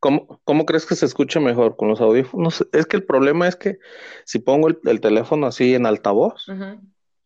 ¿Cómo, 0.00 0.40
cómo 0.42 0.66
crees 0.66 0.86
que 0.86 0.96
se 0.96 1.06
escuche 1.06 1.38
mejor 1.38 1.76
con 1.76 1.86
los 1.86 2.00
audífonos? 2.00 2.66
Es 2.72 2.86
que 2.86 2.96
el 2.96 3.04
problema 3.06 3.46
es 3.46 3.54
que 3.54 3.78
si 4.24 4.40
pongo 4.40 4.66
el, 4.66 4.80
el 4.86 5.00
teléfono 5.00 5.46
así 5.46 5.76
en 5.76 5.86
altavoz, 5.86 6.44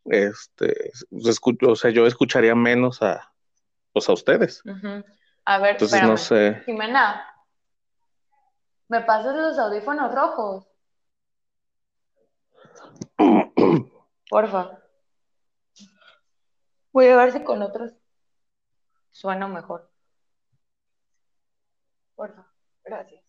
este, 0.05 0.93
se 0.93 1.31
o 1.71 1.77
sea, 1.77 1.91
yo 1.91 2.07
escucharía 2.07 2.55
menos 2.55 3.01
a, 3.01 3.33
pues 3.95 4.07
a 4.11 4.13
ustedes. 4.13 4.63
A 5.47 5.59
ver, 5.61 5.71
Entonces 5.71 6.03
no 6.03 6.19
sé. 6.19 6.63
Jimena, 6.67 7.27
¿me 8.89 9.01
pasas 9.01 9.35
los 9.35 9.59
audífonos 9.59 10.15
rojos? 10.15 10.67
Porfa. 14.31 14.83
Voy 16.93 17.07
a 17.07 17.17
ver 17.17 17.33
si 17.33 17.43
con 17.45 17.63
otros 17.63 17.93
suena 19.11 19.49
mejor. 19.49 19.91
Porfa, 22.15 22.47
gracias. 22.85 23.27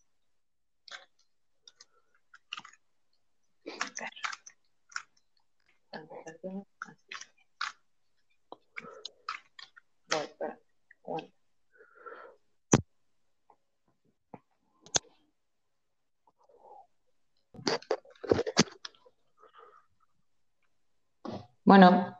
Bueno, 21.68 22.16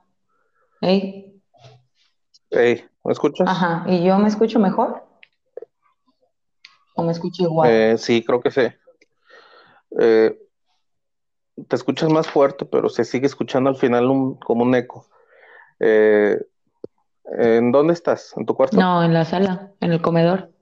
hey, 0.83 1.41
Ey, 2.51 2.85
¿me 3.03 3.13
escuchas? 3.13 3.49
ajá, 3.49 3.83
¿y 3.89 4.05
yo 4.05 4.19
me 4.19 4.29
escucho 4.29 4.59
mejor? 4.59 5.07
¿O 6.95 7.03
me 7.03 7.13
escucho 7.13 7.45
igual? 7.45 7.71
Eh, 7.71 7.95
sí, 7.97 8.23
creo 8.23 8.43
que 8.43 8.51
sí. 8.51 8.61
Eh, 9.99 10.39
te 11.67 11.77
escuchas 11.77 12.11
más 12.11 12.29
fuerte, 12.29 12.67
pero 12.67 12.91
se 12.91 13.07
sigue 13.07 13.25
escuchando 13.25 13.71
al 13.71 13.77
final 13.77 14.11
un- 14.11 14.35
como 14.39 14.65
un 14.65 14.75
eco. 14.75 15.07
Eh, 15.81 16.39
¿en 17.39 17.73
dónde 17.73 17.95
estás? 17.95 18.35
¿En 18.37 18.45
tu 18.45 18.55
cuarto? 18.55 18.77
No, 18.77 19.03
en 19.03 19.15
la 19.15 19.25
sala, 19.25 19.73
en 19.81 19.93
el 19.93 20.03
comedor. 20.03 20.53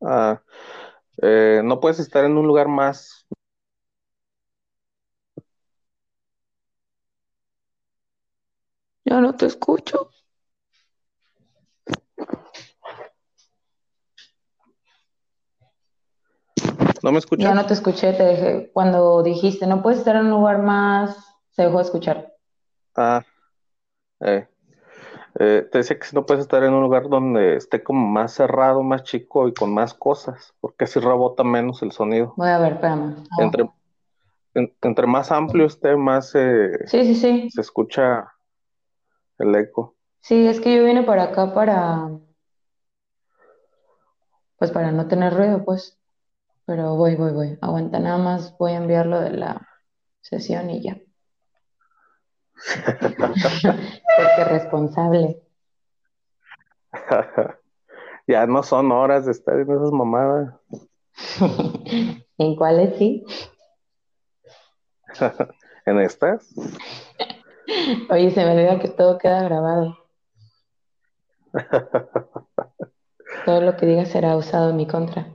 Ah, 0.00 0.40
eh, 1.20 1.60
no 1.62 1.80
puedes 1.80 1.98
estar 2.00 2.24
en 2.24 2.38
un 2.38 2.46
lugar 2.46 2.66
más. 2.68 3.26
Yo 9.12 9.20
no 9.20 9.34
te 9.34 9.44
escucho. 9.44 10.08
¿No 17.02 17.12
me 17.12 17.18
escuchas? 17.18 17.44
Ya 17.44 17.54
no 17.54 17.66
te 17.66 17.74
escuché, 17.74 18.14
te 18.14 18.22
dejé. 18.22 18.70
Cuando 18.72 19.22
dijiste, 19.22 19.66
no 19.66 19.82
puedes 19.82 19.98
estar 19.98 20.16
en 20.16 20.22
un 20.26 20.30
lugar 20.30 20.62
más, 20.62 21.36
se 21.50 21.64
dejó 21.64 21.76
de 21.76 21.84
escuchar. 21.84 22.32
Ah, 22.96 23.22
eh, 24.20 24.48
eh, 25.38 25.68
te 25.70 25.76
decía 25.78 25.98
que 25.98 26.06
si 26.06 26.16
no 26.16 26.24
puedes 26.24 26.40
estar 26.40 26.62
en 26.64 26.72
un 26.72 26.80
lugar 26.80 27.10
donde 27.10 27.56
esté 27.56 27.82
como 27.82 28.06
más 28.08 28.32
cerrado, 28.32 28.82
más 28.82 29.02
chico 29.02 29.46
y 29.46 29.52
con 29.52 29.74
más 29.74 29.92
cosas, 29.92 30.54
porque 30.62 30.84
así 30.84 31.00
rebota 31.00 31.44
menos 31.44 31.82
el 31.82 31.92
sonido. 31.92 32.32
Voy 32.38 32.48
a 32.48 32.56
ver, 32.58 32.72
espérame. 32.72 33.16
Ah, 33.32 33.42
Entre, 33.42 33.68
en- 34.54 34.74
entre 34.80 35.06
más 35.06 35.30
amplio 35.30 35.66
esté, 35.66 35.96
más 35.96 36.34
eh, 36.34 36.86
Sí, 36.86 37.04
sí, 37.04 37.14
sí. 37.14 37.50
se 37.50 37.60
escucha 37.60 38.32
el 39.42 39.54
eco. 39.54 39.96
Sí, 40.20 40.46
es 40.46 40.60
que 40.60 40.76
yo 40.76 40.84
vine 40.84 41.02
para 41.02 41.24
acá 41.24 41.52
para, 41.52 42.08
pues 44.56 44.70
para 44.70 44.92
no 44.92 45.08
tener 45.08 45.34
ruido, 45.34 45.64
pues. 45.64 45.98
Pero 46.64 46.94
voy, 46.94 47.16
voy, 47.16 47.32
voy. 47.32 47.58
Aguanta, 47.60 47.98
nada 47.98 48.18
más 48.18 48.56
voy 48.56 48.72
a 48.72 48.76
enviar 48.76 49.06
lo 49.06 49.20
de 49.20 49.30
la 49.30 49.68
sesión 50.20 50.70
y 50.70 50.82
ya. 50.82 50.96
Porque 53.18 54.44
responsable. 54.48 55.42
Ya 58.26 58.46
no 58.46 58.62
son 58.62 58.92
horas 58.92 59.26
de 59.26 59.32
estar 59.32 59.58
en 59.58 59.70
esas 59.70 59.90
mamadas. 59.90 60.54
¿En 62.38 62.56
cuáles 62.56 62.96
sí? 62.96 63.24
¿En 65.84 65.98
estas? 66.00 66.48
Oye, 68.10 68.30
se 68.30 68.44
me 68.44 68.52
olvida 68.52 68.78
que 68.80 68.88
todo 68.88 69.18
queda 69.18 69.42
grabado. 69.42 69.98
Todo 73.44 73.60
lo 73.60 73.76
que 73.76 73.86
diga 73.86 74.04
será 74.06 74.36
usado 74.36 74.70
en 74.70 74.76
mi 74.76 74.86
contra. 74.86 75.26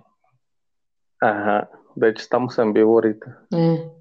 Ajá. 1.19 1.69
De 1.95 2.09
hecho, 2.09 2.21
estamos 2.21 2.57
en 2.59 2.73
vivo 2.73 2.93
ahorita. 2.93 3.45
Eh. 3.51 3.91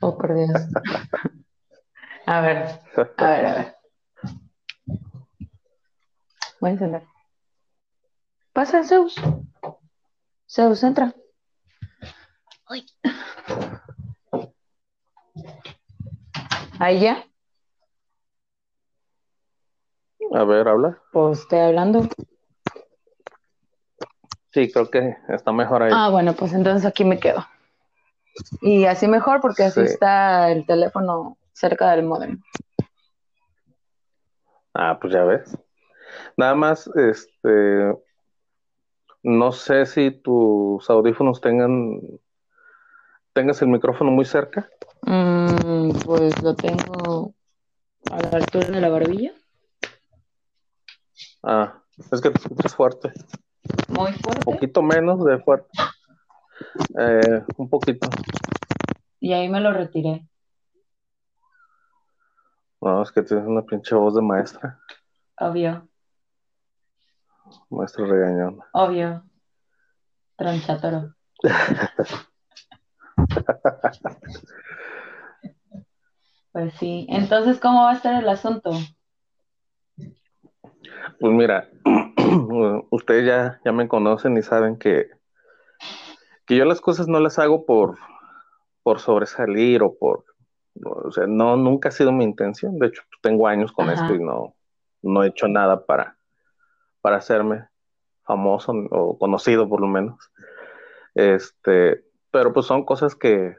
Oh, 0.00 0.16
por 0.16 0.34
Dios. 0.34 0.50
A 2.28 2.40
ver, 2.40 2.56
a 3.18 3.30
ver, 3.30 3.46
a 3.46 3.54
ver. 3.54 3.76
Voy 6.60 6.70
a 6.70 6.72
encender. 6.72 7.02
Pasa, 8.52 8.82
Zeus. 8.82 9.14
Zeus, 10.50 10.82
entra. 10.82 11.14
Ahí 16.78 17.00
ya. 17.00 17.24
A 20.32 20.44
ver, 20.44 20.68
habla. 20.68 20.98
Pues 21.12 21.40
estoy 21.40 21.60
hablando. 21.60 22.08
Sí, 24.52 24.70
creo 24.72 24.90
que 24.90 25.16
está 25.28 25.52
mejor 25.52 25.82
ahí. 25.82 25.92
Ah, 25.94 26.08
bueno, 26.10 26.32
pues 26.34 26.52
entonces 26.52 26.84
aquí 26.86 27.04
me 27.04 27.18
quedo. 27.18 27.44
Y 28.60 28.84
así 28.86 29.06
mejor 29.06 29.40
porque 29.40 29.64
así 29.64 29.80
Sí. 29.80 29.86
está 29.92 30.50
el 30.50 30.66
teléfono 30.66 31.38
cerca 31.52 31.90
del 31.92 32.04
modem. 32.04 32.40
Ah, 34.74 34.98
pues 35.00 35.12
ya 35.12 35.24
ves. 35.24 35.56
Nada 36.36 36.54
más, 36.54 36.86
este, 36.96 37.94
no 39.22 39.52
sé 39.52 39.86
si 39.86 40.10
tus 40.10 40.88
audífonos 40.90 41.40
tengan, 41.40 42.00
tengas 43.32 43.60
el 43.62 43.68
micrófono 43.68 44.10
muy 44.10 44.24
cerca. 44.24 44.68
Mm, 45.06 45.90
pues 46.04 46.42
lo 46.42 46.54
tengo 46.56 47.32
a 48.10 48.18
la 48.20 48.28
altura 48.38 48.66
de 48.68 48.80
la 48.80 48.88
barbilla. 48.88 49.32
Ah, 51.42 51.80
es 52.12 52.20
que 52.20 52.30
te 52.30 52.38
escuchas 52.38 52.74
fuerte. 52.74 53.12
Muy 53.88 54.10
Un 54.12 54.18
fuerte. 54.18 54.44
poquito 54.44 54.82
menos 54.82 55.24
de 55.24 55.38
fuerte. 55.38 55.68
Eh, 56.98 57.44
un 57.56 57.68
poquito. 57.70 58.08
Y 59.20 59.32
ahí 59.32 59.48
me 59.48 59.60
lo 59.60 59.72
retiré. 59.72 60.26
No, 62.80 63.02
es 63.02 63.10
que 63.12 63.22
tienes 63.22 63.46
una 63.46 63.62
pinche 63.62 63.94
voz 63.94 64.14
de 64.14 64.22
maestra, 64.22 64.78
Obvio, 65.38 65.88
maestra 67.70 68.06
regañón. 68.06 68.60
obvio. 68.72 69.24
Tronchatoro. 70.36 71.14
Pues 76.56 76.72
sí. 76.78 77.06
Entonces, 77.10 77.60
¿cómo 77.60 77.82
va 77.82 77.90
a 77.90 77.96
estar 77.96 78.14
el 78.14 78.26
asunto? 78.30 78.70
Pues 81.20 81.32
mira, 81.34 81.68
ustedes 82.90 83.26
ya, 83.26 83.60
ya 83.62 83.72
me 83.72 83.86
conocen 83.86 84.38
y 84.38 84.42
saben 84.42 84.78
que, 84.78 85.10
que 86.46 86.56
yo 86.56 86.64
las 86.64 86.80
cosas 86.80 87.08
no 87.08 87.20
las 87.20 87.38
hago 87.38 87.66
por, 87.66 87.98
por 88.82 89.00
sobresalir 89.00 89.82
o 89.82 89.98
por, 89.98 90.24
o 90.82 91.12
sea, 91.12 91.26
no, 91.26 91.58
nunca 91.58 91.90
ha 91.90 91.92
sido 91.92 92.10
mi 92.10 92.24
intención. 92.24 92.78
De 92.78 92.86
hecho, 92.86 93.02
tengo 93.20 93.46
años 93.48 93.70
con 93.70 93.90
Ajá. 93.90 94.00
esto 94.00 94.14
y 94.14 94.24
no, 94.24 94.54
no 95.02 95.24
he 95.24 95.28
hecho 95.28 95.48
nada 95.48 95.84
para, 95.84 96.16
para 97.02 97.18
hacerme 97.18 97.68
famoso 98.22 98.72
o 98.92 99.18
conocido 99.18 99.68
por 99.68 99.82
lo 99.82 99.88
menos. 99.88 100.32
Este, 101.14 102.02
pero 102.30 102.54
pues 102.54 102.64
son 102.64 102.86
cosas 102.86 103.14
que 103.14 103.56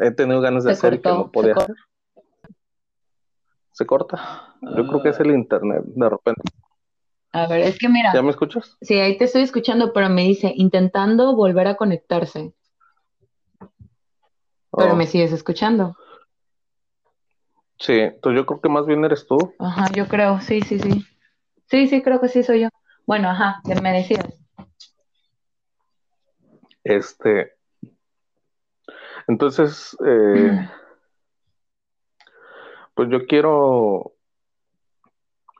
he 0.00 0.12
tenido 0.12 0.40
ganas 0.40 0.62
de 0.62 0.70
Se 0.70 0.78
hacer 0.78 0.94
y 0.94 1.02
que 1.02 1.10
no 1.10 1.32
podía 1.32 1.54
hacer. 1.54 1.74
¿Se 3.76 3.84
corta? 3.84 4.54
Yo 4.62 4.86
creo 4.86 5.02
que 5.02 5.10
es 5.10 5.20
el 5.20 5.32
internet, 5.32 5.82
de 5.84 6.08
repente. 6.08 6.40
A 7.32 7.46
ver, 7.46 7.60
es 7.60 7.78
que 7.78 7.90
mira, 7.90 8.10
¿Ya 8.14 8.22
me 8.22 8.30
escuchas? 8.30 8.78
sí, 8.80 8.94
ahí 8.94 9.18
te 9.18 9.24
estoy 9.24 9.42
escuchando, 9.42 9.92
pero 9.92 10.08
me 10.08 10.22
dice 10.22 10.50
intentando 10.56 11.36
volver 11.36 11.66
a 11.66 11.76
conectarse. 11.76 12.54
Pero 14.70 14.92
Oh. 14.94 14.96
me 14.96 15.06
sigues 15.06 15.30
escuchando. 15.32 15.94
Sí, 17.78 17.92
entonces 17.92 18.40
yo 18.40 18.46
creo 18.46 18.60
que 18.62 18.68
más 18.70 18.86
bien 18.86 19.04
eres 19.04 19.26
tú. 19.26 19.36
Ajá, 19.58 19.84
yo 19.94 20.08
creo, 20.08 20.40
sí, 20.40 20.62
sí, 20.62 20.78
sí. 20.78 21.04
Sí, 21.66 21.86
sí, 21.86 22.00
creo 22.00 22.18
que 22.18 22.28
sí 22.28 22.42
soy 22.42 22.60
yo. 22.62 22.68
Bueno, 23.06 23.28
ajá, 23.28 23.60
que 23.66 23.74
me 23.78 23.92
decías. 23.92 24.24
Este. 26.82 27.52
Entonces, 29.28 29.94
eh, 30.06 30.66
pues 32.96 33.10
yo 33.10 33.26
quiero 33.26 34.14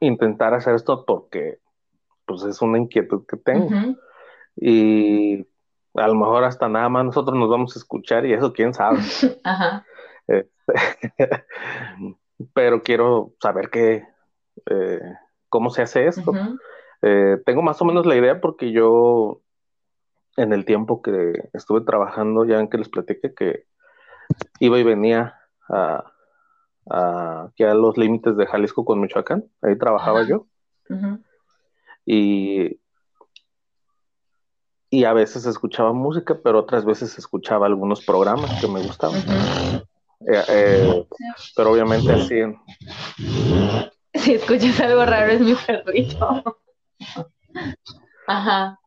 intentar 0.00 0.54
hacer 0.54 0.74
esto 0.74 1.04
porque 1.04 1.58
pues 2.24 2.42
es 2.44 2.62
una 2.62 2.78
inquietud 2.78 3.26
que 3.28 3.36
tengo. 3.36 3.68
Y 4.56 5.46
a 5.94 6.08
lo 6.08 6.14
mejor 6.14 6.44
hasta 6.44 6.66
nada 6.68 6.88
más 6.88 7.04
nosotros 7.04 7.38
nos 7.38 7.50
vamos 7.50 7.76
a 7.76 7.78
escuchar 7.78 8.24
y 8.24 8.32
eso 8.32 8.54
quién 8.54 8.72
sabe. 8.72 9.00
Ajá. 9.44 9.84
Pero 12.54 12.82
quiero 12.82 13.34
saber 13.38 13.68
qué, 13.68 14.06
eh, 14.70 15.00
cómo 15.50 15.68
se 15.68 15.82
hace 15.82 16.06
esto. 16.06 16.32
Eh, 17.02 17.36
tengo 17.44 17.60
más 17.60 17.80
o 17.82 17.84
menos 17.84 18.06
la 18.06 18.16
idea 18.16 18.40
porque 18.40 18.72
yo 18.72 19.42
en 20.38 20.54
el 20.54 20.64
tiempo 20.64 21.02
que 21.02 21.50
estuve 21.52 21.82
trabajando, 21.82 22.46
ya 22.46 22.60
en 22.60 22.68
que 22.68 22.78
les 22.78 22.88
platiqué 22.88 23.34
que 23.34 23.66
iba 24.58 24.78
y 24.78 24.82
venía 24.82 25.38
a, 25.68 26.12
a- 26.90 27.48
aquí 27.50 27.64
a 27.64 27.74
los 27.74 27.96
límites 27.96 28.36
de 28.36 28.46
Jalisco 28.46 28.84
con 28.84 29.00
Michoacán, 29.00 29.44
ahí 29.62 29.76
trabajaba 29.78 30.20
Ajá. 30.20 30.28
yo 30.28 30.46
y, 32.04 32.80
y 34.90 35.04
a 35.04 35.12
veces 35.12 35.46
escuchaba 35.46 35.92
música, 35.92 36.38
pero 36.42 36.60
otras 36.60 36.84
veces 36.84 37.18
escuchaba 37.18 37.66
algunos 37.66 38.04
programas 38.04 38.50
que 38.60 38.68
me 38.68 38.80
gustaban. 38.80 39.24
Eh, 40.20 40.42
eh, 40.48 41.06
pero 41.54 41.72
obviamente 41.72 42.12
así 42.12 42.40
Si 44.14 44.34
escuchas 44.34 44.80
algo 44.80 45.04
raro, 45.04 45.32
es 45.32 45.40
mi 45.40 45.54
perrito. 45.54 46.42
Ajá. 48.26 48.78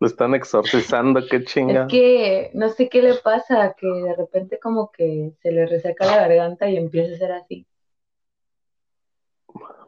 Lo 0.00 0.06
están 0.06 0.34
exorcizando, 0.34 1.20
qué 1.28 1.36
Es 1.36 1.44
chinga. 1.46 1.86
que 1.88 2.50
no 2.54 2.68
sé 2.68 2.88
qué 2.88 3.02
le 3.02 3.14
pasa, 3.14 3.74
que 3.76 3.86
de 3.86 4.14
repente 4.14 4.58
como 4.60 4.90
que 4.92 5.32
se 5.42 5.50
le 5.50 5.66
reseca 5.66 6.06
la 6.06 6.16
garganta 6.18 6.68
y 6.70 6.76
empieza 6.76 7.14
a 7.14 7.18
ser 7.18 7.32
así. 7.32 7.66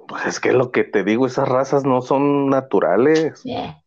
Pues 0.08 0.26
es 0.26 0.40
que 0.40 0.52
lo 0.52 0.72
que 0.72 0.82
te 0.82 1.04
digo, 1.04 1.26
esas 1.26 1.48
razas 1.48 1.84
no 1.84 2.02
son 2.02 2.48
naturales. 2.50 3.42
Yeah. 3.44 3.82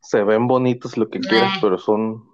se 0.00 0.22
ven 0.24 0.46
bonitos 0.48 0.96
lo 0.96 1.08
que 1.10 1.20
quieras, 1.20 1.54
Nah. 1.54 1.60
pero 1.60 1.78
son 1.78 2.28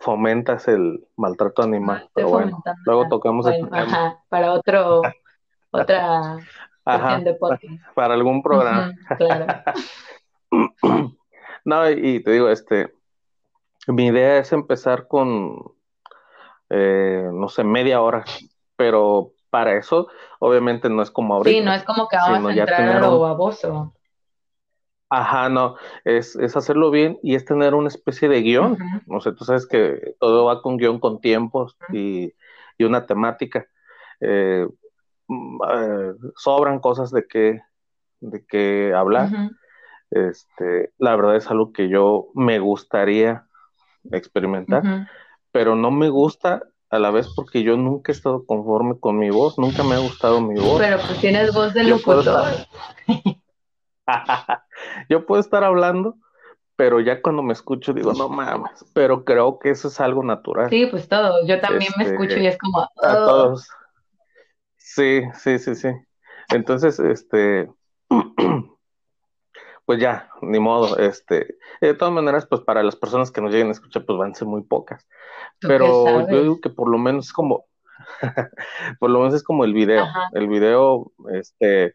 fomentas 0.00 0.68
el 0.68 1.06
maltrato 1.16 1.62
animal. 1.62 1.98
Estoy 1.98 2.10
Pero 2.14 2.28
bueno, 2.30 2.62
luego 2.86 3.08
tocamos 3.08 3.44
Bueno, 3.46 3.66
tema. 3.66 3.82
ajá, 3.82 4.24
para 4.28 4.52
otro, 4.52 5.02
otra 5.70 6.38
Ajá, 6.84 7.08
sesión 7.16 7.24
de 7.24 7.34
podcast. 7.34 7.64
para 7.94 8.14
algún 8.14 8.42
programa. 8.42 8.92
Claro. 9.18 9.46
No, 11.64 11.88
y, 11.88 12.20
te 12.24 12.32
digo, 12.32 12.48
este, 12.48 12.92
mi 13.86 14.06
idea 14.06 14.38
es 14.38 14.52
empezar 14.52 15.06
con, 15.06 15.56
eh, 16.70 17.28
no 17.32 17.48
sé, 17.48 17.62
media 17.62 18.00
hora, 18.02 18.24
pero 18.74 19.30
para 19.48 19.76
eso, 19.78 20.08
obviamente 20.40 20.88
no 20.88 21.02
es 21.02 21.10
como 21.12 21.34
ahorita. 21.34 21.56
Sí, 21.56 21.64
no 21.64 21.72
es 21.72 21.84
como 21.84 22.08
que 22.08 22.16
vamos 22.16 22.50
a 22.50 22.54
entrar 22.54 22.96
a 22.96 23.00
lo 23.00 23.14
un- 23.14 23.22
baboso. 23.22 23.94
Ajá, 25.08 25.50
no, 25.50 25.76
es, 26.04 26.34
es 26.36 26.56
hacerlo 26.56 26.90
bien 26.90 27.18
y 27.22 27.34
es 27.34 27.44
tener 27.44 27.74
una 27.74 27.88
especie 27.88 28.28
de 28.28 28.40
guion. 28.40 28.72
Ujú. 28.72 28.84
No 29.06 29.20
sé, 29.20 29.32
tú 29.32 29.44
sabes 29.44 29.66
que 29.66 30.16
todo 30.18 30.46
va 30.46 30.62
con 30.62 30.78
guion, 30.78 30.98
con 30.98 31.20
tiempos 31.20 31.76
y, 31.92 32.32
y 32.78 32.84
una 32.84 33.04
temática. 33.06 33.66
Eh, 34.20 34.66
eh, 35.28 36.12
sobran 36.36 36.78
cosas 36.80 37.10
de 37.10 37.26
qué 37.26 37.60
de 38.20 38.44
qué 38.46 38.94
hablar. 38.94 39.30
Este, 40.10 40.92
la 40.98 41.16
verdad 41.16 41.36
es 41.36 41.50
algo 41.50 41.72
que 41.72 41.88
yo 41.88 42.28
me 42.34 42.58
gustaría 42.58 43.46
experimentar, 44.10 45.08
pero 45.50 45.74
no 45.74 45.90
me 45.90 46.08
gusta 46.08 46.62
a 46.90 46.98
la 46.98 47.10
vez 47.10 47.32
porque 47.34 47.62
yo 47.62 47.76
nunca 47.76 48.12
he 48.12 48.14
estado 48.14 48.44
conforme 48.44 49.00
con 49.00 49.18
mi 49.18 49.30
voz, 49.30 49.58
nunca 49.58 49.82
me 49.82 49.94
ha 49.94 49.98
gustado 49.98 50.40
mi 50.40 50.54
voz. 50.60 50.78
Pero 50.78 50.98
pues 50.98 51.18
tienes 51.20 51.54
voz 51.54 51.72
de 51.72 51.84
Yo 51.84 51.98
puedo 52.00 52.22
locutor. 52.22 52.66
Yo 55.08 55.24
puedo 55.26 55.40
estar 55.40 55.64
hablando, 55.64 56.16
pero 56.76 57.00
ya 57.00 57.22
cuando 57.22 57.42
me 57.42 57.52
escucho 57.52 57.92
digo, 57.92 58.12
no 58.12 58.28
mames, 58.28 58.84
pero 58.92 59.24
creo 59.24 59.58
que 59.58 59.70
eso 59.70 59.88
es 59.88 60.00
algo 60.00 60.22
natural. 60.22 60.68
Sí, 60.68 60.86
pues 60.86 61.08
todo. 61.08 61.46
Yo 61.46 61.60
también 61.60 61.92
me 61.96 62.04
Este, 62.04 62.14
escucho 62.16 62.38
y 62.38 62.46
es 62.46 62.58
como, 62.58 62.80
A 62.80 63.12
"Ugh". 63.14 63.24
todos. 63.24 63.68
Sí, 64.94 65.22
sí, 65.38 65.58
sí, 65.58 65.74
sí. 65.74 65.88
Entonces, 66.50 66.98
este, 66.98 67.70
pues 69.86 69.98
ya, 69.98 70.28
ni 70.42 70.58
modo, 70.58 70.98
este, 70.98 71.56
de 71.80 71.94
todas 71.94 72.12
maneras, 72.12 72.46
pues 72.46 72.60
para 72.60 72.82
las 72.82 72.94
personas 72.96 73.30
que 73.30 73.40
nos 73.40 73.52
lleguen 73.52 73.68
a 73.68 73.72
escuchar, 73.72 74.04
pues 74.04 74.18
van 74.18 74.32
a 74.32 74.34
ser 74.34 74.48
muy 74.48 74.62
pocas. 74.64 75.08
¿Tú 75.60 75.68
qué 75.68 75.74
Pero 75.78 76.28
yo 76.28 76.42
digo 76.42 76.60
que 76.60 76.68
por 76.68 76.90
lo 76.90 76.98
menos 76.98 77.26
es 77.26 77.32
como, 77.32 77.64
por 79.00 79.08
lo 79.08 79.20
menos 79.20 79.32
es 79.32 79.42
como 79.42 79.64
el 79.64 79.72
video. 79.72 80.02
Ajá. 80.02 80.28
El 80.34 80.46
video, 80.48 81.10
este, 81.32 81.94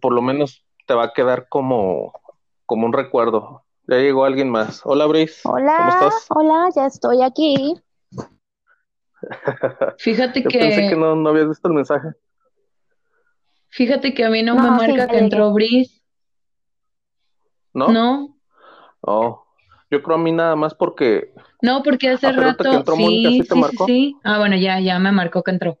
por 0.00 0.12
lo 0.12 0.22
menos 0.22 0.64
te 0.86 0.94
va 0.94 1.06
a 1.06 1.12
quedar 1.12 1.48
como, 1.48 2.12
como 2.66 2.86
un 2.86 2.92
recuerdo. 2.92 3.64
Ya 3.88 3.96
llegó 3.96 4.24
alguien 4.24 4.48
más. 4.48 4.82
Hola, 4.84 5.06
Brice. 5.06 5.40
¿Cómo 5.42 5.56
Hola, 5.56 5.88
estás? 5.88 6.26
hola, 6.28 6.68
ya 6.72 6.86
estoy 6.86 7.22
aquí. 7.22 7.82
Fíjate 9.98 10.42
Yo 10.44 10.50
pensé 10.52 10.82
que 10.82 10.88
que 10.88 10.96
no, 10.96 11.14
no 11.16 11.30
habías 11.30 11.48
visto 11.48 11.68
el 11.68 11.74
mensaje. 11.74 12.08
Fíjate 13.68 14.12
que 14.12 14.24
a 14.24 14.30
mí 14.30 14.42
no, 14.42 14.56
No, 14.56 14.62
me 14.62 14.70
marca 14.72 15.06
que 15.08 15.18
entró 15.18 15.52
Bris. 15.52 16.02
¿No? 17.74 17.86
No, 17.92 18.36
Oh, 19.02 19.46
yo 19.90 20.02
creo 20.02 20.16
a 20.16 20.18
mí 20.20 20.32
nada 20.32 20.56
más 20.56 20.74
porque 20.74 21.32
no, 21.62 21.82
porque 21.82 22.10
hace 22.10 22.28
Ah, 22.28 22.32
que 22.32 22.40
rato, 22.42 22.70
entró 22.76 22.96
Mónica, 22.96 23.30
sí, 23.30 23.36
¿sí 23.42 23.48
te 23.48 23.54
sí, 23.54 23.62
sí, 23.62 23.62
marcó? 23.62 23.86
sí. 23.86 24.16
Ah, 24.24 24.38
bueno, 24.38 24.56
ya, 24.56 24.80
ya 24.80 24.98
me 24.98 25.12
marcó 25.12 25.42
que 25.42 25.50
entró. 25.52 25.78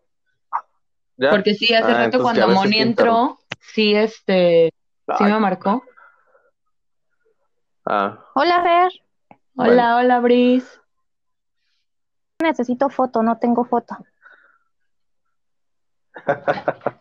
ya. 1.18 1.30
Porque 1.30 1.54
sí, 1.54 1.72
hace 1.74 1.92
Ah, 1.92 2.04
rato 2.04 2.22
cuando 2.22 2.48
Moni 2.48 2.78
entró, 2.78 3.38
sí, 3.60 3.94
este, 3.94 4.70
sí 5.18 5.24
me 5.24 5.38
marcó. 5.38 5.82
ah, 7.86 8.18
Hola, 8.34 8.62
Fer. 8.62 8.92
Bueno. 9.54 9.72
Hola, 9.72 9.96
hola, 9.96 10.20
Bris. 10.20 10.80
Necesito 12.42 12.90
foto, 12.90 13.22
no 13.22 13.38
tengo 13.38 13.64
foto. 13.64 13.96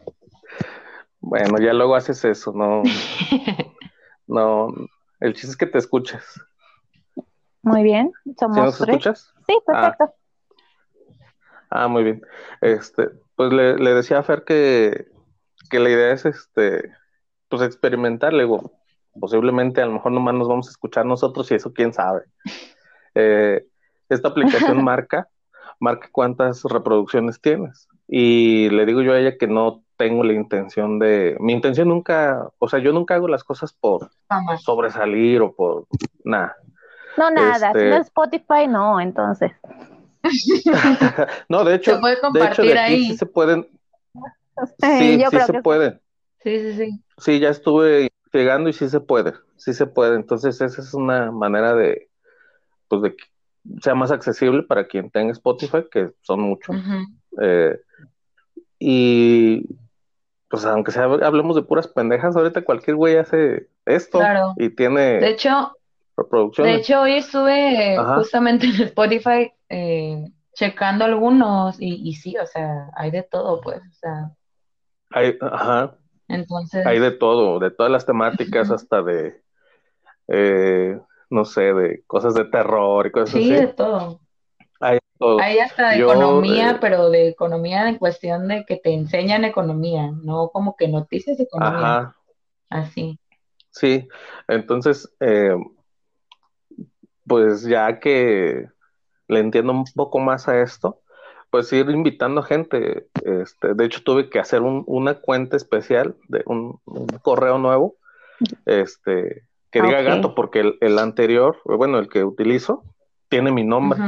bueno, 1.19 1.57
ya 1.59 1.73
luego 1.73 1.95
haces 1.95 2.23
eso, 2.25 2.51
no, 2.53 2.83
no, 4.27 4.67
el 5.19 5.33
chiste 5.33 5.49
es 5.49 5.57
que 5.57 5.65
te 5.65 5.77
escuches. 5.77 6.23
Muy 7.61 7.83
bien. 7.83 8.11
¿Sí 8.23 8.35
Somos 8.39 8.57
nos 8.57 8.77
tres. 8.77 8.89
escuchas? 8.89 9.33
Sí, 9.47 9.57
perfecto. 9.65 10.13
Ah, 11.69 11.87
muy 11.87 12.03
bien. 12.03 12.21
Este, 12.61 13.09
pues 13.35 13.51
le, 13.51 13.77
le 13.77 13.93
decía 13.95 14.19
a 14.19 14.23
Fer 14.23 14.43
que, 14.43 15.07
que 15.69 15.79
la 15.79 15.89
idea 15.89 16.13
es 16.13 16.25
este, 16.25 16.93
pues 17.49 17.63
experimentar, 17.63 18.33
le 18.33 18.43
digo, 18.43 18.71
posiblemente 19.19 19.81
a 19.81 19.87
lo 19.87 19.93
mejor 19.93 20.11
nomás 20.11 20.35
nos 20.35 20.47
vamos 20.47 20.67
a 20.67 20.71
escuchar 20.71 21.05
nosotros 21.05 21.49
y 21.51 21.55
eso 21.55 21.73
quién 21.73 21.93
sabe. 21.93 22.25
Eh, 23.17 23.65
esta 24.09 24.29
aplicación 24.29 24.83
marca, 24.83 25.27
marca 25.79 26.09
cuántas 26.11 26.63
reproducciones 26.63 27.39
tienes. 27.41 27.87
Y 28.07 28.69
le 28.69 28.85
digo 28.85 29.01
yo 29.01 29.13
a 29.13 29.19
ella 29.19 29.37
que 29.37 29.47
no 29.47 29.83
tengo 29.97 30.23
la 30.23 30.33
intención 30.33 30.99
de, 30.99 31.37
mi 31.39 31.53
intención 31.53 31.87
nunca, 31.87 32.49
o 32.59 32.67
sea, 32.67 32.79
yo 32.79 32.91
nunca 32.91 33.15
hago 33.15 33.27
las 33.27 33.43
cosas 33.43 33.73
por 33.73 34.11
sobresalir 34.59 35.41
o 35.41 35.53
por 35.55 35.87
nada. 36.23 36.55
No, 37.17 37.31
nada. 37.31 37.67
Este- 37.67 37.79
Si 37.79 37.89
no 37.89 37.95
es 37.95 38.01
Spotify, 38.07 38.67
no, 38.67 38.99
entonces. 38.99 39.51
No, 41.49 41.63
de 41.63 41.75
hecho, 41.75 41.95
Se 41.95 41.99
puede 41.99 42.15
de 42.15 42.19
hecho 42.19 42.27
compartir 42.27 42.65
de 42.65 42.79
aquí 42.79 42.93
ahí. 42.93 43.05
sí 43.05 43.17
se 43.17 43.25
pueden, 43.25 43.67
sí, 44.79 45.17
yo 45.19 45.29
sí 45.29 45.35
creo 45.35 45.45
se 45.45 45.51
que 45.53 45.61
sí. 45.61 45.99
Sí, 46.43 46.59
sí, 46.59 46.73
sí. 46.77 47.03
Sí, 47.17 47.39
ya 47.39 47.49
estuve 47.49 48.09
llegando 48.33 48.69
y 48.69 48.73
sí 48.73 48.89
se 48.89 48.99
puede, 48.99 49.33
sí 49.57 49.73
se 49.73 49.87
puede. 49.87 50.15
Entonces 50.15 50.59
esa 50.61 50.81
es 50.81 50.93
una 50.93 51.31
manera 51.31 51.73
de, 51.73 52.09
pues 52.87 53.01
de 53.01 53.15
sea 53.81 53.95
más 53.95 54.11
accesible 54.11 54.63
para 54.63 54.87
quien 54.87 55.09
tenga 55.09 55.31
Spotify, 55.31 55.85
que 55.91 56.11
son 56.21 56.41
muchos. 56.41 56.75
Eh, 57.41 57.79
y 58.79 59.67
pues 60.49 60.65
aunque 60.65 60.91
sea, 60.91 61.03
hablemos 61.05 61.55
de 61.55 61.63
puras 61.63 61.87
pendejas, 61.87 62.35
ahorita 62.35 62.63
cualquier 62.63 62.95
güey 62.95 63.17
hace 63.17 63.67
esto 63.85 64.19
Claro. 64.19 64.53
y 64.57 64.69
tiene 64.69 65.19
De 65.19 65.29
hecho, 65.29 65.73
de 66.57 66.75
hecho, 66.75 67.01
hoy 67.01 67.17
estuve 67.17 67.97
Ajá. 67.97 68.15
justamente 68.17 68.65
en 68.67 68.81
Spotify 68.83 69.51
eh, 69.69 70.23
checando 70.53 71.03
algunos 71.03 71.79
y, 71.81 72.07
y 72.07 72.13
sí, 72.13 72.37
o 72.37 72.45
sea, 72.45 72.89
hay 72.95 73.11
de 73.11 73.23
todo, 73.23 73.59
pues, 73.61 73.81
o 73.81 73.93
sea, 73.95 74.31
Hay, 75.11 75.37
ajá, 75.41 75.97
entonces, 76.29 76.85
hay 76.85 76.99
de 76.99 77.11
todo, 77.11 77.59
de 77.59 77.71
todas 77.71 77.91
las 77.91 78.05
temáticas, 78.05 78.71
hasta 78.71 79.01
de, 79.01 79.41
eh, 80.29 80.97
no 81.35 81.45
sé, 81.45 81.73
de 81.73 82.03
cosas 82.07 82.33
de 82.33 82.45
terror 82.45 83.05
y 83.07 83.11
cosas 83.11 83.35
sí, 83.35 83.51
así. 83.51 83.53
de 83.53 83.67
todo. 83.67 84.19
Hay 84.79 84.95
de 84.95 85.01
todo. 85.19 85.39
Hay 85.41 85.59
hasta 85.59 85.89
de 85.91 85.99
Yo, 85.99 86.11
economía, 86.11 86.71
eh, 86.71 86.77
pero 86.81 87.09
de 87.09 87.27
economía 87.29 87.87
en 87.89 87.97
cuestión 87.97 88.47
de 88.47 88.65
que 88.65 88.77
te 88.77 88.93
enseñan 88.93 89.45
economía, 89.45 90.11
no 90.23 90.49
como 90.49 90.75
que 90.75 90.87
noticias 90.87 91.37
de 91.37 91.43
economía, 91.43 91.77
Ajá. 91.77 92.15
así. 92.69 93.19
Sí, 93.71 94.07
entonces, 94.47 95.13
eh, 95.19 95.53
pues 97.27 97.63
ya 97.63 97.99
que 97.99 98.67
le 99.27 99.39
entiendo 99.39 99.71
un 99.73 99.85
poco 99.95 100.19
más 100.19 100.47
a 100.47 100.61
esto, 100.61 101.01
pues 101.49 101.71
ir 101.73 101.89
invitando 101.89 102.43
gente. 102.43 103.07
Este, 103.23 103.73
de 103.73 103.85
hecho, 103.85 104.03
tuve 104.03 104.29
que 104.29 104.39
hacer 104.39 104.61
un- 104.61 104.83
una 104.87 105.15
cuenta 105.21 105.57
especial 105.57 106.15
de 106.27 106.43
un, 106.45 106.79
un 106.85 107.07
correo 107.21 107.57
nuevo, 107.57 107.95
este, 108.65 109.43
que 109.81 109.87
diga 109.87 110.01
gato, 110.01 110.35
porque 110.35 110.61
el, 110.61 110.77
el 110.81 110.99
anterior, 110.99 111.57
bueno, 111.65 111.99
el 111.99 112.07
que 112.07 112.23
utilizo, 112.23 112.83
tiene 113.29 113.51
mi 113.51 113.63
nombre. 113.63 113.99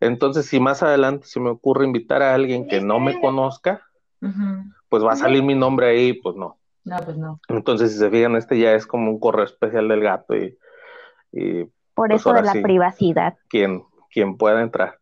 Entonces, 0.00 0.46
si 0.46 0.60
más 0.60 0.82
adelante 0.82 1.26
se 1.26 1.40
me 1.40 1.50
ocurre 1.50 1.84
invitar 1.84 2.22
a 2.22 2.34
alguien 2.34 2.68
que 2.68 2.80
no 2.80 2.98
me 3.00 3.20
conozca, 3.20 3.82
pues 4.88 5.04
va 5.04 5.12
a 5.12 5.16
salir 5.16 5.42
mi 5.42 5.54
nombre 5.54 5.88
ahí, 5.88 6.14
pues 6.14 6.36
no. 6.36 6.58
No, 6.84 6.96
pues 7.04 7.16
no. 7.18 7.40
Entonces, 7.48 7.92
si 7.92 7.98
se 7.98 8.08
fijan, 8.10 8.36
este 8.36 8.58
ya 8.58 8.72
es 8.72 8.86
como 8.86 9.10
un 9.10 9.20
correo 9.20 9.44
especial 9.44 9.88
del 9.88 10.00
gato 10.00 10.34
y, 10.34 10.56
y 11.32 11.64
Por 11.92 12.08
Pues 12.08 12.20
eso 12.22 12.32
de 12.32 12.42
la 12.42 12.52
sí. 12.52 12.60
privacidad. 12.62 13.36
quien, 13.48 13.84
quien 14.10 14.38
pueda 14.38 14.62
entrar. 14.62 14.98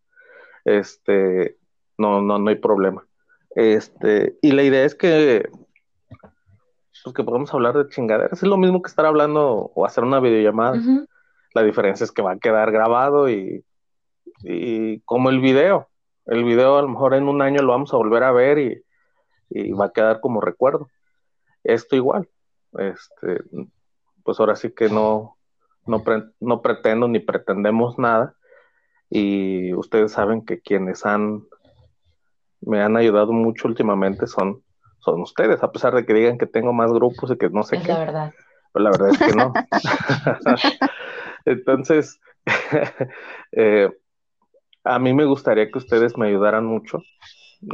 Este, 0.65 1.59
no, 1.97 2.21
no, 2.23 2.39
no 2.41 2.49
hay 2.51 2.57
problema. 2.57 3.07
Este, 3.55 4.37
y 4.43 4.51
la 4.51 4.65
idea 4.65 4.85
es 4.85 4.97
que, 4.97 5.49
pues 7.07 7.15
que 7.15 7.23
podemos 7.23 7.55
hablar 7.55 7.77
de 7.79 7.89
chingaderas. 7.89 8.43
Es 8.43 8.49
lo 8.49 8.57
mismo 8.57 8.83
que 8.83 8.89
estar 8.89 9.07
hablando 9.07 9.71
o 9.73 9.87
hacer 9.87 10.03
una 10.03 10.19
videollamada. 10.19 10.77
Ujú, 10.77 11.07
La 11.55 11.63
diferencia 11.63 12.03
es 12.03 12.11
que 12.11 12.21
va 12.21 12.33
a 12.33 12.39
quedar 12.39 12.73
grabado 12.73 13.31
y, 13.31 13.65
y 14.43 14.99
como 15.03 15.31
el 15.31 15.39
video. 15.39 15.89
El 16.25 16.43
video 16.43 16.77
a 16.77 16.83
lo 16.83 16.89
mejor 16.89 17.15
en 17.15 17.29
un 17.29 17.43
año 17.43 17.63
lo 17.63 17.69
vamos 17.69 17.95
a 17.95 17.97
volver 17.97 18.25
a 18.25 18.33
ver 18.33 18.59
y, 18.59 18.83
y 19.51 19.71
va 19.71 19.85
a 19.85 19.93
quedar 19.93 20.21
como 20.21 20.41
recuerdo. 20.41 20.89
Esto 21.63 21.95
igual. 21.95 22.29
Este, 22.77 23.41
pues 24.25 24.41
ahora 24.41 24.57
sí 24.57 24.75
que 24.75 24.89
no, 24.89 25.37
no, 25.87 26.03
pre- 26.03 26.25
no 26.41 26.61
pretendo 26.61 27.07
ni 27.07 27.21
pretendemos 27.21 28.01
nada. 28.01 28.35
Y 29.09 29.73
ustedes 29.75 30.11
saben 30.11 30.45
que 30.45 30.61
quienes 30.61 31.07
han 31.07 31.45
me 32.63 32.83
han 32.83 32.97
ayudado 32.97 33.33
mucho 33.33 33.69
últimamente 33.69 34.27
son, 34.27 34.61
son 35.07 35.23
ustedes, 35.23 35.63
a 35.63 35.73
pesar 35.73 35.95
de 35.95 36.05
que 36.05 36.13
digan 36.13 36.37
que 36.37 36.47
tengo 36.47 36.75
más 36.75 36.93
grupos 36.93 37.31
y 37.31 37.39
que 37.39 37.49
no 37.49 37.63
sé 37.63 37.77
Es 37.77 37.83
qué. 37.83 37.93
la 37.93 37.99
verdad. 38.01 38.35
Pero 38.73 38.83
la 38.83 38.91
verdad 38.91 39.09
es 39.09 39.19
que 39.19 39.33
no. 39.35 39.53
Entonces, 41.47 42.21
eh, 43.53 43.91
a 44.85 44.99
mí 44.99 45.15
me 45.15 45.25
gustaría 45.25 45.71
que 45.71 45.79
ustedes 45.79 46.19
me 46.19 46.27
ayudaran 46.29 46.67
mucho. 46.67 46.99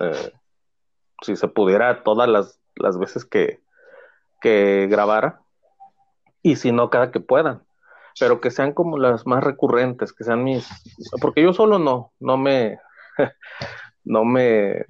Eh, 0.00 0.32
si 1.22 1.34
se 1.36 1.48
pudiera 1.48 2.02
todas 2.04 2.28
las, 2.28 2.60
las 2.76 2.98
veces 2.98 3.24
que, 3.24 3.60
que 4.40 4.86
grabara. 4.90 5.40
Y 6.42 6.56
si 6.56 6.70
no, 6.70 6.90
cada 6.90 7.10
que 7.10 7.20
puedan. 7.20 7.62
Pero 8.20 8.40
que 8.40 8.50
sean 8.50 8.72
como 8.72 8.98
las 8.98 9.26
más 9.26 9.42
recurrentes, 9.42 10.12
que 10.12 10.24
sean 10.24 10.44
mis. 10.44 10.68
Porque 11.20 11.42
yo 11.42 11.52
solo 11.52 11.78
no, 11.78 12.12
no 12.20 12.36
me. 12.36 12.78
No 14.04 14.24
me. 14.24 14.84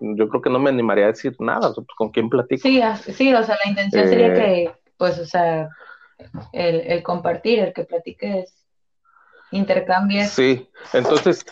Yo 0.00 0.28
creo 0.28 0.42
que 0.42 0.50
no 0.50 0.58
me 0.58 0.70
animaría 0.70 1.04
a 1.04 1.08
decir 1.08 1.34
nada. 1.38 1.68
o 1.68 1.74
sea, 1.74 1.84
pues, 1.84 1.96
¿Con 1.96 2.10
quién 2.10 2.28
platico? 2.28 2.62
Sí, 2.62 2.80
sí, 3.12 3.34
o 3.34 3.42
sea, 3.42 3.56
la 3.64 3.70
intención 3.70 4.08
sería 4.08 4.28
Eh, 4.28 4.34
que, 4.34 4.72
pues, 4.96 5.18
o 5.18 5.26
sea, 5.26 5.68
el, 6.52 6.80
el 6.80 7.02
compartir, 7.02 7.60
el 7.60 7.72
que 7.72 7.84
platiques, 7.84 8.64
intercambies. 9.50 10.30
Sí, 10.30 10.68
entonces, 10.92 11.46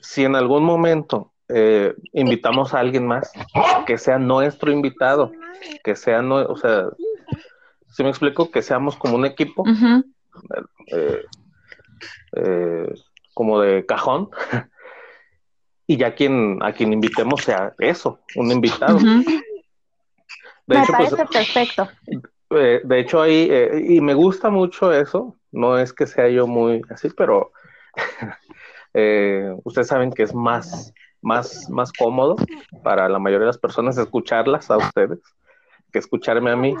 si 0.00 0.24
en 0.24 0.36
algún 0.36 0.64
momento 0.64 1.32
eh, 1.48 1.94
invitamos 2.12 2.74
a 2.74 2.80
alguien 2.80 3.06
más, 3.06 3.32
que 3.86 3.98
sea 3.98 4.18
nuestro 4.18 4.72
invitado, 4.72 5.32
que 5.82 5.94
sea, 5.94 6.22
no, 6.22 6.36
o 6.36 6.56
sea, 6.56 6.88
si 7.88 8.02
me 8.02 8.08
explico, 8.08 8.50
que 8.50 8.62
seamos 8.62 8.96
como 8.96 9.16
un 9.16 9.26
equipo, 9.26 9.64
eh, 10.88 11.24
eh, 12.36 12.94
como 13.34 13.60
de 13.60 13.84
cajón, 13.86 14.30
y 15.86 15.96
ya 15.96 16.14
quien, 16.14 16.58
a 16.62 16.72
quien 16.72 16.92
invitemos 16.92 17.42
sea 17.42 17.74
eso, 17.78 18.20
un 18.36 18.50
invitado. 18.50 18.98
De 18.98 19.04
Me 20.66 20.82
hecho, 20.82 20.92
pues, 20.96 21.14
parece 21.14 21.26
perfecto. 21.26 21.88
Eh, 22.50 22.80
de 22.84 23.00
hecho, 23.00 23.20
ahí, 23.20 23.48
eh, 23.50 23.84
y 23.88 24.00
me 24.00 24.14
gusta 24.14 24.48
mucho 24.48 24.92
eso, 24.92 25.36
no 25.52 25.78
es 25.78 25.92
que 25.92 26.06
sea 26.06 26.28
yo 26.28 26.46
muy 26.46 26.80
así, 26.90 27.08
pero 27.10 27.52
eh, 28.94 29.54
ustedes 29.64 29.88
saben 29.88 30.12
que 30.12 30.22
es 30.22 30.34
más, 30.34 30.94
más, 31.20 31.68
más 31.68 31.92
cómodo 31.92 32.36
para 32.82 33.08
la 33.08 33.18
mayoría 33.18 33.40
de 33.40 33.46
las 33.46 33.58
personas 33.58 33.98
escucharlas 33.98 34.70
a 34.70 34.78
ustedes 34.78 35.20
que 35.92 35.98
escucharme 36.00 36.50
a 36.50 36.56
mí. 36.56 36.74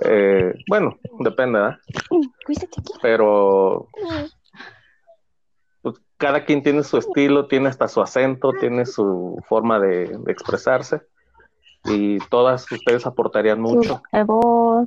Eh, 0.00 0.54
bueno, 0.68 0.96
depende, 1.18 1.58
¿verdad? 1.58 1.78
Pero 3.02 3.88
pues, 3.92 4.37
cada 6.18 6.44
quien 6.44 6.62
tiene 6.62 6.82
su 6.84 6.98
estilo, 6.98 7.46
tiene 7.46 7.68
hasta 7.68 7.88
su 7.88 8.00
acento, 8.02 8.52
tiene 8.52 8.84
su 8.86 9.40
forma 9.48 9.78
de, 9.80 10.06
de 10.18 10.32
expresarse 10.32 11.00
y 11.84 12.18
todas 12.28 12.70
ustedes 12.70 13.06
aportarían 13.06 13.60
mucho. 13.60 14.02
Voz. 14.26 14.86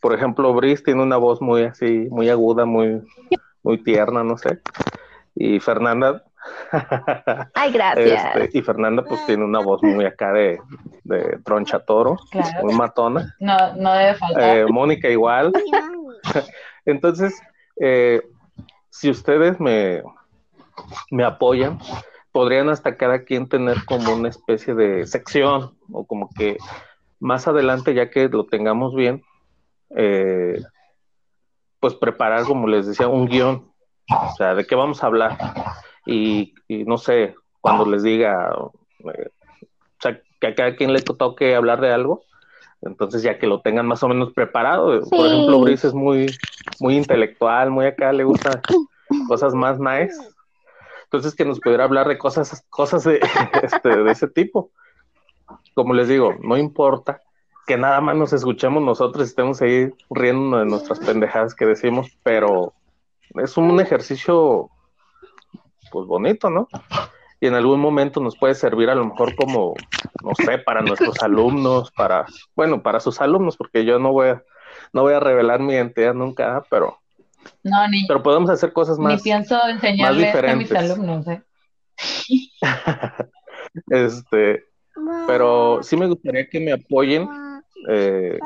Por 0.00 0.14
ejemplo, 0.14 0.52
Brice 0.54 0.84
tiene 0.84 1.02
una 1.02 1.16
voz 1.16 1.40
muy 1.42 1.62
así, 1.64 2.06
muy 2.10 2.30
aguda, 2.30 2.64
muy, 2.64 3.02
muy 3.62 3.82
tierna, 3.82 4.22
no 4.22 4.38
sé. 4.38 4.60
Y 5.34 5.58
Fernanda, 5.58 6.22
Ay, 7.54 7.72
gracias. 7.72 8.36
este, 8.36 8.58
y 8.58 8.62
Fernanda 8.62 9.02
pues 9.02 9.24
tiene 9.26 9.44
una 9.44 9.58
voz 9.58 9.82
muy 9.82 10.04
acá 10.04 10.32
de, 10.32 10.60
de 11.04 11.38
Troncha 11.44 11.80
Toro, 11.80 12.16
Claro. 12.30 12.62
muy 12.64 12.74
matona. 12.74 13.34
No, 13.40 13.74
no 13.74 13.92
debe 13.94 14.14
faltar. 14.14 14.56
Eh, 14.58 14.66
Mónica 14.66 15.08
igual. 15.08 15.52
Entonces, 16.84 17.34
eh, 17.80 18.22
si 18.90 19.10
ustedes 19.10 19.58
me, 19.58 20.02
me 21.10 21.24
apoyan, 21.24 21.78
podrían 22.32 22.68
hasta 22.68 22.96
cada 22.96 23.24
quien 23.24 23.48
tener 23.48 23.84
como 23.86 24.12
una 24.14 24.28
especie 24.28 24.74
de 24.74 25.06
sección 25.06 25.76
o 25.90 26.06
como 26.06 26.28
que 26.30 26.58
más 27.18 27.48
adelante, 27.48 27.94
ya 27.94 28.10
que 28.10 28.28
lo 28.28 28.44
tengamos 28.44 28.94
bien, 28.94 29.22
eh, 29.96 30.60
pues 31.80 31.94
preparar, 31.94 32.44
como 32.44 32.66
les 32.66 32.86
decía, 32.86 33.08
un 33.08 33.26
guion, 33.26 33.72
o 34.10 34.34
sea, 34.36 34.54
de 34.54 34.66
qué 34.66 34.74
vamos 34.74 35.02
a 35.02 35.06
hablar. 35.06 35.38
Y, 36.04 36.54
y 36.68 36.84
no 36.84 36.98
sé, 36.98 37.34
cuando 37.60 37.86
les 37.86 38.02
diga, 38.02 38.54
eh, 39.00 39.28
o 39.28 40.00
sea, 40.00 40.20
que 40.40 40.46
a 40.46 40.54
cada 40.54 40.76
quien 40.76 40.92
le 40.92 41.00
toque 41.00 41.54
hablar 41.54 41.80
de 41.80 41.92
algo, 41.92 42.22
entonces 42.82 43.22
ya 43.22 43.38
que 43.38 43.46
lo 43.46 43.60
tengan 43.60 43.86
más 43.86 44.02
o 44.02 44.08
menos 44.08 44.32
preparado. 44.32 45.00
Por 45.08 45.26
ejemplo, 45.26 45.60
Brice 45.60 45.88
es 45.88 45.94
muy, 45.94 46.26
muy 46.80 46.96
intelectual, 46.96 47.70
muy 47.70 47.86
acá, 47.86 48.12
le 48.12 48.24
gusta 48.24 48.60
cosas 49.28 49.54
más 49.54 49.78
nice. 49.78 50.14
Entonces 51.16 51.36
que 51.36 51.44
nos 51.44 51.60
pudiera 51.60 51.84
hablar 51.84 52.08
de 52.08 52.18
cosas, 52.18 52.64
cosas 52.68 53.04
de, 53.04 53.20
este, 53.62 53.88
de 53.88 54.10
ese 54.10 54.28
tipo. 54.28 54.70
Como 55.74 55.94
les 55.94 56.08
digo, 56.08 56.34
no 56.40 56.56
importa 56.56 57.22
que 57.66 57.76
nada 57.76 58.00
más 58.00 58.16
nos 58.16 58.32
escuchemos 58.32 58.82
nosotros 58.82 59.26
y 59.26 59.30
estemos 59.30 59.60
ahí 59.60 59.90
riendo 60.10 60.58
de 60.58 60.66
nuestras 60.66 61.00
pendejadas 61.00 61.54
que 61.54 61.66
decimos, 61.66 62.06
pero 62.22 62.74
es 63.34 63.56
un 63.56 63.80
ejercicio 63.80 64.70
pues 65.90 66.06
bonito, 66.06 66.50
¿no? 66.50 66.68
Y 67.40 67.46
en 67.46 67.54
algún 67.54 67.80
momento 67.80 68.20
nos 68.20 68.36
puede 68.36 68.54
servir 68.54 68.88
a 68.88 68.94
lo 68.94 69.04
mejor 69.04 69.34
como, 69.34 69.74
no 70.22 70.32
sé, 70.34 70.58
para 70.58 70.82
nuestros 70.82 71.20
alumnos, 71.22 71.90
para, 71.92 72.26
bueno, 72.54 72.82
para 72.82 73.00
sus 73.00 73.20
alumnos, 73.20 73.56
porque 73.56 73.84
yo 73.84 73.98
no 73.98 74.12
voy 74.12 74.28
a, 74.28 74.42
no 74.92 75.02
voy 75.02 75.14
a 75.14 75.20
revelar 75.20 75.60
mi 75.60 75.74
identidad 75.74 76.14
nunca, 76.14 76.64
pero, 76.70 76.98
No, 77.62 77.88
ni, 77.88 78.06
pero 78.06 78.22
podemos 78.22 78.50
hacer 78.50 78.72
cosas 78.72 78.98
ni 78.98 79.04
más, 79.04 79.22
pienso 79.22 79.56
enseñarle 79.68 80.28
esto 80.28 80.46
a 80.46 80.56
mis 80.56 80.72
alumnos. 80.72 81.26
¿eh? 81.28 81.42
este, 83.90 84.64
pero 85.26 85.82
sí 85.82 85.96
me 85.96 86.06
gustaría 86.06 86.48
que 86.48 86.60
me 86.60 86.72
apoyen 86.72 87.28
eh, 87.88 88.38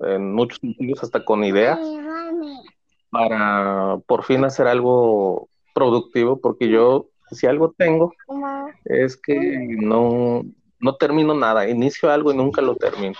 en 0.00 0.34
muchos 0.34 0.58
sentidos, 0.60 1.02
hasta 1.02 1.24
con 1.24 1.44
ideas, 1.44 1.78
para 3.10 3.96
por 4.06 4.24
fin 4.24 4.44
hacer 4.44 4.66
algo 4.66 5.48
productivo, 5.74 6.40
porque 6.40 6.68
yo, 6.68 7.08
si 7.30 7.46
algo 7.46 7.74
tengo, 7.76 8.12
es 8.84 9.16
que 9.16 9.76
no, 9.78 10.42
no 10.78 10.96
termino 10.96 11.34
nada, 11.34 11.68
inicio 11.68 12.10
algo 12.10 12.32
y 12.32 12.36
nunca 12.36 12.62
lo 12.62 12.76
termino. 12.76 13.16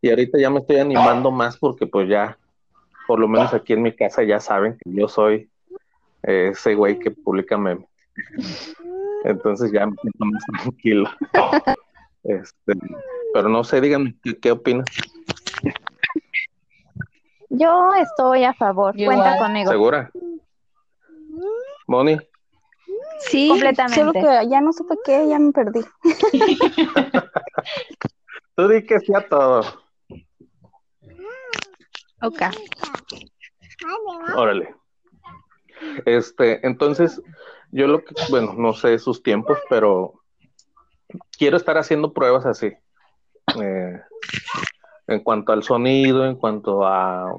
Y 0.00 0.10
ahorita 0.10 0.38
ya 0.38 0.50
me 0.50 0.60
estoy 0.60 0.76
animando 0.76 1.30
más 1.30 1.56
porque 1.56 1.86
pues 1.86 2.08
ya, 2.08 2.38
por 3.06 3.18
lo 3.20 3.28
menos 3.28 3.54
aquí 3.54 3.72
en 3.72 3.82
mi 3.82 3.94
casa 3.94 4.22
ya 4.22 4.40
saben 4.40 4.76
que 4.78 4.90
yo 4.92 5.08
soy 5.08 5.50
eh, 6.22 6.50
ese 6.52 6.74
güey 6.74 6.98
que 6.98 7.10
publica 7.10 7.56
memes. 7.56 7.86
Entonces 9.24 9.72
ya 9.72 9.86
me 9.86 9.96
siento 10.00 10.24
más 10.24 10.42
tranquilo. 10.62 11.08
Este, 12.24 12.72
pero 13.32 13.48
no 13.48 13.64
sé, 13.64 13.80
díganme, 13.80 14.14
¿qué, 14.22 14.38
qué 14.38 14.50
opinan? 14.52 14.84
Yo 17.48 17.92
estoy 17.94 18.44
a 18.44 18.54
favor. 18.54 18.96
Yo 18.96 19.06
Cuenta 19.06 19.34
igual. 19.34 19.38
conmigo. 19.38 19.70
¿Segura? 19.70 20.10
Moni, 21.86 22.18
Sí, 23.20 23.48
Completamente. 23.48 24.00
solo 24.00 24.12
que 24.12 24.48
ya 24.48 24.60
no 24.60 24.72
supe 24.72 24.96
qué, 25.04 25.28
ya 25.28 25.38
me 25.38 25.52
perdí. 25.52 25.80
tú 28.54 28.68
di 28.68 28.84
que 28.84 28.98
sí 29.00 29.14
a 29.14 29.26
todo. 29.26 29.62
Ok. 32.22 32.42
Órale. 34.36 34.74
Este, 36.04 36.66
entonces, 36.66 37.22
yo 37.70 37.86
lo 37.86 38.04
que, 38.04 38.14
bueno, 38.30 38.54
no 38.56 38.72
sé 38.72 38.98
sus 38.98 39.22
tiempos, 39.22 39.58
pero 39.68 40.22
quiero 41.36 41.56
estar 41.56 41.76
haciendo 41.78 42.12
pruebas 42.12 42.46
así. 42.46 42.72
Eh, 43.60 44.00
en 45.08 45.20
cuanto 45.20 45.52
al 45.52 45.62
sonido, 45.62 46.26
en 46.26 46.36
cuanto 46.36 46.86
a 46.86 47.32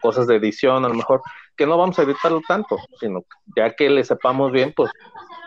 cosas 0.00 0.26
de 0.26 0.36
edición, 0.36 0.84
a 0.84 0.88
lo 0.88 0.94
mejor, 0.94 1.22
que 1.56 1.66
no 1.66 1.78
vamos 1.78 1.98
a 1.98 2.02
editarlo 2.02 2.40
tanto, 2.46 2.76
sino 2.98 3.24
ya 3.56 3.74
que 3.74 3.88
le 3.88 4.04
sepamos 4.04 4.50
bien, 4.50 4.72
pues 4.74 4.90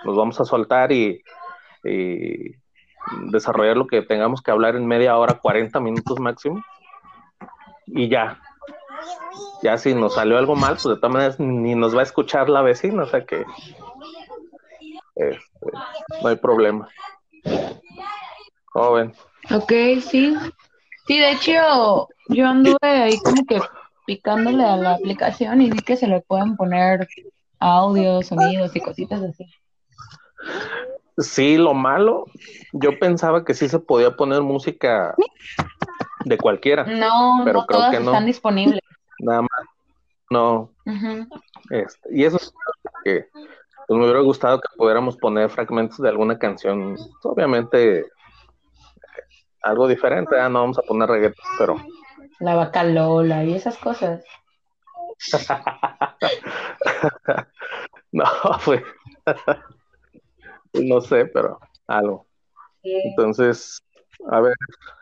nos 0.05 0.15
vamos 0.15 0.39
a 0.39 0.45
soltar 0.45 0.91
y, 0.91 1.21
y 1.83 2.55
desarrollar 3.31 3.75
lo 3.75 3.87
que 3.87 4.01
tengamos 4.01 4.41
que 4.41 4.51
hablar 4.51 4.75
en 4.75 4.87
media 4.87 5.17
hora, 5.17 5.39
40 5.41 5.79
minutos 5.79 6.19
máximo. 6.19 6.63
Y 7.87 8.09
ya, 8.09 8.39
ya 9.61 9.77
si 9.77 9.93
nos 9.93 10.15
salió 10.15 10.37
algo 10.37 10.55
mal, 10.55 10.73
pues 10.73 10.83
de 10.85 10.95
todas 10.95 11.11
maneras 11.11 11.39
ni 11.39 11.75
nos 11.75 11.95
va 11.95 12.01
a 12.01 12.03
escuchar 12.03 12.49
la 12.49 12.61
vecina, 12.61 13.03
o 13.03 13.07
sea 13.07 13.25
que 13.25 13.45
este, 15.15 15.71
no 16.21 16.29
hay 16.29 16.35
problema. 16.35 16.89
Joven, 18.73 19.13
Ok, 19.51 19.71
sí. 20.01 20.35
Sí, 21.07 21.19
de 21.19 21.31
hecho, 21.33 22.07
yo 22.29 22.47
anduve 22.47 22.77
ahí 22.81 23.19
como 23.19 23.45
que 23.45 23.61
picándole 24.05 24.63
a 24.63 24.75
la 24.75 24.95
aplicación 24.95 25.61
y 25.61 25.69
vi 25.69 25.79
que 25.79 25.97
se 25.97 26.07
le 26.07 26.21
pueden 26.21 26.55
poner 26.55 27.07
audios, 27.59 28.27
sonidos 28.27 28.75
y 28.75 28.79
cositas 28.79 29.21
así. 29.21 29.45
sí, 31.17 31.57
lo 31.57 31.73
malo, 31.73 32.25
yo 32.73 32.97
pensaba 32.97 33.45
que 33.45 33.53
sí 33.53 33.69
se 33.69 33.79
podía 33.79 34.15
poner 34.15 34.41
música 34.41 35.15
de 36.25 36.37
cualquiera, 36.37 36.83
No, 36.83 37.41
Pero 37.45 37.59
no 37.61 37.65
creo 37.65 37.79
todas 37.79 37.91
que 37.91 37.99
no. 37.99 38.11
están 38.11 38.25
disponibles. 38.25 38.81
nada 39.19 39.41
más. 39.43 39.49
No, 40.31 40.71
este, 41.69 42.09
y 42.11 42.25
eso 42.25 42.37
es 42.37 42.51
que 43.03 43.29
pues, 43.87 43.97
me 43.97 44.03
hubiera 44.05 44.19
gustado 44.21 44.59
que 44.59 44.67
pudiéramos 44.75 45.15
poner 45.17 45.49
fragmentos 45.51 45.99
de 45.99 46.09
alguna 46.09 46.37
canción, 46.39 46.97
obviamente 47.23 47.99
eh, 47.99 48.05
algo 49.61 49.87
diferente, 49.87 50.37
ah, 50.39 50.49
no 50.49 50.61
vamos 50.61 50.79
a 50.79 50.81
poner 50.81 51.07
reggaetón, 51.09 51.45
pero 51.59 51.75
La 52.39 52.55
vaca 52.55 52.83
Lola 52.83 53.43
y 53.43 53.53
esas 53.53 53.77
cosas. 53.77 54.23
no, 58.11 58.23
pues 58.65 58.81
no 60.73 61.01
sé, 61.01 61.25
pero 61.27 61.59
algo. 61.87 62.25
Entonces, 62.83 63.81
a 64.31 64.41
ver, 64.41 64.55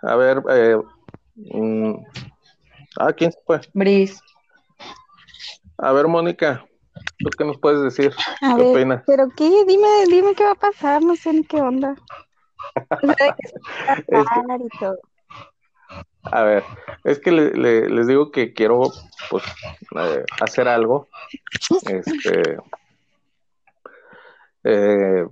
a 0.04 0.16
ver, 0.16 0.44
eh, 0.52 0.78
mm, 1.36 1.94
ah, 3.00 3.14
¿quién 3.14 3.32
se 3.32 3.40
fue? 3.46 3.62
Bris. 3.74 4.22
A 5.78 5.92
ver, 5.92 6.08
Mónica, 6.08 6.66
¿tú 7.20 7.30
qué 7.38 7.44
nos 7.46 7.58
puedes 7.58 7.82
decir? 7.82 8.14
A 8.42 8.56
¿Qué 8.56 8.62
ver, 8.62 8.78
opinas? 8.78 9.04
pero 9.08 9.28
qué, 9.36 9.66
dime, 9.68 9.88
dime 10.10 10.34
qué 10.36 10.44
va 10.44 10.52
a 10.52 10.56
pasar, 10.56 11.02
no 11.04 11.16
sé 11.16 11.34
ni 11.34 11.44
qué 11.44 11.62
onda. 11.62 11.96
A 12.86 12.98
Es 14.08 14.26
que- 14.30 14.44
ver, 16.44 16.64
es 17.04 17.20
que 17.20 17.32
le- 17.32 17.52
le- 17.54 17.90
les 17.90 18.08
digo 18.08 18.32
que 18.32 18.54
quiero, 18.54 18.92
pues, 19.30 19.44
eh, 20.00 20.24
hacer 20.42 20.68
algo, 20.68 21.08
este, 21.86 22.58
eh, 24.64 25.26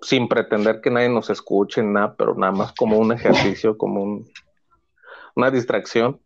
sin 0.00 0.28
pretender 0.28 0.80
que 0.80 0.90
nadie 0.90 1.08
nos 1.08 1.30
escuche, 1.30 1.82
nada, 1.82 2.14
pero 2.16 2.34
nada 2.34 2.52
más 2.52 2.72
como 2.72 2.98
un 2.98 3.12
ejercicio, 3.12 3.76
como 3.78 4.02
un, 4.02 4.28
una 5.34 5.50
distracción, 5.50 6.20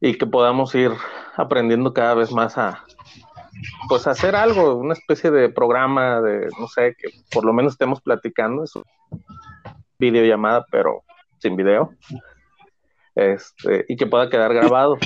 y 0.00 0.16
que 0.16 0.26
podamos 0.26 0.74
ir 0.74 0.92
aprendiendo 1.36 1.92
cada 1.92 2.14
vez 2.14 2.30
más 2.32 2.56
a, 2.56 2.84
pues, 3.88 4.06
a 4.06 4.12
hacer 4.12 4.36
algo, 4.36 4.76
una 4.76 4.94
especie 4.94 5.30
de 5.30 5.48
programa 5.48 6.20
de, 6.20 6.48
no 6.58 6.68
sé, 6.68 6.94
que 6.96 7.08
por 7.32 7.44
lo 7.44 7.52
menos 7.52 7.72
estemos 7.72 8.00
platicando, 8.00 8.64
es 8.64 8.72
videollamada, 9.98 10.64
pero 10.70 11.02
sin 11.38 11.56
video 11.56 11.92
este, 13.14 13.84
y 13.88 13.96
que 13.96 14.06
pueda 14.06 14.30
quedar 14.30 14.54
grabado 14.54 14.96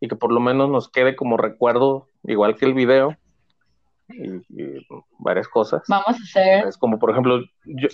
y 0.00 0.08
que 0.08 0.14
por 0.14 0.30
lo 0.32 0.38
menos 0.38 0.70
nos 0.70 0.88
quede 0.88 1.16
como 1.16 1.36
recuerdo, 1.36 2.08
igual 2.22 2.56
que 2.56 2.66
el 2.66 2.74
video 2.74 3.16
y, 4.08 4.36
y 4.48 4.86
varias 5.18 5.48
cosas. 5.48 5.82
Vamos 5.88 6.06
a 6.06 6.22
hacer. 6.22 6.66
Es 6.68 6.78
como, 6.78 6.98
por 7.00 7.10
ejemplo, 7.10 7.40
yo, 7.64 7.88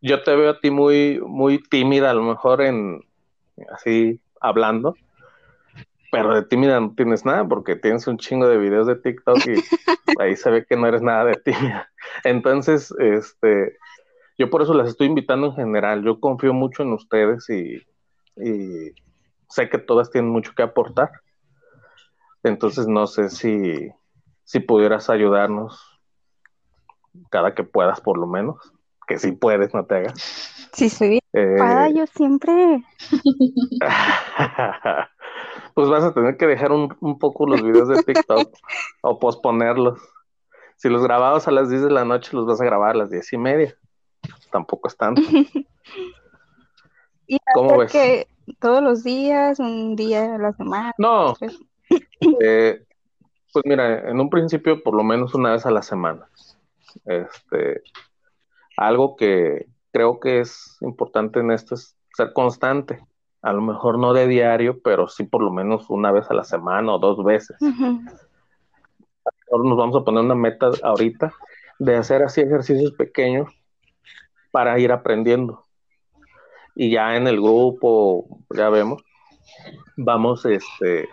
yo 0.00 0.22
te 0.22 0.34
veo 0.34 0.50
a 0.50 0.60
ti 0.60 0.70
muy, 0.70 1.20
muy 1.20 1.62
tímida, 1.62 2.10
a 2.10 2.14
lo 2.14 2.22
mejor 2.22 2.62
en 2.62 3.02
así 3.72 4.20
hablando, 4.40 4.94
pero 6.10 6.34
de 6.34 6.42
tímida 6.42 6.78
no 6.80 6.94
tienes 6.94 7.24
nada 7.24 7.46
porque 7.46 7.76
tienes 7.76 8.06
un 8.06 8.18
chingo 8.18 8.46
de 8.48 8.58
videos 8.58 8.86
de 8.86 8.96
TikTok 8.96 9.38
y 9.46 9.54
ahí 10.20 10.36
se 10.36 10.50
ve 10.50 10.66
que 10.66 10.76
no 10.76 10.86
eres 10.86 11.02
nada 11.02 11.24
de 11.24 11.34
tímida. 11.34 11.90
Entonces, 12.24 12.92
este, 12.98 13.76
yo 14.38 14.50
por 14.50 14.62
eso 14.62 14.74
las 14.74 14.88
estoy 14.88 15.06
invitando 15.06 15.48
en 15.48 15.54
general. 15.54 16.04
Yo 16.04 16.20
confío 16.20 16.52
mucho 16.52 16.82
en 16.82 16.92
ustedes 16.92 17.48
y, 17.48 17.82
y 18.36 18.92
sé 19.48 19.68
que 19.68 19.78
todas 19.78 20.10
tienen 20.10 20.30
mucho 20.30 20.52
que 20.54 20.62
aportar. 20.62 21.10
Entonces, 22.42 22.86
no 22.86 23.06
sé 23.06 23.30
si, 23.30 23.90
si 24.44 24.60
pudieras 24.60 25.08
ayudarnos 25.10 25.80
cada 27.30 27.54
que 27.54 27.64
puedas, 27.64 28.00
por 28.00 28.18
lo 28.18 28.26
menos. 28.26 28.56
Que 29.06 29.18
si 29.18 29.32
puedes, 29.32 29.74
no 29.74 29.84
te 29.84 29.96
hagas. 29.96 30.61
Sí, 30.72 30.88
soy 30.88 31.08
bien 31.08 31.20
Eh, 31.34 31.92
yo 31.94 32.06
siempre. 32.06 32.82
pues 35.74 35.88
vas 35.88 36.04
a 36.04 36.14
tener 36.14 36.36
que 36.36 36.46
dejar 36.46 36.72
un, 36.72 36.94
un 37.00 37.18
poco 37.18 37.46
los 37.46 37.62
videos 37.62 37.88
de 37.88 38.02
TikTok 38.02 38.50
o 39.02 39.18
posponerlos. 39.18 40.00
Si 40.76 40.88
los 40.88 41.02
grababas 41.02 41.46
a 41.46 41.50
las 41.50 41.68
10 41.68 41.82
de 41.82 41.90
la 41.90 42.04
noche, 42.04 42.30
los 42.32 42.46
vas 42.46 42.60
a 42.60 42.64
grabar 42.64 42.94
a 42.94 42.98
las 42.98 43.10
10 43.10 43.32
y 43.34 43.38
media. 43.38 43.76
Tampoco 44.50 44.88
es 44.88 44.96
tanto. 44.96 45.22
Y 47.24 47.38
¿Cómo 47.54 47.78
ves? 47.78 47.90
que 47.90 48.26
todos 48.58 48.82
los 48.82 49.04
días, 49.04 49.58
un 49.58 49.96
día 49.96 50.34
a 50.34 50.38
la 50.38 50.52
semana. 50.52 50.92
No, 50.98 51.34
pues, 51.38 51.58
eh, 52.42 52.84
pues 53.52 53.64
mira, 53.64 54.10
en 54.10 54.20
un 54.20 54.28
principio 54.28 54.82
por 54.82 54.94
lo 54.94 55.02
menos 55.02 55.34
una 55.34 55.52
vez 55.52 55.64
a 55.64 55.70
la 55.70 55.82
semana. 55.82 56.28
Este, 57.06 57.82
algo 58.76 59.16
que 59.16 59.66
creo 59.92 60.18
que 60.18 60.40
es 60.40 60.78
importante 60.80 61.40
en 61.40 61.50
esto 61.50 61.74
es 61.74 61.96
ser 62.16 62.32
constante. 62.32 63.00
A 63.42 63.52
lo 63.52 63.60
mejor 63.60 63.98
no 63.98 64.12
de 64.12 64.26
diario, 64.26 64.80
pero 64.82 65.08
sí 65.08 65.24
por 65.24 65.42
lo 65.42 65.50
menos 65.50 65.90
una 65.90 66.12
vez 66.12 66.30
a 66.30 66.34
la 66.34 66.44
semana 66.44 66.94
o 66.94 66.98
dos 66.98 67.22
veces. 67.24 67.56
ujú. 67.60 68.00
Ahora 69.50 69.68
nos 69.68 69.76
vamos 69.76 69.96
a 69.96 70.04
poner 70.04 70.24
una 70.24 70.34
meta 70.34 70.70
ahorita 70.82 71.32
de 71.78 71.96
hacer 71.96 72.22
así 72.22 72.40
ejercicios 72.40 72.92
pequeños 72.92 73.52
para 74.50 74.78
ir 74.78 74.92
aprendiendo. 74.92 75.64
Y 76.74 76.90
ya 76.90 77.16
en 77.16 77.26
el 77.26 77.40
grupo, 77.40 78.40
ya 78.50 78.70
vemos, 78.70 79.02
vamos 79.96 80.46
este, 80.46 81.08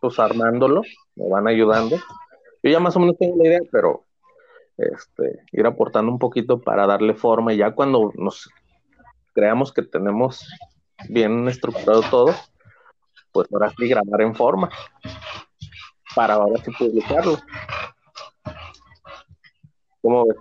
pues 0.00 0.18
armándolo, 0.18 0.82
me 1.14 1.28
van 1.28 1.46
ayudando. 1.46 1.96
Yo 2.62 2.70
ya 2.70 2.80
más 2.80 2.96
o 2.96 3.00
menos 3.00 3.16
tengo 3.18 3.36
la 3.36 3.48
idea, 3.48 3.60
pero 3.70 4.04
este, 4.92 5.42
ir 5.52 5.66
aportando 5.66 6.10
un 6.10 6.18
poquito 6.18 6.60
para 6.60 6.86
darle 6.86 7.14
forma 7.14 7.52
y 7.52 7.58
ya 7.58 7.72
cuando 7.72 8.12
nos 8.16 8.50
creamos 9.32 9.72
que 9.72 9.82
tenemos 9.82 10.46
bien 11.08 11.48
estructurado 11.48 12.02
todo, 12.02 12.34
pues 13.32 13.48
ahora 13.52 13.72
sí 13.76 13.88
grabar 13.88 14.20
en 14.22 14.34
forma 14.34 14.70
para 16.14 16.34
ahora 16.34 16.62
sí 16.64 16.70
publicarlo. 16.72 17.38
¿Cómo 20.02 20.26
ves? 20.26 20.36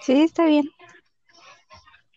Sí, 0.00 0.22
está 0.22 0.46
bien. 0.46 0.68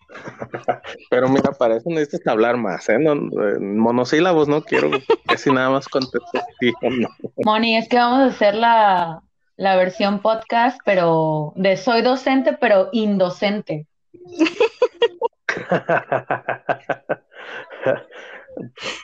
Pero 1.10 1.30
mira, 1.30 1.52
para 1.52 1.78
eso 1.78 1.90
necesitas 1.90 2.28
hablar 2.28 2.58
más, 2.58 2.88
¿eh? 2.90 3.00
No, 3.00 3.14
en 3.14 3.78
monosílabos 3.78 4.48
no 4.48 4.62
quiero 4.64 4.90
que 5.28 5.38
si 5.38 5.52
nada 5.52 5.70
más 5.70 5.88
contestes 5.88 6.42
sí 6.60 6.74
o 6.82 6.90
no. 6.90 7.10
Moni, 7.46 7.78
es 7.78 7.88
que 7.88 7.98
vamos 7.98 8.20
a 8.20 8.26
hacer 8.26 8.56
la, 8.56 9.22
la 9.62 9.76
versión 9.76 10.24
podcast, 10.24 10.80
pero 10.84 11.54
de 11.56 11.78
soy 11.78 12.02
docente, 12.02 12.58
pero 12.60 12.90
indocente. 12.94 13.86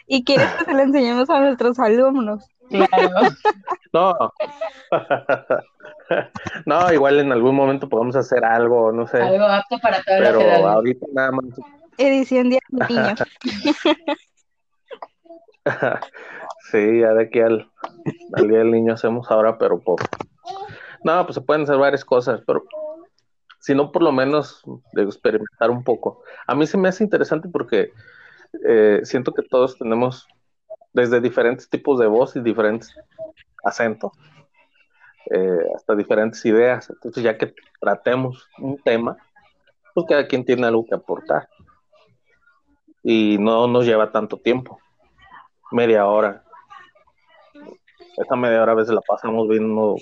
Y 0.08 0.26
quieres 0.26 0.52
que 0.56 0.66
se 0.66 0.74
lo 0.74 0.82
enseñemos 0.82 1.30
a 1.30 1.40
nuestros 1.40 1.80
alumnos. 1.80 2.46
Claro. 2.70 2.90
No. 3.94 4.14
No, 6.66 6.92
igual 6.94 7.20
en 7.20 7.32
algún 7.32 7.56
momento 7.56 7.88
podemos 7.90 8.16
hacer 8.16 8.44
algo, 8.44 8.92
no 8.92 9.06
sé. 9.08 9.22
Algo 9.22 9.46
apto 9.46 9.78
para 9.80 10.02
todas 10.04 10.22
las 10.22 10.30
Pero 10.30 10.42
edades. 10.42 10.66
ahorita 10.66 11.06
nada 11.14 11.32
más. 11.32 11.46
Edición 11.98 12.50
Día 12.50 12.60
del 12.70 12.88
Niño. 12.88 13.16
Sí, 16.72 17.00
ya 17.02 17.14
de 17.14 17.24
aquí 17.24 17.40
al, 17.42 17.70
al 18.34 18.48
Día 18.48 18.60
del 18.60 18.72
Niño 18.72 18.94
hacemos 18.94 19.30
ahora, 19.32 19.58
pero 19.58 19.80
por... 19.80 20.00
No, 21.04 21.24
pues 21.26 21.36
se 21.36 21.42
pueden 21.42 21.64
hacer 21.64 21.78
varias 21.78 22.04
cosas, 22.04 22.42
pero 22.46 22.64
si 23.60 23.76
no, 23.76 23.92
por 23.92 24.04
lo 24.04 24.12
menos 24.12 24.64
de 24.94 25.04
experimentar 25.04 25.70
un 25.70 25.84
poco. 25.84 26.24
A 26.46 26.56
mí 26.56 26.66
se 26.68 26.78
me 26.78 26.90
hace 26.90 27.04
interesante 27.04 27.50
porque 27.50 27.92
eh, 28.68 29.02
siento 29.04 29.34
que 29.34 29.44
todos 29.44 29.78
tenemos 29.78 30.28
desde 30.94 31.22
diferentes 31.22 31.70
tipos 31.70 32.00
de 32.00 32.08
voz 32.08 32.36
y 32.36 32.42
diferentes 32.42 32.96
acentos, 33.64 34.12
eh, 35.30 35.60
hasta 35.76 35.96
diferentes 35.96 36.44
ideas. 36.46 36.90
Entonces, 36.90 37.24
ya 37.24 37.38
que 37.38 37.54
tratemos 37.80 38.48
un 38.58 38.78
tema, 38.78 39.18
pues 39.94 40.08
cada 40.08 40.28
quien 40.28 40.46
tiene 40.46 40.68
algo 40.68 40.86
que 40.86 40.96
aportar. 40.96 41.50
Y 43.04 43.38
no 43.40 43.68
nos 43.68 43.86
lleva 43.86 44.12
tanto 44.12 44.38
tiempo 44.38 44.80
media 45.72 46.06
hora. 46.06 46.44
Esa 48.18 48.36
media 48.36 48.62
hora 48.62 48.72
a 48.72 48.76
veces 48.76 48.94
la 48.94 49.02
pasamos 49.02 49.48
viendo 49.48 49.96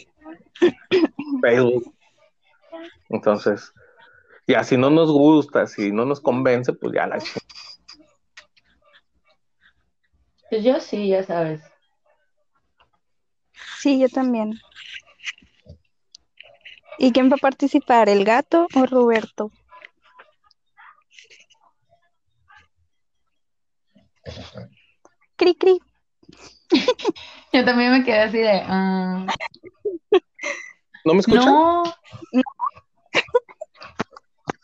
Facebook. 1.41 1.93
Entonces, 3.09 3.73
ya 4.47 4.63
si 4.63 4.77
no 4.77 4.89
nos 4.89 5.11
gusta, 5.11 5.67
si 5.67 5.91
no 5.91 6.05
nos 6.05 6.19
convence, 6.19 6.73
pues 6.73 6.93
ya 6.93 7.07
la 7.07 7.19
Pues 10.49 10.63
yo 10.63 10.79
sí, 10.79 11.09
ya 11.09 11.23
sabes. 11.23 11.61
Sí, 13.79 13.99
yo 13.99 14.09
también. 14.09 14.59
¿Y 16.97 17.11
quién 17.11 17.29
va 17.29 17.35
a 17.35 17.37
participar? 17.37 18.09
¿El 18.09 18.23
gato 18.23 18.67
o 18.73 18.85
Roberto? 18.85 19.51
Cri, 25.35 25.55
cri. 25.55 25.79
Yo 27.53 27.63
también 27.63 27.91
me 27.91 28.03
quedé 28.03 28.19
así 28.21 28.37
de. 28.37 28.61
ah, 28.65 29.25
¿No 31.05 31.13
me 31.13 31.19
escuchan? 31.19 31.45
no, 31.45 31.83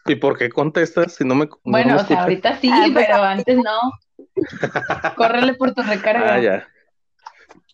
¿Y 0.08 0.16
por 0.16 0.38
qué 0.38 0.50
contestas 0.50 1.14
si 1.14 1.24
no 1.24 1.36
me, 1.36 1.46
no 1.46 1.60
bueno, 1.64 1.90
me 1.90 1.94
o 1.94 1.98
sea, 1.98 2.02
escuchan? 2.02 2.24
ahorita 2.24 2.60
sí, 2.60 2.70
Ah, 2.74 2.88
pues, 2.92 3.06
pero 3.06 3.24
antes 3.24 3.58
no. 3.58 5.14
Córrele 5.16 5.54
por 5.54 5.74
tu 5.74 5.84
recarga. 5.84 6.34
Ah, 6.34 6.40
ya. 6.40 6.68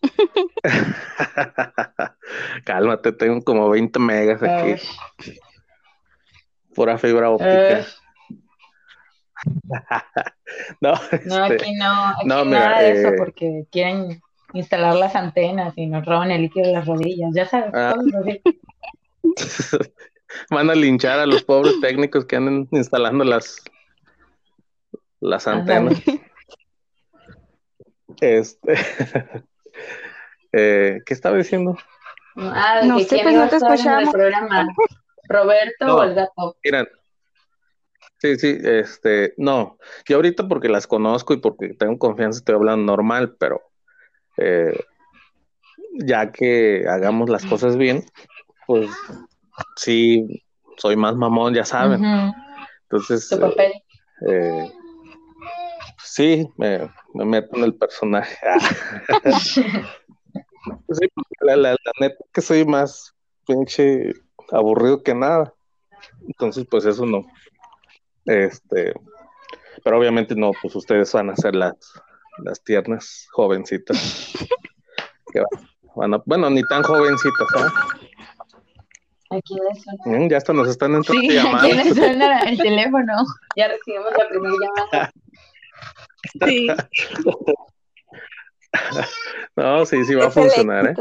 Cálmate, 2.66 3.14
tengo 3.14 3.42
como 3.42 3.70
20 3.70 3.98
megas 4.00 4.44
aquí, 4.44 4.74
Ay, 4.74 4.82
pura 6.76 6.98
fibra 6.98 7.30
óptica. 7.30 7.86
No, 10.82 10.94
no, 11.26 11.46
este, 11.46 11.64
aquí 11.64 11.74
no, 11.74 12.08
aquí 12.08 12.28
no, 12.28 12.46
mira, 12.46 12.70
nada 12.70 12.82
de 12.82 12.92
eso 12.92 13.10
eh, 13.10 13.16
porque 13.18 13.66
quieren 13.72 14.22
instalar 14.54 14.96
las 14.96 15.16
antenas 15.16 15.74
y 15.78 15.88
nos 15.88 16.06
roban 16.06 16.32
el 16.32 16.42
líquido 16.44 16.68
de 16.68 16.74
las 16.74 16.86
rodillas, 16.86 17.32
ya 17.34 17.46
sabes, 17.46 17.72
Ah. 17.74 17.96
van 20.50 20.70
a 20.70 20.76
linchar 20.76 21.20
a 21.20 21.26
los 21.26 21.44
pobres 21.44 21.80
técnicos 21.82 22.26
que 22.26 22.36
andan 22.38 22.68
instalando 22.72 23.24
las, 23.24 23.58
las 25.20 25.48
antenas. 25.48 26.02
Este, 28.22 28.74
eh, 30.54 31.00
¿qué 31.06 31.14
estaba 31.14 31.38
diciendo? 31.38 31.78
Ah, 32.36 32.82
No 32.84 33.00
sé, 33.00 33.20
pues 33.22 33.36
no 33.36 33.48
te 33.50 33.58
escuchamos. 33.58 34.14
programa, 34.14 34.68
Roberto 35.28 35.86
No. 35.86 35.96
o 35.98 36.04
el 36.04 36.14
gato. 36.16 36.58
Miren, 36.64 36.88
sí, 38.20 38.38
sí, 38.38 38.58
este, 38.64 39.34
no, 39.38 39.78
yo 40.08 40.16
ahorita 40.18 40.48
porque 40.48 40.70
las 40.70 40.88
conozco 40.88 41.34
y 41.34 41.38
porque 41.38 41.74
tengo 41.74 41.98
confianza 42.00 42.40
estoy 42.40 42.56
hablando 42.56 42.86
normal, 42.86 43.36
pero 43.40 43.62
eh, 44.38 44.78
ya 45.94 46.32
que 46.32 46.86
hagamos 46.88 47.30
las 47.30 47.46
cosas 47.46 47.76
bien, 47.78 48.04
pues 48.66 48.90
sí, 49.76 50.44
soy 50.78 50.96
más 50.96 51.16
mamón, 51.16 51.54
ya 51.54 51.66
saben. 51.66 52.04
Entonces, 52.84 53.28
Tu 53.30 53.36
eh, 53.36 53.40
papel. 53.40 53.74
eh, 54.28 54.72
sí, 56.04 56.48
me, 56.58 56.90
me 57.14 57.26
meto 57.26 57.58
en 57.58 57.64
el 57.64 57.76
personaje. 57.76 58.38
Sí, 60.90 61.08
la, 61.40 61.56
la, 61.56 61.72
la 61.72 61.92
neta 62.02 62.18
que 62.34 62.42
soy 62.42 62.66
más 62.66 63.16
pinche 63.46 64.12
aburrido 64.52 65.02
que 65.02 65.16
nada. 65.16 65.54
Entonces, 66.28 66.66
pues 66.70 66.84
eso 66.84 67.06
no. 67.06 67.26
Este, 68.26 68.94
pero 69.84 69.98
obviamente 69.98 70.36
no, 70.36 70.52
pues 70.62 70.76
ustedes 70.76 71.14
van 71.14 71.30
a 71.30 71.38
ser 71.38 71.56
las, 71.56 71.74
las 72.44 72.64
tiernas 72.64 73.28
jovencitas. 73.32 74.34
Que 75.34 75.40
van, 75.42 75.66
van 75.96 76.14
a- 76.16 76.24
bueno, 76.26 76.50
ni 76.50 76.62
tan 76.64 76.84
jovencitas, 76.84 77.48
¿ah? 77.56 77.72
¿A 79.30 79.42
quién 79.42 79.60
le 79.60 79.80
suena? 79.80 80.20
Mm, 80.26 80.30
Ya 80.30 80.38
hasta 80.38 80.54
nos 80.54 80.68
están 80.70 80.96
entrando 80.96 81.22
Sí, 81.22 81.38
¿a 81.38 81.44
llamadas. 81.44 81.76
le 81.76 81.94
suena 81.94 82.40
el 82.44 82.58
teléfono? 82.58 83.14
Ya 83.58 83.68
recibimos 83.68 84.12
la 84.18 84.30
primera 84.30 84.56
llamada. 84.62 85.12
Sí. 86.46 86.68
No, 89.56 89.86
sí, 89.86 90.04
sí 90.06 90.14
va 90.14 90.26
a 90.26 90.28
Es 90.28 90.34
funcionar, 90.34 90.88
¿eh? 90.88 90.96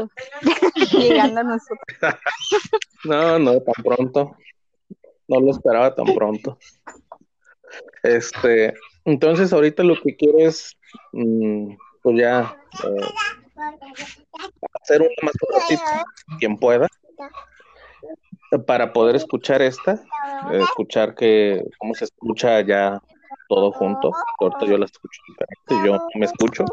Llegando 0.97 1.41
a 1.41 1.43
nosotros. 1.43 1.79
No, 3.03 3.37
no, 3.39 3.61
tan 3.61 3.83
pronto. 3.83 4.35
No 5.27 5.39
lo 5.39 5.51
esperaba 5.51 5.93
tan 5.93 6.05
pronto. 6.15 6.57
Este, 8.03 8.73
entonces 9.05 9.53
ahorita 9.53 9.83
lo 9.83 9.95
que 10.01 10.15
quiero 10.15 10.39
es, 10.39 10.76
pues 12.01 12.17
ya, 12.17 12.57
eh, 12.83 13.07
hacer 14.81 15.01
una 15.01 15.09
más 15.23 15.33
cortita, 15.37 16.05
quien 16.39 16.57
pueda, 16.57 16.87
para 18.65 18.93
poder 18.93 19.15
escuchar 19.15 19.61
esta 19.61 20.01
eh, 20.51 20.61
escuchar 20.61 21.15
que 21.15 21.63
cómo 21.77 21.93
se 21.93 22.05
escucha 22.05 22.61
ya 22.61 23.01
todo 23.49 23.71
junto. 23.71 24.11
Ahorita 24.39 24.65
yo 24.65 24.77
la 24.77 24.85
escucho 24.85 25.21
diferente, 25.27 25.87
yo 25.87 26.07
me 26.15 26.25
escucho. 26.25 26.65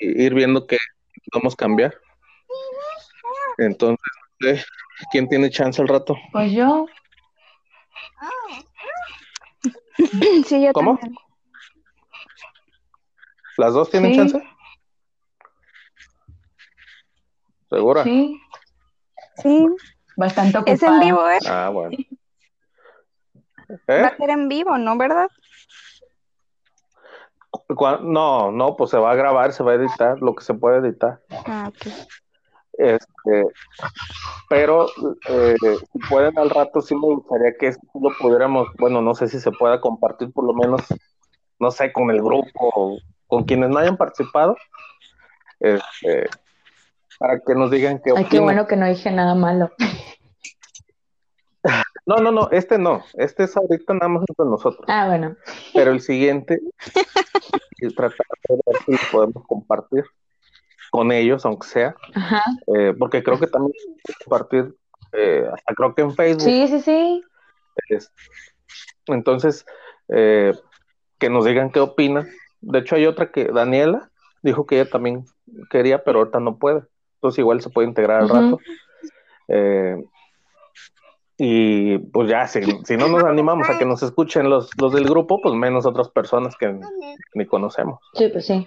Y 0.00 0.22
ir 0.22 0.34
viendo 0.34 0.66
que 0.66 0.76
podemos 1.30 1.56
cambiar. 1.56 1.94
Entonces, 3.58 3.98
no 4.40 4.48
sé, 4.48 4.64
¿quién 5.10 5.28
tiene 5.28 5.50
chance 5.50 5.80
al 5.80 5.88
rato? 5.88 6.16
Pues 6.32 6.52
yo. 6.52 6.86
Sí, 10.46 10.64
yo 10.64 10.72
¿Cómo? 10.72 10.98
también. 10.98 11.16
¿Las 13.58 13.74
dos 13.74 13.90
tienen 13.90 14.12
Sí. 14.12 14.16
chance? 14.18 14.42
¿Segura? 17.70 18.04
Sí, 18.04 18.38
Sí, 19.36 19.66
bastante 20.16 20.58
ocupada. 20.58 20.74
es 20.74 20.82
en 20.82 21.00
vivo, 21.00 21.28
¿eh? 21.28 21.38
Ah, 21.48 21.70
bueno. 21.72 21.96
Va 23.70 23.76
¿Eh? 23.86 24.04
a 24.04 24.16
ser 24.16 24.30
en 24.30 24.48
vivo, 24.48 24.76
¿no? 24.76 24.96
¿Verdad? 24.98 25.28
No, 28.02 28.50
no, 28.50 28.76
pues 28.76 28.90
se 28.90 28.98
va 28.98 29.12
a 29.12 29.14
grabar, 29.14 29.52
se 29.52 29.62
va 29.62 29.72
a 29.72 29.76
editar, 29.76 30.18
lo 30.20 30.34
que 30.34 30.44
se 30.44 30.52
puede 30.54 30.78
editar. 30.78 31.22
Ah, 31.46 31.70
ok. 31.70 31.92
Este, 32.74 33.44
pero 34.48 34.86
eh, 35.28 35.56
si 35.92 35.98
pueden 36.10 36.38
al 36.38 36.50
rato, 36.50 36.82
sí 36.82 36.94
me 36.94 37.00
gustaría 37.14 37.54
que 37.58 37.68
esto 37.68 37.86
lo 37.94 38.10
pudiéramos, 38.18 38.68
bueno, 38.78 39.00
no 39.00 39.14
sé 39.14 39.28
si 39.28 39.40
se 39.40 39.50
pueda 39.52 39.80
compartir 39.80 40.30
por 40.32 40.44
lo 40.44 40.52
menos, 40.54 40.82
no 41.58 41.70
sé, 41.70 41.92
con 41.92 42.10
el 42.10 42.22
grupo 42.22 42.70
o 42.74 42.98
con 43.32 43.44
quienes 43.44 43.70
no 43.70 43.78
hayan 43.78 43.96
participado, 43.96 44.54
este, 45.58 46.28
para 47.18 47.40
que 47.40 47.54
nos 47.54 47.70
digan 47.70 47.98
qué 48.04 48.10
Ay, 48.10 48.24
qué 48.24 48.26
opinan. 48.26 48.44
bueno 48.44 48.66
que 48.66 48.76
no 48.76 48.86
dije 48.86 49.10
nada 49.10 49.34
malo. 49.34 49.70
No, 52.04 52.16
no, 52.16 52.32
no, 52.32 52.50
este 52.50 52.76
no, 52.78 53.04
este 53.14 53.44
es 53.44 53.56
ahorita 53.56 53.94
nada 53.94 54.08
más 54.08 54.24
entre 54.28 54.44
nosotros, 54.46 54.84
Ah, 54.88 55.06
bueno. 55.06 55.36
pero 55.72 55.92
el 55.92 56.00
siguiente, 56.00 56.60
y 57.78 57.94
tratar 57.94 58.26
de 58.48 58.56
ver 58.66 58.76
si 58.84 58.92
lo 58.92 58.98
podemos 59.12 59.46
compartir 59.46 60.04
con 60.90 61.12
ellos, 61.12 61.46
aunque 61.46 61.68
sea, 61.68 61.94
Ajá. 62.16 62.42
eh, 62.76 62.92
porque 62.98 63.22
creo 63.22 63.38
que 63.38 63.46
también 63.46 63.72
compartir, 64.24 64.74
eh, 65.12 65.44
hasta 65.54 65.74
creo 65.74 65.94
que 65.94 66.02
en 66.02 66.12
Facebook. 66.16 66.42
Sí, 66.42 66.66
sí, 66.66 66.80
sí. 66.80 67.22
Es- 67.88 68.12
Entonces, 69.06 69.64
eh, 70.08 70.52
que 71.18 71.30
nos 71.30 71.44
digan 71.44 71.70
qué 71.70 71.78
opinan. 71.78 72.28
De 72.62 72.78
hecho, 72.78 72.96
hay 72.96 73.06
otra 73.06 73.30
que 73.30 73.46
Daniela 73.46 74.10
dijo 74.42 74.66
que 74.66 74.80
ella 74.80 74.90
también 74.90 75.24
quería, 75.70 76.02
pero 76.02 76.20
ahorita 76.20 76.40
no 76.40 76.56
puede. 76.56 76.82
Entonces, 77.16 77.38
igual 77.38 77.60
se 77.60 77.70
puede 77.70 77.88
integrar 77.88 78.22
al 78.22 78.28
rato. 78.28 78.58
Eh, 79.48 80.02
y 81.38 81.98
pues 81.98 82.28
ya, 82.28 82.46
si, 82.46 82.60
si 82.84 82.96
no 82.96 83.08
nos 83.08 83.24
animamos 83.24 83.68
a 83.68 83.78
que 83.78 83.84
nos 83.84 84.02
escuchen 84.02 84.48
los, 84.48 84.70
los 84.80 84.92
del 84.92 85.04
grupo, 85.04 85.40
pues 85.40 85.54
menos 85.54 85.86
otras 85.86 86.08
personas 86.08 86.56
que 86.56 86.78
ni 87.34 87.46
conocemos. 87.46 87.98
Sí, 88.14 88.28
pues 88.28 88.46
sí. 88.46 88.66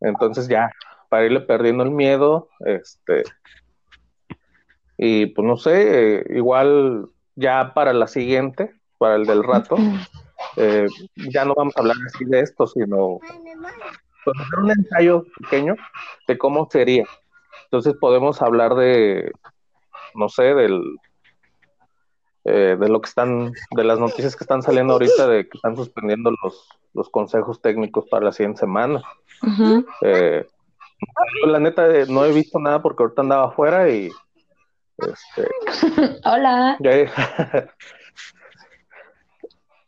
Entonces 0.00 0.48
ya, 0.48 0.70
para 1.08 1.26
irle 1.26 1.40
perdiendo 1.40 1.82
el 1.82 1.90
miedo, 1.90 2.48
este, 2.60 3.24
y 4.98 5.26
pues 5.26 5.46
no 5.46 5.56
sé, 5.56 6.18
eh, 6.18 6.24
igual 6.30 7.08
ya 7.34 7.72
para 7.74 7.92
la 7.92 8.06
siguiente, 8.06 8.74
para 8.98 9.16
el 9.16 9.26
del 9.26 9.42
rato, 9.42 9.76
eh, 10.56 10.86
ya 11.30 11.44
no 11.44 11.54
vamos 11.54 11.76
a 11.76 11.80
hablar 11.80 11.96
así 12.06 12.24
de 12.24 12.40
esto, 12.40 12.66
sino 12.66 13.18
pues, 14.24 14.40
hacer 14.40 14.58
un 14.58 14.70
ensayo 14.70 15.24
pequeño 15.40 15.76
de 16.26 16.38
cómo 16.38 16.68
sería. 16.70 17.04
Entonces 17.64 17.94
podemos 18.00 18.42
hablar 18.42 18.74
de, 18.74 19.32
no 20.14 20.28
sé, 20.28 20.54
del 20.54 20.82
eh, 22.48 22.76
de 22.78 22.88
lo 22.88 23.00
que 23.00 23.08
están, 23.08 23.52
de 23.72 23.82
las 23.82 23.98
noticias 23.98 24.36
que 24.36 24.44
están 24.44 24.62
saliendo 24.62 24.92
ahorita, 24.92 25.26
de 25.26 25.48
que 25.48 25.58
están 25.58 25.74
suspendiendo 25.74 26.30
los, 26.44 26.68
los 26.94 27.10
consejos 27.10 27.60
técnicos 27.60 28.06
para 28.08 28.26
la 28.26 28.32
siguiente 28.32 28.60
semana. 28.60 29.02
Eh, 30.02 30.46
yo, 31.42 31.48
la 31.48 31.58
neta, 31.58 31.88
eh, 31.92 32.06
no 32.08 32.24
he 32.24 32.32
visto 32.32 32.60
nada 32.60 32.80
porque 32.80 33.02
ahorita 33.02 33.22
andaba 33.22 33.46
afuera 33.46 33.90
y 33.90 34.10
este, 34.98 35.50
Hola. 36.24 36.76
ya 36.78 36.92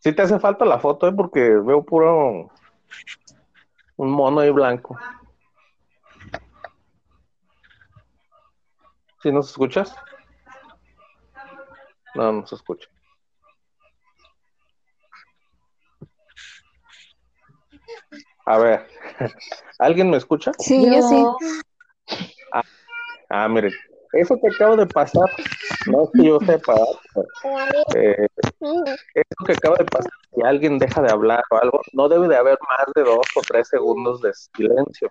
sí 0.09 0.15
te 0.15 0.23
hace 0.23 0.39
falta 0.39 0.65
la 0.65 0.79
foto, 0.79 1.07
¿eh? 1.07 1.13
porque 1.13 1.41
veo 1.41 1.83
puro 1.83 2.51
un 3.97 4.11
mono 4.11 4.41
ahí 4.41 4.51
blanco. 4.51 4.99
¿Sí 9.23 9.31
nos 9.31 9.51
escuchas? 9.51 9.95
No, 12.15 12.33
no 12.33 12.47
se 12.47 12.55
escucha. 12.55 12.89
A 18.47 18.59
ver, 18.59 18.87
¿alguien 19.79 20.09
me 20.09 20.17
escucha? 20.17 20.53
Sí, 20.59 20.87
yo 20.91 21.03
sí. 21.03 21.27
Ah, 23.29 23.47
mire, 23.47 23.71
eso 24.13 24.41
que 24.41 24.49
acaba 24.55 24.75
de 24.77 24.87
pasar, 24.87 25.29
no 25.87 26.05
es 26.05 26.11
que 26.15 26.25
yo 26.25 26.39
sepa, 26.41 26.75
eh, 27.95 28.27
eso 29.15 29.45
que 29.47 29.53
acaba 29.53 29.77
de 29.77 29.85
pasar, 29.85 30.11
si 30.35 30.43
alguien 30.43 30.79
deja 30.79 31.03
de 31.03 31.11
hablar 31.11 31.43
o 31.51 31.57
algo, 31.57 31.81
no 31.93 32.09
debe 32.09 32.29
de 32.29 32.37
haber 32.37 32.59
más 32.69 32.87
de 32.95 33.03
dos 33.03 33.27
o 33.37 33.41
tres 33.47 33.69
segundos 33.69 34.21
de 34.21 34.33
silencio. 34.35 35.11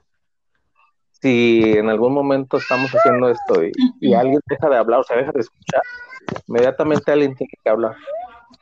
Si 1.22 1.74
en 1.78 1.90
algún 1.90 2.14
momento 2.14 2.58
estamos 2.58 2.92
haciendo 2.92 3.30
esto 3.30 3.64
y, 3.64 3.72
y 4.02 4.14
alguien 4.14 4.40
deja 4.48 4.70
de 4.70 4.78
hablar 4.78 5.00
o 5.00 5.04
se 5.04 5.16
deja 5.16 5.32
de 5.32 5.40
escuchar, 5.40 5.82
inmediatamente 6.48 7.12
alguien 7.12 7.36
tiene 7.36 7.54
que 7.64 7.70
hablar. 7.70 7.96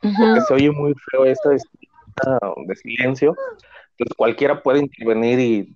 Porque 0.02 0.42
se 0.48 0.54
oye 0.54 0.72
muy 0.72 0.94
feo 1.12 1.26
esto 1.26 1.50
de, 1.50 1.60
de 2.68 2.76
silencio. 2.76 3.36
Entonces 3.98 4.16
cualquiera 4.16 4.62
puede 4.62 4.80
intervenir 4.80 5.40
y 5.40 5.74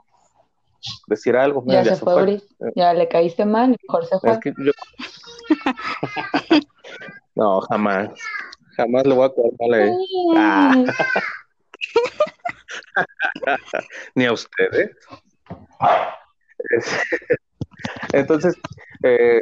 decir 1.07 1.35
algo. 1.35 1.61
Mira, 1.61 1.84
Ya 1.84 1.95
se 1.95 2.03
fue. 2.03 2.41
Ya 2.76 2.93
le 2.93 3.07
caíste 3.07 3.45
mal, 3.45 3.76
mejor 3.81 4.06
se 4.06 4.19
fue. 4.19 4.31
Es 4.31 4.39
que 4.39 4.53
yo... 4.57 4.72
no, 7.36 7.62
jamás. 7.62 8.10
Jamás 8.76 9.06
le 9.06 9.14
voy 9.14 9.26
a 9.30 9.78
él. 9.78 9.94
Ah. 10.38 10.84
Ni 14.16 14.26
a 14.26 14.34
ustedes. 14.34 14.92
Es- 16.70 17.02
Entonces, 18.14 18.56
eh, 19.04 19.42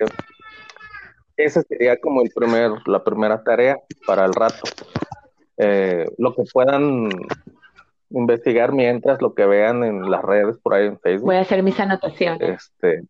esa 1.38 1.62
sería 1.64 1.98
como 2.00 2.22
el 2.22 2.32
primer, 2.34 2.72
la 2.86 3.04
primera 3.04 3.44
tarea 3.44 3.78
para 4.06 4.26
el 4.26 4.34
rato. 4.34 4.64
Eh, 5.58 6.06
lo 6.18 6.36
que 6.36 6.44
puedan 6.52 7.10
investigar 8.10 8.72
mientras, 8.72 9.22
lo 9.22 9.34
que 9.34 9.46
vean 9.46 9.84
en 9.84 10.10
las 10.10 10.22
redes, 10.24 10.58
por 10.60 10.74
ahí 10.76 10.88
en 10.88 11.00
Facebook. 11.00 11.28
Voy 11.28 11.36
a 11.38 11.42
hacer 11.42 11.62
mis 11.64 11.80
anotaciones. 11.80 12.72
Este, 12.80 13.04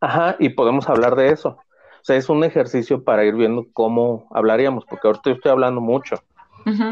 ajá, 0.00 0.36
y 0.38 0.50
podemos 0.50 0.88
hablar 0.88 1.16
de 1.16 1.30
eso. 1.30 1.58
Sea, 2.06 2.14
es 2.14 2.28
un 2.28 2.44
ejercicio 2.44 3.02
para 3.02 3.24
ir 3.24 3.34
viendo 3.34 3.66
cómo 3.72 4.28
hablaríamos, 4.30 4.84
porque 4.84 5.08
ahorita 5.08 5.28
yo 5.28 5.34
estoy 5.34 5.50
hablando 5.50 5.80
mucho 5.80 6.22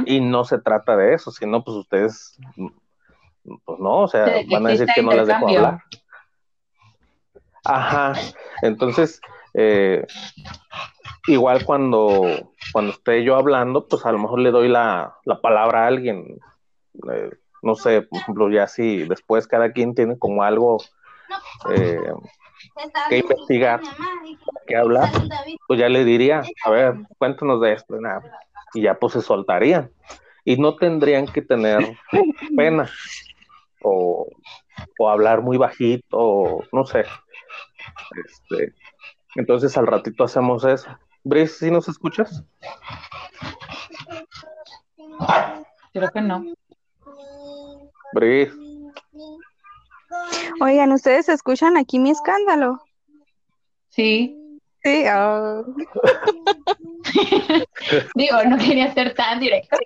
y 0.06 0.20
no 0.20 0.44
se 0.44 0.58
trata 0.58 0.96
de 0.96 1.14
eso, 1.14 1.30
sino 1.30 1.62
pues 1.62 1.76
ustedes, 1.76 2.36
pues 3.64 3.78
no, 3.78 4.00
o 4.00 4.08
sea, 4.08 4.26
van 4.50 4.66
a 4.66 4.70
decir 4.70 4.88
que 4.92 5.04
no 5.04 5.12
las 5.12 5.28
dejo 5.28 5.46
hablar. 5.46 5.84
Ajá, 7.64 8.14
entonces, 8.62 9.20
eh, 9.54 10.04
igual 11.28 11.64
cuando, 11.64 12.50
cuando 12.72 12.90
esté 12.90 13.22
yo 13.22 13.36
hablando, 13.36 13.86
pues 13.86 14.04
a 14.04 14.10
lo 14.10 14.18
mejor 14.18 14.40
le 14.40 14.50
doy 14.50 14.66
la, 14.66 15.14
la 15.24 15.40
palabra 15.40 15.84
a 15.84 15.86
alguien, 15.86 16.40
eh, 17.12 17.30
no 17.62 17.76
sé, 17.76 18.02
por 18.02 18.18
ejemplo, 18.18 18.50
ya 18.50 18.66
si 18.66 19.04
después 19.04 19.46
cada 19.46 19.70
quien 19.70 19.94
tiene 19.94 20.18
como 20.18 20.42
algo 20.42 20.78
eh, 21.70 22.00
que 23.08 23.18
investigar, 23.18 23.80
que 24.66 24.76
hablar, 24.76 25.10
pues 25.66 25.80
ya 25.80 25.88
le 25.88 26.04
diría, 26.04 26.42
a 26.64 26.70
ver, 26.70 26.94
cuéntanos 27.18 27.60
de 27.60 27.72
esto, 27.72 27.96
y 27.96 28.00
nada, 28.00 28.22
y 28.74 28.82
ya 28.82 28.94
pues 28.94 29.14
se 29.14 29.22
soltarían. 29.22 29.90
Y 30.46 30.56
no 30.58 30.76
tendrían 30.76 31.26
que 31.26 31.40
tener 31.40 31.96
pena 32.56 32.90
o, 33.82 34.28
o 34.98 35.08
hablar 35.08 35.40
muy 35.40 35.56
bajito, 35.56 36.18
o 36.18 36.64
no 36.72 36.84
sé. 36.84 37.04
Este, 38.26 38.74
entonces 39.36 39.76
al 39.76 39.86
ratito 39.86 40.24
hacemos 40.24 40.64
eso. 40.64 40.88
Brice, 41.22 41.54
¿sí 41.66 41.70
nos 41.70 41.88
escuchas? 41.88 42.44
Creo 45.92 46.10
que 46.10 46.20
no. 46.20 46.44
Brice, 48.12 48.52
Oigan, 50.60 50.92
¿ustedes 50.92 51.28
escuchan 51.28 51.76
aquí 51.76 51.98
mi 51.98 52.10
escándalo? 52.10 52.80
Sí. 53.90 54.60
Sí. 54.82 55.04
ah. 55.06 55.62
Digo, 58.14 58.44
no 58.44 58.58
quería 58.58 58.92
ser 58.92 59.14
tan 59.14 59.40
directa. 59.40 59.76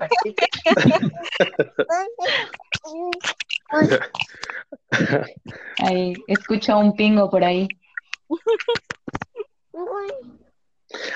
Ahí, 5.79 6.15
escucho 6.27 6.79
un 6.79 6.97
pingo 6.97 7.31
por 7.31 7.45
ahí. 7.45 7.69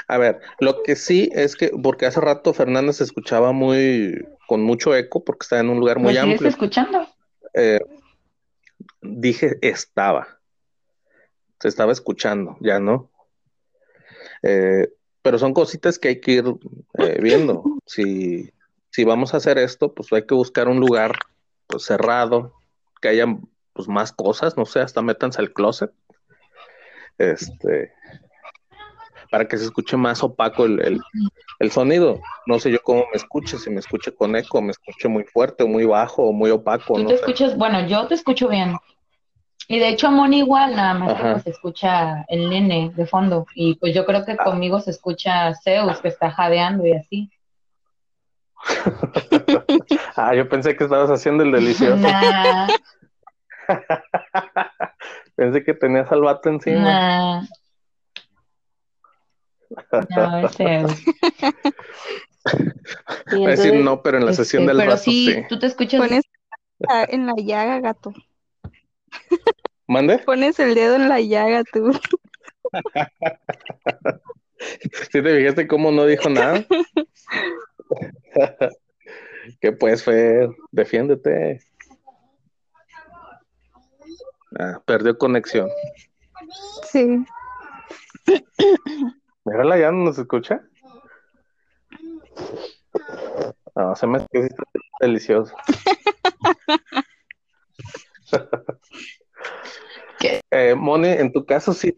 A 0.09 0.18
ver, 0.18 0.40
lo 0.60 0.82
que 0.82 0.97
sí 0.97 1.30
es 1.32 1.56
que, 1.56 1.70
porque 1.82 2.06
hace 2.06 2.20
rato 2.20 2.52
Fernández 2.52 2.97
se 2.97 3.05
escuchaba 3.05 3.52
muy, 3.52 4.26
con 4.47 4.62
mucho 4.62 4.94
eco, 4.94 5.24
porque 5.24 5.44
está 5.44 5.60
en 5.60 5.70
un 5.70 5.80
lugar 5.80 5.98
muy 5.98 6.14
¿Me 6.14 6.20
sigues 6.20 6.34
amplio. 6.34 6.51
escuchando? 6.51 7.09
Eh, 7.55 7.80
dije 9.02 9.58
estaba. 9.60 10.38
Se 11.60 11.68
estaba 11.68 11.92
escuchando, 11.92 12.56
ya 12.60 12.80
no. 12.80 13.10
Eh, 14.42 14.88
pero 15.22 15.38
son 15.38 15.54
cositas 15.54 15.98
que 15.98 16.08
hay 16.08 16.20
que 16.20 16.32
ir 16.32 16.44
eh, 16.98 17.18
viendo. 17.20 17.62
Si, 17.86 18.50
si 18.90 19.04
vamos 19.04 19.34
a 19.34 19.36
hacer 19.36 19.58
esto, 19.58 19.92
pues 19.94 20.12
hay 20.12 20.26
que 20.26 20.34
buscar 20.34 20.68
un 20.68 20.80
lugar 20.80 21.12
pues, 21.66 21.84
cerrado, 21.84 22.54
que 23.00 23.08
haya 23.08 23.26
pues, 23.72 23.86
más 23.86 24.12
cosas, 24.12 24.56
no 24.56 24.66
sé, 24.66 24.80
hasta 24.80 25.02
métanse 25.02 25.40
al 25.40 25.52
closet. 25.52 25.92
Este, 27.18 27.92
para 29.30 29.46
que 29.46 29.56
se 29.56 29.64
escuche 29.64 29.96
más 29.96 30.22
opaco 30.24 30.64
el, 30.64 30.80
el, 30.80 31.00
el 31.60 31.70
sonido. 31.70 32.20
No 32.46 32.58
sé 32.58 32.72
yo 32.72 32.78
cómo 32.82 33.00
me 33.12 33.16
escuche, 33.16 33.56
si 33.58 33.70
me 33.70 33.78
escuche 33.78 34.12
con 34.12 34.34
eco, 34.34 34.60
me 34.60 34.72
escuche 34.72 35.08
muy 35.08 35.24
fuerte 35.24 35.62
o 35.62 35.68
muy 35.68 35.84
bajo 35.84 36.24
o 36.24 36.32
muy 36.32 36.50
opaco, 36.50 36.94
Tú 36.94 37.02
no 37.04 37.08
te 37.08 37.16
sé. 37.16 37.20
escuchas, 37.20 37.56
bueno, 37.56 37.86
yo 37.86 38.06
te 38.08 38.14
escucho 38.14 38.48
bien. 38.48 38.74
Y 39.73 39.78
de 39.78 39.89
hecho 39.89 40.11
Moni 40.11 40.40
igual, 40.40 40.77
nada 40.77 40.93
más 40.93 41.15
que 41.15 41.23
pues, 41.23 41.43
se 41.44 41.51
escucha 41.51 42.27
el 42.28 42.51
nene 42.51 42.93
de 42.94 43.07
fondo. 43.07 43.47
Y 43.55 43.77
pues 43.77 43.94
yo 43.94 44.05
creo 44.05 44.23
que 44.23 44.36
conmigo 44.36 44.78
se 44.81 44.90
escucha 44.90 45.55
Zeus, 45.55 45.99
que 46.03 46.09
está 46.09 46.31
jadeando 46.31 46.86
y 46.86 46.93
así. 46.93 47.31
Ah, 50.15 50.35
yo 50.35 50.47
pensé 50.47 50.77
que 50.77 50.85
estabas 50.85 51.09
haciendo 51.11 51.43
el 51.43 51.53
delicioso. 51.53 51.97
Nah, 51.97 52.69
Pensé 55.36 55.65
que 55.65 55.73
tenías 55.73 56.12
al 56.12 56.20
vato 56.20 56.51
encima. 56.51 56.78
nah. 56.82 57.43
No, 60.11 60.39
es 60.47 60.55
Zeus. 60.55 61.03
Decir 63.47 63.74
no, 63.82 64.03
pero 64.03 64.19
en 64.19 64.27
la 64.27 64.35
sesión 64.35 64.65
este, 64.65 64.70
del 64.70 64.77
pero 64.77 64.90
vato 64.90 65.03
sí, 65.03 65.32
sí. 65.32 65.44
tú 65.49 65.59
te 65.59 65.65
escuchas 65.65 65.99
Pones 65.99 66.24
en 67.09 67.27
la 67.27 67.35
llaga, 67.39 67.81
gato. 67.81 68.12
¿Mande? 69.93 70.19
Pones 70.20 70.59
el 70.59 70.74
dedo 70.74 70.97
en 70.97 71.10
la 71.10 71.20
llaga, 71.20 71.64
tú. 71.70 71.93
¿Sí 74.59 75.23
te 75.23 75.36
fijaste 75.36 75.69
cómo 75.69 75.93
no 75.93 76.06
dijo 76.06 76.31
nada? 76.31 76.64
¿Qué 79.60 79.73
pues, 79.73 80.02
Fer? 80.02 80.48
Defiéndete. 80.70 81.60
Ah, 84.59 84.81
perdió 84.86 85.19
conexión. 85.19 85.69
Sí. 86.85 87.27
Mírala, 89.44 89.78
ya 89.78 89.93
no 89.93 90.05
nos 90.05 90.19
escucha. 90.19 90.62
No, 93.77 93.94
se 93.94 94.06
me 94.06 94.27
que 94.31 94.39
está 94.47 94.64
delicioso. 95.01 95.55
¿Qué? 100.19 100.40
Eh, 100.51 100.74
Moni, 100.74 101.09
en 101.09 101.32
tu 101.32 101.44
caso 101.44 101.73
sí. 101.73 101.97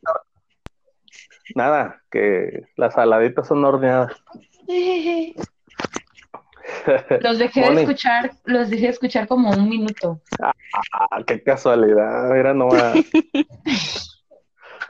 Nada, 1.54 2.02
que 2.10 2.62
las 2.76 2.94
saladitas 2.94 3.46
son 3.48 3.64
horneadas. 3.64 4.12
Los 7.20 7.38
dejé 7.38 7.60
Moni. 7.60 7.76
de 7.76 7.82
escuchar, 7.82 8.32
los 8.44 8.70
dejé 8.70 8.84
de 8.84 8.88
escuchar 8.90 9.28
como 9.28 9.52
un 9.52 9.68
minuto. 9.68 10.20
Ah, 10.40 10.52
qué 11.26 11.42
casualidad, 11.42 12.30
mira 12.30 12.54
nomás. 12.54 12.96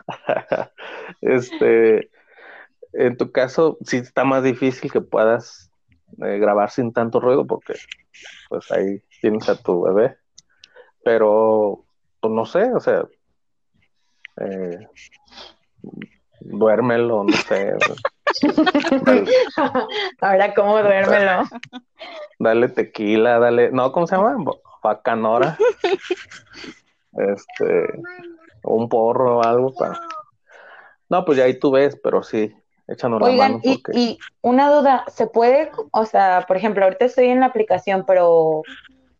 Este, 1.20 2.10
en 2.92 3.16
tu 3.16 3.32
caso, 3.32 3.78
sí 3.84 3.96
está 3.98 4.24
más 4.24 4.42
difícil 4.42 4.92
que 4.92 5.00
puedas 5.00 5.70
eh, 6.24 6.38
grabar 6.38 6.70
sin 6.70 6.92
tanto 6.92 7.20
ruido 7.20 7.46
porque 7.46 7.74
pues 8.48 8.70
ahí 8.70 9.02
tienes 9.20 9.48
a 9.48 9.56
tu 9.56 9.82
bebé. 9.82 10.16
Pero, 11.02 11.83
pues 12.24 12.32
no 12.32 12.46
sé, 12.46 12.72
o 12.72 12.80
sea, 12.80 13.04
eh, 14.40 14.88
duérmelo, 16.40 17.22
no 17.22 17.32
sé, 17.34 17.74
dale, 19.04 19.24
Ahora, 20.22 20.54
¿cómo 20.54 20.80
duérmelo? 20.80 21.42
dale 22.38 22.68
tequila, 22.70 23.38
dale, 23.38 23.70
no, 23.72 23.92
¿cómo 23.92 24.06
se 24.06 24.16
llama? 24.16 24.42
Bacanora. 24.82 25.58
Este, 27.12 28.02
un 28.62 28.88
porro 28.88 29.40
o 29.40 29.44
algo 29.44 29.74
para. 29.74 30.00
No, 31.10 31.26
pues 31.26 31.36
ya 31.36 31.44
ahí 31.44 31.58
tú 31.58 31.72
ves, 31.72 32.00
pero 32.02 32.22
sí, 32.22 32.56
échanos 32.88 33.20
la 33.20 33.26
Oigan, 33.26 33.52
mano 33.52 33.60
y, 33.62 33.82
porque 33.82 33.98
y 33.98 34.18
una 34.40 34.74
duda, 34.74 35.04
¿se 35.08 35.26
puede, 35.26 35.70
o 35.92 36.06
sea, 36.06 36.46
por 36.48 36.56
ejemplo, 36.56 36.84
ahorita 36.84 37.04
estoy 37.04 37.26
en 37.26 37.40
la 37.40 37.46
aplicación, 37.46 38.04
pero 38.06 38.62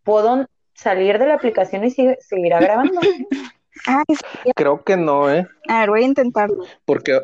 ¿puedo 0.04 0.46
salir 0.74 1.18
de 1.18 1.26
la 1.26 1.34
aplicación 1.34 1.84
y 1.84 1.90
sigue- 1.90 2.18
seguirá 2.20 2.60
grabando? 2.60 3.00
Sí. 4.08 4.52
creo 4.54 4.82
que 4.84 4.96
no, 4.96 5.30
¿eh? 5.30 5.46
A 5.68 5.80
ver, 5.80 5.90
voy 5.90 6.02
a 6.04 6.06
intentarlo. 6.06 6.64
Porque, 6.84 7.20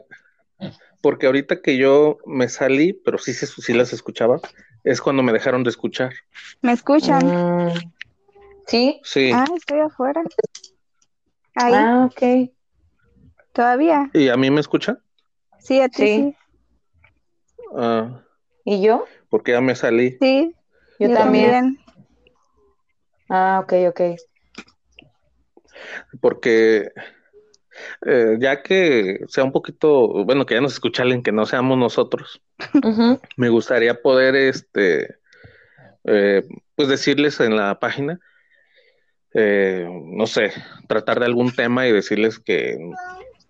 porque 1.00 1.26
ahorita 1.26 1.62
que 1.62 1.76
yo 1.78 2.18
me 2.26 2.48
salí, 2.48 2.92
pero 2.92 3.18
sí, 3.18 3.32
se- 3.32 3.46
sí 3.46 3.72
las 3.72 3.92
escuchaba, 3.92 4.40
es 4.84 5.00
cuando 5.00 5.22
me 5.22 5.32
dejaron 5.32 5.62
de 5.62 5.70
escuchar. 5.70 6.12
¿Me 6.60 6.72
escuchan? 6.72 7.26
Mm, 7.28 7.92
¿Sí? 8.66 9.00
Sí, 9.04 9.30
Ah, 9.32 9.46
estoy 9.56 9.80
afuera. 9.80 10.22
Ahí, 11.54 11.74
Ah, 11.74 12.08
ok. 12.10 12.50
todavía. 13.52 14.10
¿y 14.12 14.28
a 14.28 14.36
mí 14.36 14.50
me 14.50 14.60
escuchan? 14.60 14.98
Sí, 15.60 15.80
a 15.80 15.88
ti 15.88 16.02
Sí. 16.06 16.16
sí. 16.16 16.36
Ah, 17.76 18.22
¿Y 18.64 18.82
yo? 18.82 19.04
porque 19.28 19.52
ya 19.52 19.60
me 19.60 19.74
salí. 19.76 20.16
Sí, 20.20 20.54
Yo 20.98 21.08
yo 21.08 21.14
también. 21.14 21.50
también. 21.50 21.78
Ah, 23.30 23.60
ok, 23.62 23.72
ok. 23.88 24.00
porque 26.20 26.90
eh, 28.06 28.36
ya 28.40 28.62
que 28.62 29.20
sea 29.28 29.44
un 29.44 29.52
poquito, 29.52 30.24
bueno, 30.24 30.46
que 30.46 30.54
ya 30.54 30.60
nos 30.60 30.72
escucha 30.72 31.02
alguien 31.02 31.22
que 31.22 31.32
no 31.32 31.46
seamos 31.46 31.78
nosotros, 31.78 32.42
me 33.36 33.48
gustaría 33.48 34.02
poder, 34.02 34.34
este, 34.34 35.16
eh, 36.04 36.42
pues 36.74 36.88
decirles 36.88 37.40
en 37.40 37.56
la 37.56 37.78
página, 37.78 38.20
eh, 39.34 39.86
no 39.88 40.26
sé, 40.26 40.52
tratar 40.88 41.20
de 41.20 41.26
algún 41.26 41.54
tema 41.54 41.86
y 41.86 41.92
decirles 41.92 42.38
que 42.38 42.78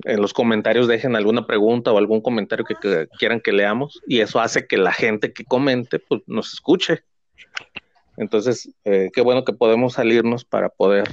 en 0.04 0.20
los 0.20 0.32
comentarios 0.32 0.88
dejen 0.88 1.16
alguna 1.16 1.46
pregunta 1.46 1.92
o 1.92 1.98
algún 1.98 2.20
comentario 2.20 2.64
que, 2.64 2.74
que 2.74 3.08
quieran 3.18 3.40
que 3.40 3.52
leamos 3.52 4.00
y 4.06 4.20
eso 4.20 4.40
hace 4.40 4.66
que 4.66 4.76
la 4.76 4.92
gente 4.92 5.32
que 5.32 5.44
comente, 5.44 5.98
pues 5.98 6.22
nos 6.26 6.52
escuche. 6.52 7.02
Entonces, 8.20 8.70
eh, 8.84 9.10
qué 9.14 9.22
bueno 9.22 9.46
que 9.46 9.54
podemos 9.54 9.94
salirnos 9.94 10.44
para 10.44 10.68
poder, 10.68 11.08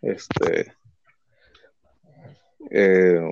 este, 0.00 0.74
eh, 2.70 3.30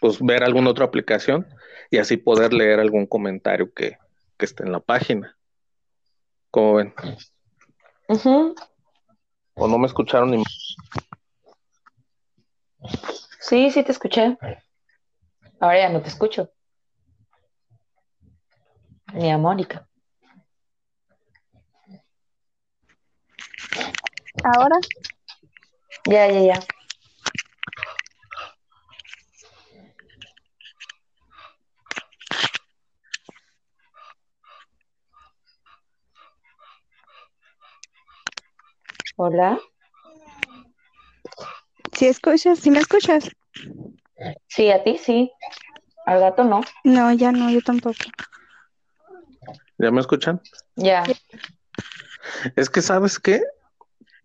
pues 0.00 0.22
ver 0.22 0.44
alguna 0.44 0.70
otra 0.70 0.84
aplicación 0.84 1.48
y 1.90 1.98
así 1.98 2.16
poder 2.16 2.52
leer 2.52 2.78
algún 2.78 3.06
comentario 3.06 3.74
que, 3.74 3.98
que 4.36 4.44
esté 4.44 4.62
en 4.62 4.70
la 4.70 4.78
página. 4.78 5.36
¿Cómo 6.52 6.74
ven? 6.74 6.94
¿O 9.54 9.66
no 9.66 9.76
me 9.76 9.88
escucharon 9.88 10.30
ni 10.30 10.44
Sí, 13.40 13.68
sí 13.72 13.82
te 13.82 13.90
escuché. 13.90 14.38
Ahora 15.58 15.80
ya 15.80 15.88
no 15.88 16.00
te 16.00 16.08
escucho. 16.08 16.52
Ni 19.12 19.28
a 19.28 19.38
Mónica. 19.38 19.87
Ahora, 24.44 24.76
Ya, 26.06 26.26
ya, 26.28 26.40
ya. 26.40 26.60
Hola. 39.16 39.58
¿sí 41.92 42.06
escuchas? 42.06 42.60
¿Sí 42.60 42.70
me 42.70 42.78
escuchas? 42.78 43.28
Sí, 44.46 44.70
a 44.70 44.82
ti 44.84 44.96
sí. 44.98 45.30
Al 46.06 46.20
gato 46.20 46.44
no. 46.44 46.62
No, 46.84 47.12
ya 47.12 47.32
no, 47.32 47.50
yo 47.50 47.60
tampoco. 47.60 47.96
¿Ya 49.78 49.90
me 49.90 50.00
escuchan? 50.00 50.40
Ya. 50.76 51.04
Es 52.56 52.70
que, 52.70 52.82
¿sabes 52.82 53.18
qué? 53.18 53.42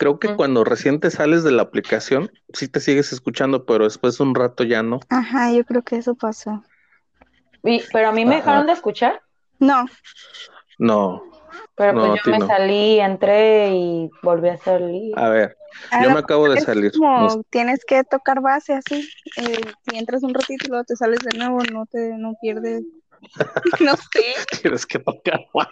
Creo 0.03 0.19
que 0.19 0.27
Mm. 0.27 0.35
cuando 0.35 0.65
recién 0.65 0.99
te 0.99 1.09
sales 1.11 1.45
de 1.45 1.51
la 1.51 1.61
aplicación, 1.61 2.29
sí 2.53 2.67
te 2.67 2.81
sigues 2.81 3.13
escuchando, 3.13 3.65
pero 3.65 3.85
después 3.85 4.17
de 4.17 4.25
un 4.25 4.35
rato 4.35 4.65
ya 4.65 4.83
no. 4.83 4.99
Ajá, 5.07 5.49
yo 5.53 5.63
creo 5.63 5.81
que 5.81 5.95
eso 5.95 6.13
pasó. 6.13 6.61
Y- 7.63 7.81
pero 7.93 8.09
a 8.09 8.11
mí 8.11 8.25
me 8.25 8.35
Ajá. 8.35 8.39
dejaron 8.41 8.67
de 8.67 8.73
escuchar. 8.73 9.21
No, 9.59 9.85
No. 10.77 11.23
Pero 11.75 11.93
No, 11.93 12.01
pues 12.09 12.21
yo 12.25 12.31
me 12.33 12.39
no. 12.39 12.47
salí, 12.47 12.99
entré 12.99 13.69
y 13.69 14.11
volví 14.21 14.49
a 14.49 14.57
salir. 14.57 15.17
A 15.17 15.29
ver, 15.29 15.55
yo 16.01 16.11
me 16.11 16.19
acabo 16.19 16.49
de 16.49 16.57
es 16.57 16.65
salir. 16.65 16.91
como 16.91 17.41
tienes 17.49 17.85
que 17.85 18.03
tocar 18.03 18.41
base 18.41 18.73
así. 18.73 19.09
Eh, 19.37 19.57
si 19.89 19.97
entras 19.97 20.21
un 20.23 20.33
ratito 20.33 20.65
y 20.65 20.67
luego 20.67 20.83
te 20.83 20.97
sales 20.97 21.19
de 21.19 21.37
nuevo, 21.37 21.59
no 21.71 21.85
te, 21.85 22.09
no 22.17 22.33
pierdes. 22.41 22.83
No 23.79 23.95
sé. 23.97 24.35
Tienes 24.61 24.85
que 24.85 24.99
tocar 24.99 25.39
más. 25.53 25.67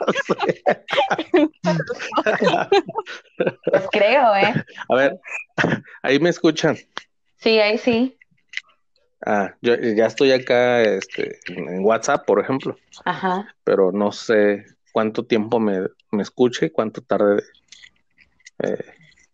Pues 3.66 3.84
creo, 3.92 4.36
¿eh? 4.36 4.54
A 4.90 4.96
ver, 4.96 5.20
ahí 6.02 6.20
me 6.20 6.30
escuchan. 6.30 6.78
Sí, 7.38 7.60
ahí 7.60 7.78
sí. 7.78 8.18
Ah, 9.26 9.54
yo 9.62 9.76
ya 9.76 10.08
estoy 10.08 10.32
acá 10.32 10.82
este, 10.82 11.40
en 11.48 11.84
WhatsApp, 11.86 12.26
por 12.26 12.40
ejemplo, 12.40 12.76
Ajá. 13.06 13.54
pero 13.64 13.92
no 13.92 14.12
sé 14.12 14.66
cuánto 14.92 15.24
tiempo 15.26 15.60
me, 15.60 15.82
me 16.12 16.24
escuche, 16.24 16.72
cuánto 16.72 17.02
tarde 17.02 17.44
eh, 18.64 18.84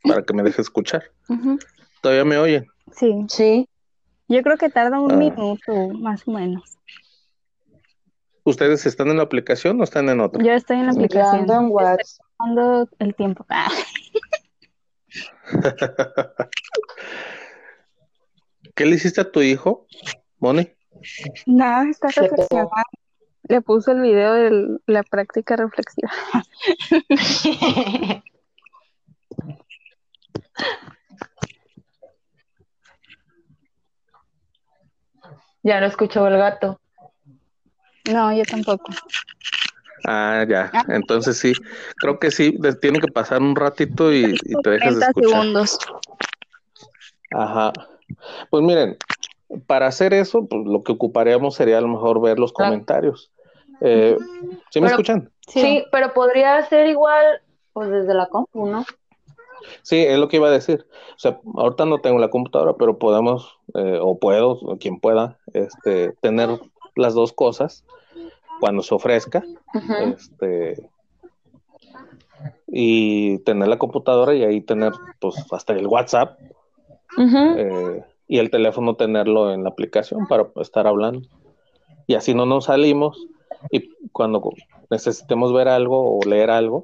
para 0.03 0.23
que 0.23 0.33
me 0.33 0.43
deje 0.43 0.61
escuchar. 0.61 1.03
Ujú. 1.29 1.57
¿Todavía 2.01 2.25
me 2.25 2.37
oyen? 2.37 2.67
Sí. 2.91 3.13
Sí. 3.29 3.69
Yo 4.27 4.41
creo 4.43 4.57
que 4.57 4.69
tarda 4.69 4.99
un 4.99 5.13
Ah. 5.13 5.15
minuto, 5.15 5.87
más 5.93 6.27
o 6.27 6.31
menos. 6.31 6.77
¿Ustedes 8.47 8.85
están 8.85 9.09
en 9.09 9.17
la 9.17 9.23
aplicación 9.23 9.81
o 9.81 9.83
están 9.83 10.07
en 10.07 10.21
otra? 10.21 10.41
Yo 10.41 10.53
estoy 10.53 10.77
en 10.77 10.85
la 10.85 10.93
Yo 10.93 10.99
aplicación. 10.99 11.41
ando 11.41 11.53
en 11.55 11.67
WhatsApp. 11.69 12.25
Ando 12.39 12.87
el 12.99 13.13
tiempo. 13.13 13.45
Ah, 13.49 13.67
¿Qué 18.73 18.85
le 18.85 18.95
hiciste 18.95 19.19
a 19.19 19.29
tu 19.29 19.41
hijo, 19.41 19.85
Moni? 20.39 20.71
Nada, 21.45 21.89
está 21.89 22.07
reflexionando. 22.07 22.71
Le 23.49 23.59
puse 23.59 23.91
el 23.91 23.99
video 23.99 24.31
de 24.31 24.77
la 24.85 25.03
práctica 25.03 25.57
reflexiva. 25.57 26.09
Ya 35.63 35.81
lo 35.81 35.87
escuchó 35.87 36.25
el 36.27 36.37
gato. 36.37 36.79
No, 38.11 38.33
yo 38.33 38.43
tampoco. 38.43 38.85
Ah, 40.05 40.45
ya. 40.47 40.71
Entonces 40.89 41.37
sí, 41.37 41.53
creo 41.97 42.19
que 42.19 42.31
sí, 42.31 42.57
tiene 42.81 42.99
que 42.99 43.07
pasar 43.11 43.41
un 43.41 43.55
ratito 43.55 44.13
y, 44.13 44.35
y 44.43 44.61
te 44.61 44.69
dejas 44.69 44.95
de 44.95 45.01
30 45.01 45.07
escuchar. 45.07 45.29
segundos. 45.41 45.77
Ajá. 47.31 47.73
Pues 48.49 48.63
miren, 48.63 48.97
para 49.65 49.87
hacer 49.87 50.13
eso, 50.13 50.45
pues 50.45 50.65
lo 50.65 50.83
que 50.83 50.93
ocuparíamos 50.93 51.55
sería 51.55 51.77
a 51.77 51.81
lo 51.81 51.87
mejor 51.89 52.21
ver 52.21 52.39
los 52.39 52.53
Claro. 52.53 52.71
comentarios. 52.71 53.31
Eh, 53.81 54.17
¿Sí 54.71 54.79
me 54.79 54.87
Pero- 54.87 54.95
escuchan? 54.95 55.31
Sí. 55.47 55.85
pero 55.91 56.13
podría 56.13 56.65
ser 56.67 56.87
igual, 56.87 57.41
pues 57.73 57.89
desde 57.89 58.13
la 58.13 58.27
compu, 58.27 58.67
¿no? 58.67 58.85
Sí, 59.81 59.97
es 59.97 60.17
lo 60.17 60.27
que 60.27 60.37
iba 60.37 60.47
a 60.47 60.51
decir. 60.51 60.85
O 61.15 61.19
sea, 61.19 61.39
ahorita 61.55 61.85
no 61.85 61.99
tengo 61.99 62.19
la 62.19 62.29
computadora, 62.29 62.73
pero 62.77 62.97
podemos, 62.97 63.57
eh, 63.73 63.97
o 64.01 64.17
puedo, 64.19 64.51
o 64.51 64.77
quien 64.77 64.99
pueda, 64.99 65.37
este, 65.53 66.13
tener 66.21 66.49
las 66.95 67.13
dos 67.13 67.31
cosas 67.33 67.83
cuando 68.59 68.83
se 68.83 68.95
ofrezca, 68.95 69.43
este, 70.13 70.89
y 72.67 73.39
tener 73.39 73.67
la 73.67 73.77
computadora 73.77 74.35
y 74.35 74.43
ahí 74.43 74.61
tener, 74.61 74.93
pues, 75.19 75.35
hasta 75.51 75.73
el 75.73 75.87
WhatsApp 75.87 76.39
eh, 77.17 78.03
y 78.27 78.37
el 78.39 78.49
teléfono 78.49 78.95
tenerlo 78.95 79.53
en 79.53 79.63
la 79.63 79.69
aplicación 79.69 80.27
para 80.27 80.47
estar 80.57 80.87
hablando. 80.87 81.27
Y 82.05 82.15
así 82.15 82.33
no 82.33 82.45
nos 82.45 82.65
salimos 82.65 83.27
y 83.71 83.89
cuando 84.11 84.51
necesitemos 84.89 85.53
ver 85.53 85.67
algo 85.67 86.17
o 86.17 86.23
leer 86.23 86.49
algo 86.49 86.83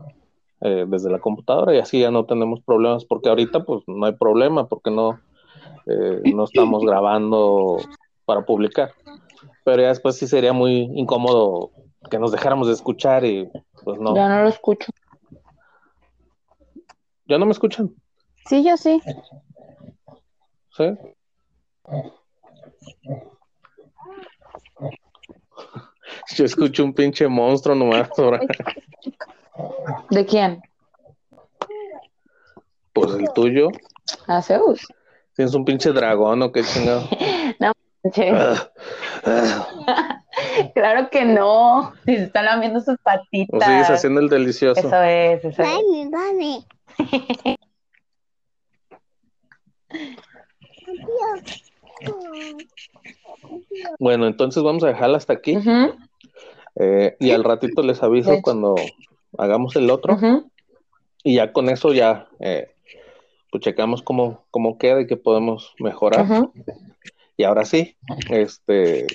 eh, 0.62 0.86
desde 0.88 1.10
la 1.10 1.20
computadora 1.20 1.76
y 1.76 1.80
así 1.80 2.00
ya 2.00 2.12
no 2.12 2.26
tenemos 2.26 2.62
problemas 2.62 3.06
porque 3.06 3.30
ahorita 3.30 3.64
pues 3.64 3.84
no 3.88 4.06
hay 4.06 4.14
problema 4.14 4.68
porque 4.68 4.92
no, 4.92 5.20
eh, 5.86 6.22
no 6.34 6.46
estamos 6.46 6.84
grabando 6.84 7.78
para 8.26 8.46
publicar. 8.46 8.92
Pero 9.64 9.82
ya 9.82 9.90
después 9.90 10.18
sí 10.18 10.28
sería 10.28 10.54
muy 10.54 10.90
incómodo 10.94 11.72
que 12.10 12.20
nos 12.20 12.32
dejáramos 12.32 12.68
de 12.68 12.74
escuchar 12.74 13.26
y 13.26 13.50
pues 13.84 14.00
no. 14.00 14.16
Ya 14.16 14.28
no 14.28 14.44
lo 14.44 14.50
escucho. 14.50 14.92
¿Ya 17.26 17.38
no 17.38 17.46
me 17.46 17.52
escuchan? 17.52 17.94
Sí, 18.48 18.64
yo 18.64 18.76
sí. 18.78 19.02
¿Sí? 20.76 20.86
Yo 26.36 26.46
escucho 26.46 26.84
un 26.84 26.94
pinche 26.94 27.28
monstruo 27.28 27.76
nomás 27.76 28.10
ahora. 28.18 28.40
¿De 30.10 30.26
quién? 30.26 30.62
Pues 32.94 33.14
el 33.14 33.32
tuyo. 33.34 33.70
A 34.28 34.42
Zeus. 34.42 34.88
Tienes 35.36 35.54
un 35.54 35.66
pinche 35.66 35.92
dragón 35.92 36.42
o 36.42 36.52
qué 36.52 36.64
chingado. 36.64 37.08
Ah. 38.06 38.70
Claro 40.74 41.10
que 41.10 41.26
no. 41.26 41.94
Si 42.06 42.16
se 42.18 42.24
están 42.24 42.46
lamiendo 42.46 42.80
sus 42.82 42.96
O 42.96 43.04
patitas. 43.04 43.64
sigues 43.64 43.90
haciendo 43.90 44.20
el 44.20 44.30
delicioso. 44.30 44.80
Eso 44.80 45.04
es, 45.04 45.46
eso 45.46 45.50
es. 45.50 45.58
Dame, 45.58 46.10
dame. 46.10 46.66
Bueno, 54.00 54.28
entonces 54.28 54.64
vamos 54.64 54.84
a 54.84 54.88
dejarla 54.88 55.18
hasta 55.18 55.34
aquí. 55.34 55.58
Eh, 56.76 57.16
y 57.20 57.32
al 57.32 57.44
ratito 57.44 57.84
les 57.84 58.02
aviso 58.02 58.42
cuando 58.42 58.76
hagamos 59.38 59.76
el 59.76 59.90
otro. 59.90 60.18
Y 61.24 61.36
ya 61.36 61.54
con 61.54 61.70
eso 61.70 61.94
ya 61.94 62.28
eh, 62.40 62.72
pues 63.52 63.64
checamos 63.64 64.02
cómo, 64.02 64.46
cómo 64.52 64.78
queda 64.78 65.02
y 65.02 65.08
qué 65.08 65.16
podemos 65.16 65.74
mejorar. 65.80 66.26
Y 67.38 67.44
ahora 67.44 67.66
sí, 67.66 67.98
este, 68.30 69.08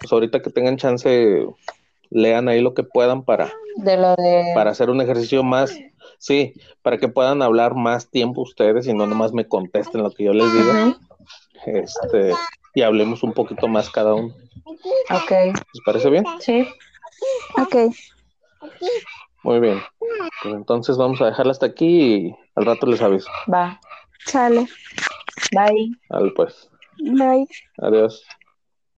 pues 0.00 0.12
ahorita 0.12 0.40
que 0.40 0.50
tengan 0.50 0.76
chance, 0.76 1.46
lean 2.10 2.48
ahí 2.48 2.60
lo 2.60 2.74
que 2.74 2.82
puedan 2.82 3.24
para, 3.24 3.52
De 3.76 3.96
lo 3.96 4.14
de. 4.16 4.52
para 4.54 4.70
hacer 4.70 4.90
un 4.90 5.00
ejercicio 5.00 5.42
más, 5.42 5.76
sí, 6.18 6.54
para 6.82 6.98
que 6.98 7.08
puedan 7.08 7.42
hablar 7.42 7.74
más 7.74 8.10
tiempo 8.10 8.42
ustedes 8.42 8.86
y 8.86 8.94
no 8.94 9.06
nomás 9.06 9.32
me 9.32 9.46
contesten 9.46 10.02
lo 10.02 10.10
que 10.10 10.24
yo 10.24 10.32
les 10.32 10.52
diga, 10.52 10.98
este, 11.66 12.32
y 12.74 12.82
hablemos 12.82 13.22
un 13.22 13.32
poquito 13.32 13.68
más 13.68 13.90
cada 13.90 14.14
uno. 14.14 14.34
Ok. 15.10 15.30
¿Les 15.30 15.82
parece 15.84 16.10
bien? 16.10 16.24
Sí. 16.40 16.66
Ok. 17.58 17.76
Muy 19.42 19.60
bien. 19.60 19.80
Pues 20.42 20.54
entonces 20.54 20.96
vamos 20.96 21.20
a 21.20 21.26
dejarla 21.26 21.52
hasta 21.52 21.66
aquí 21.66 21.86
y 21.86 22.36
al 22.54 22.66
rato 22.66 22.86
les 22.86 23.00
aviso. 23.00 23.30
Va. 23.52 23.80
Sale. 24.26 24.66
Bye. 25.52 25.92
Al 26.10 26.32
pues. 26.32 26.68
Bye. 26.98 27.46
Adiós. 27.78 28.35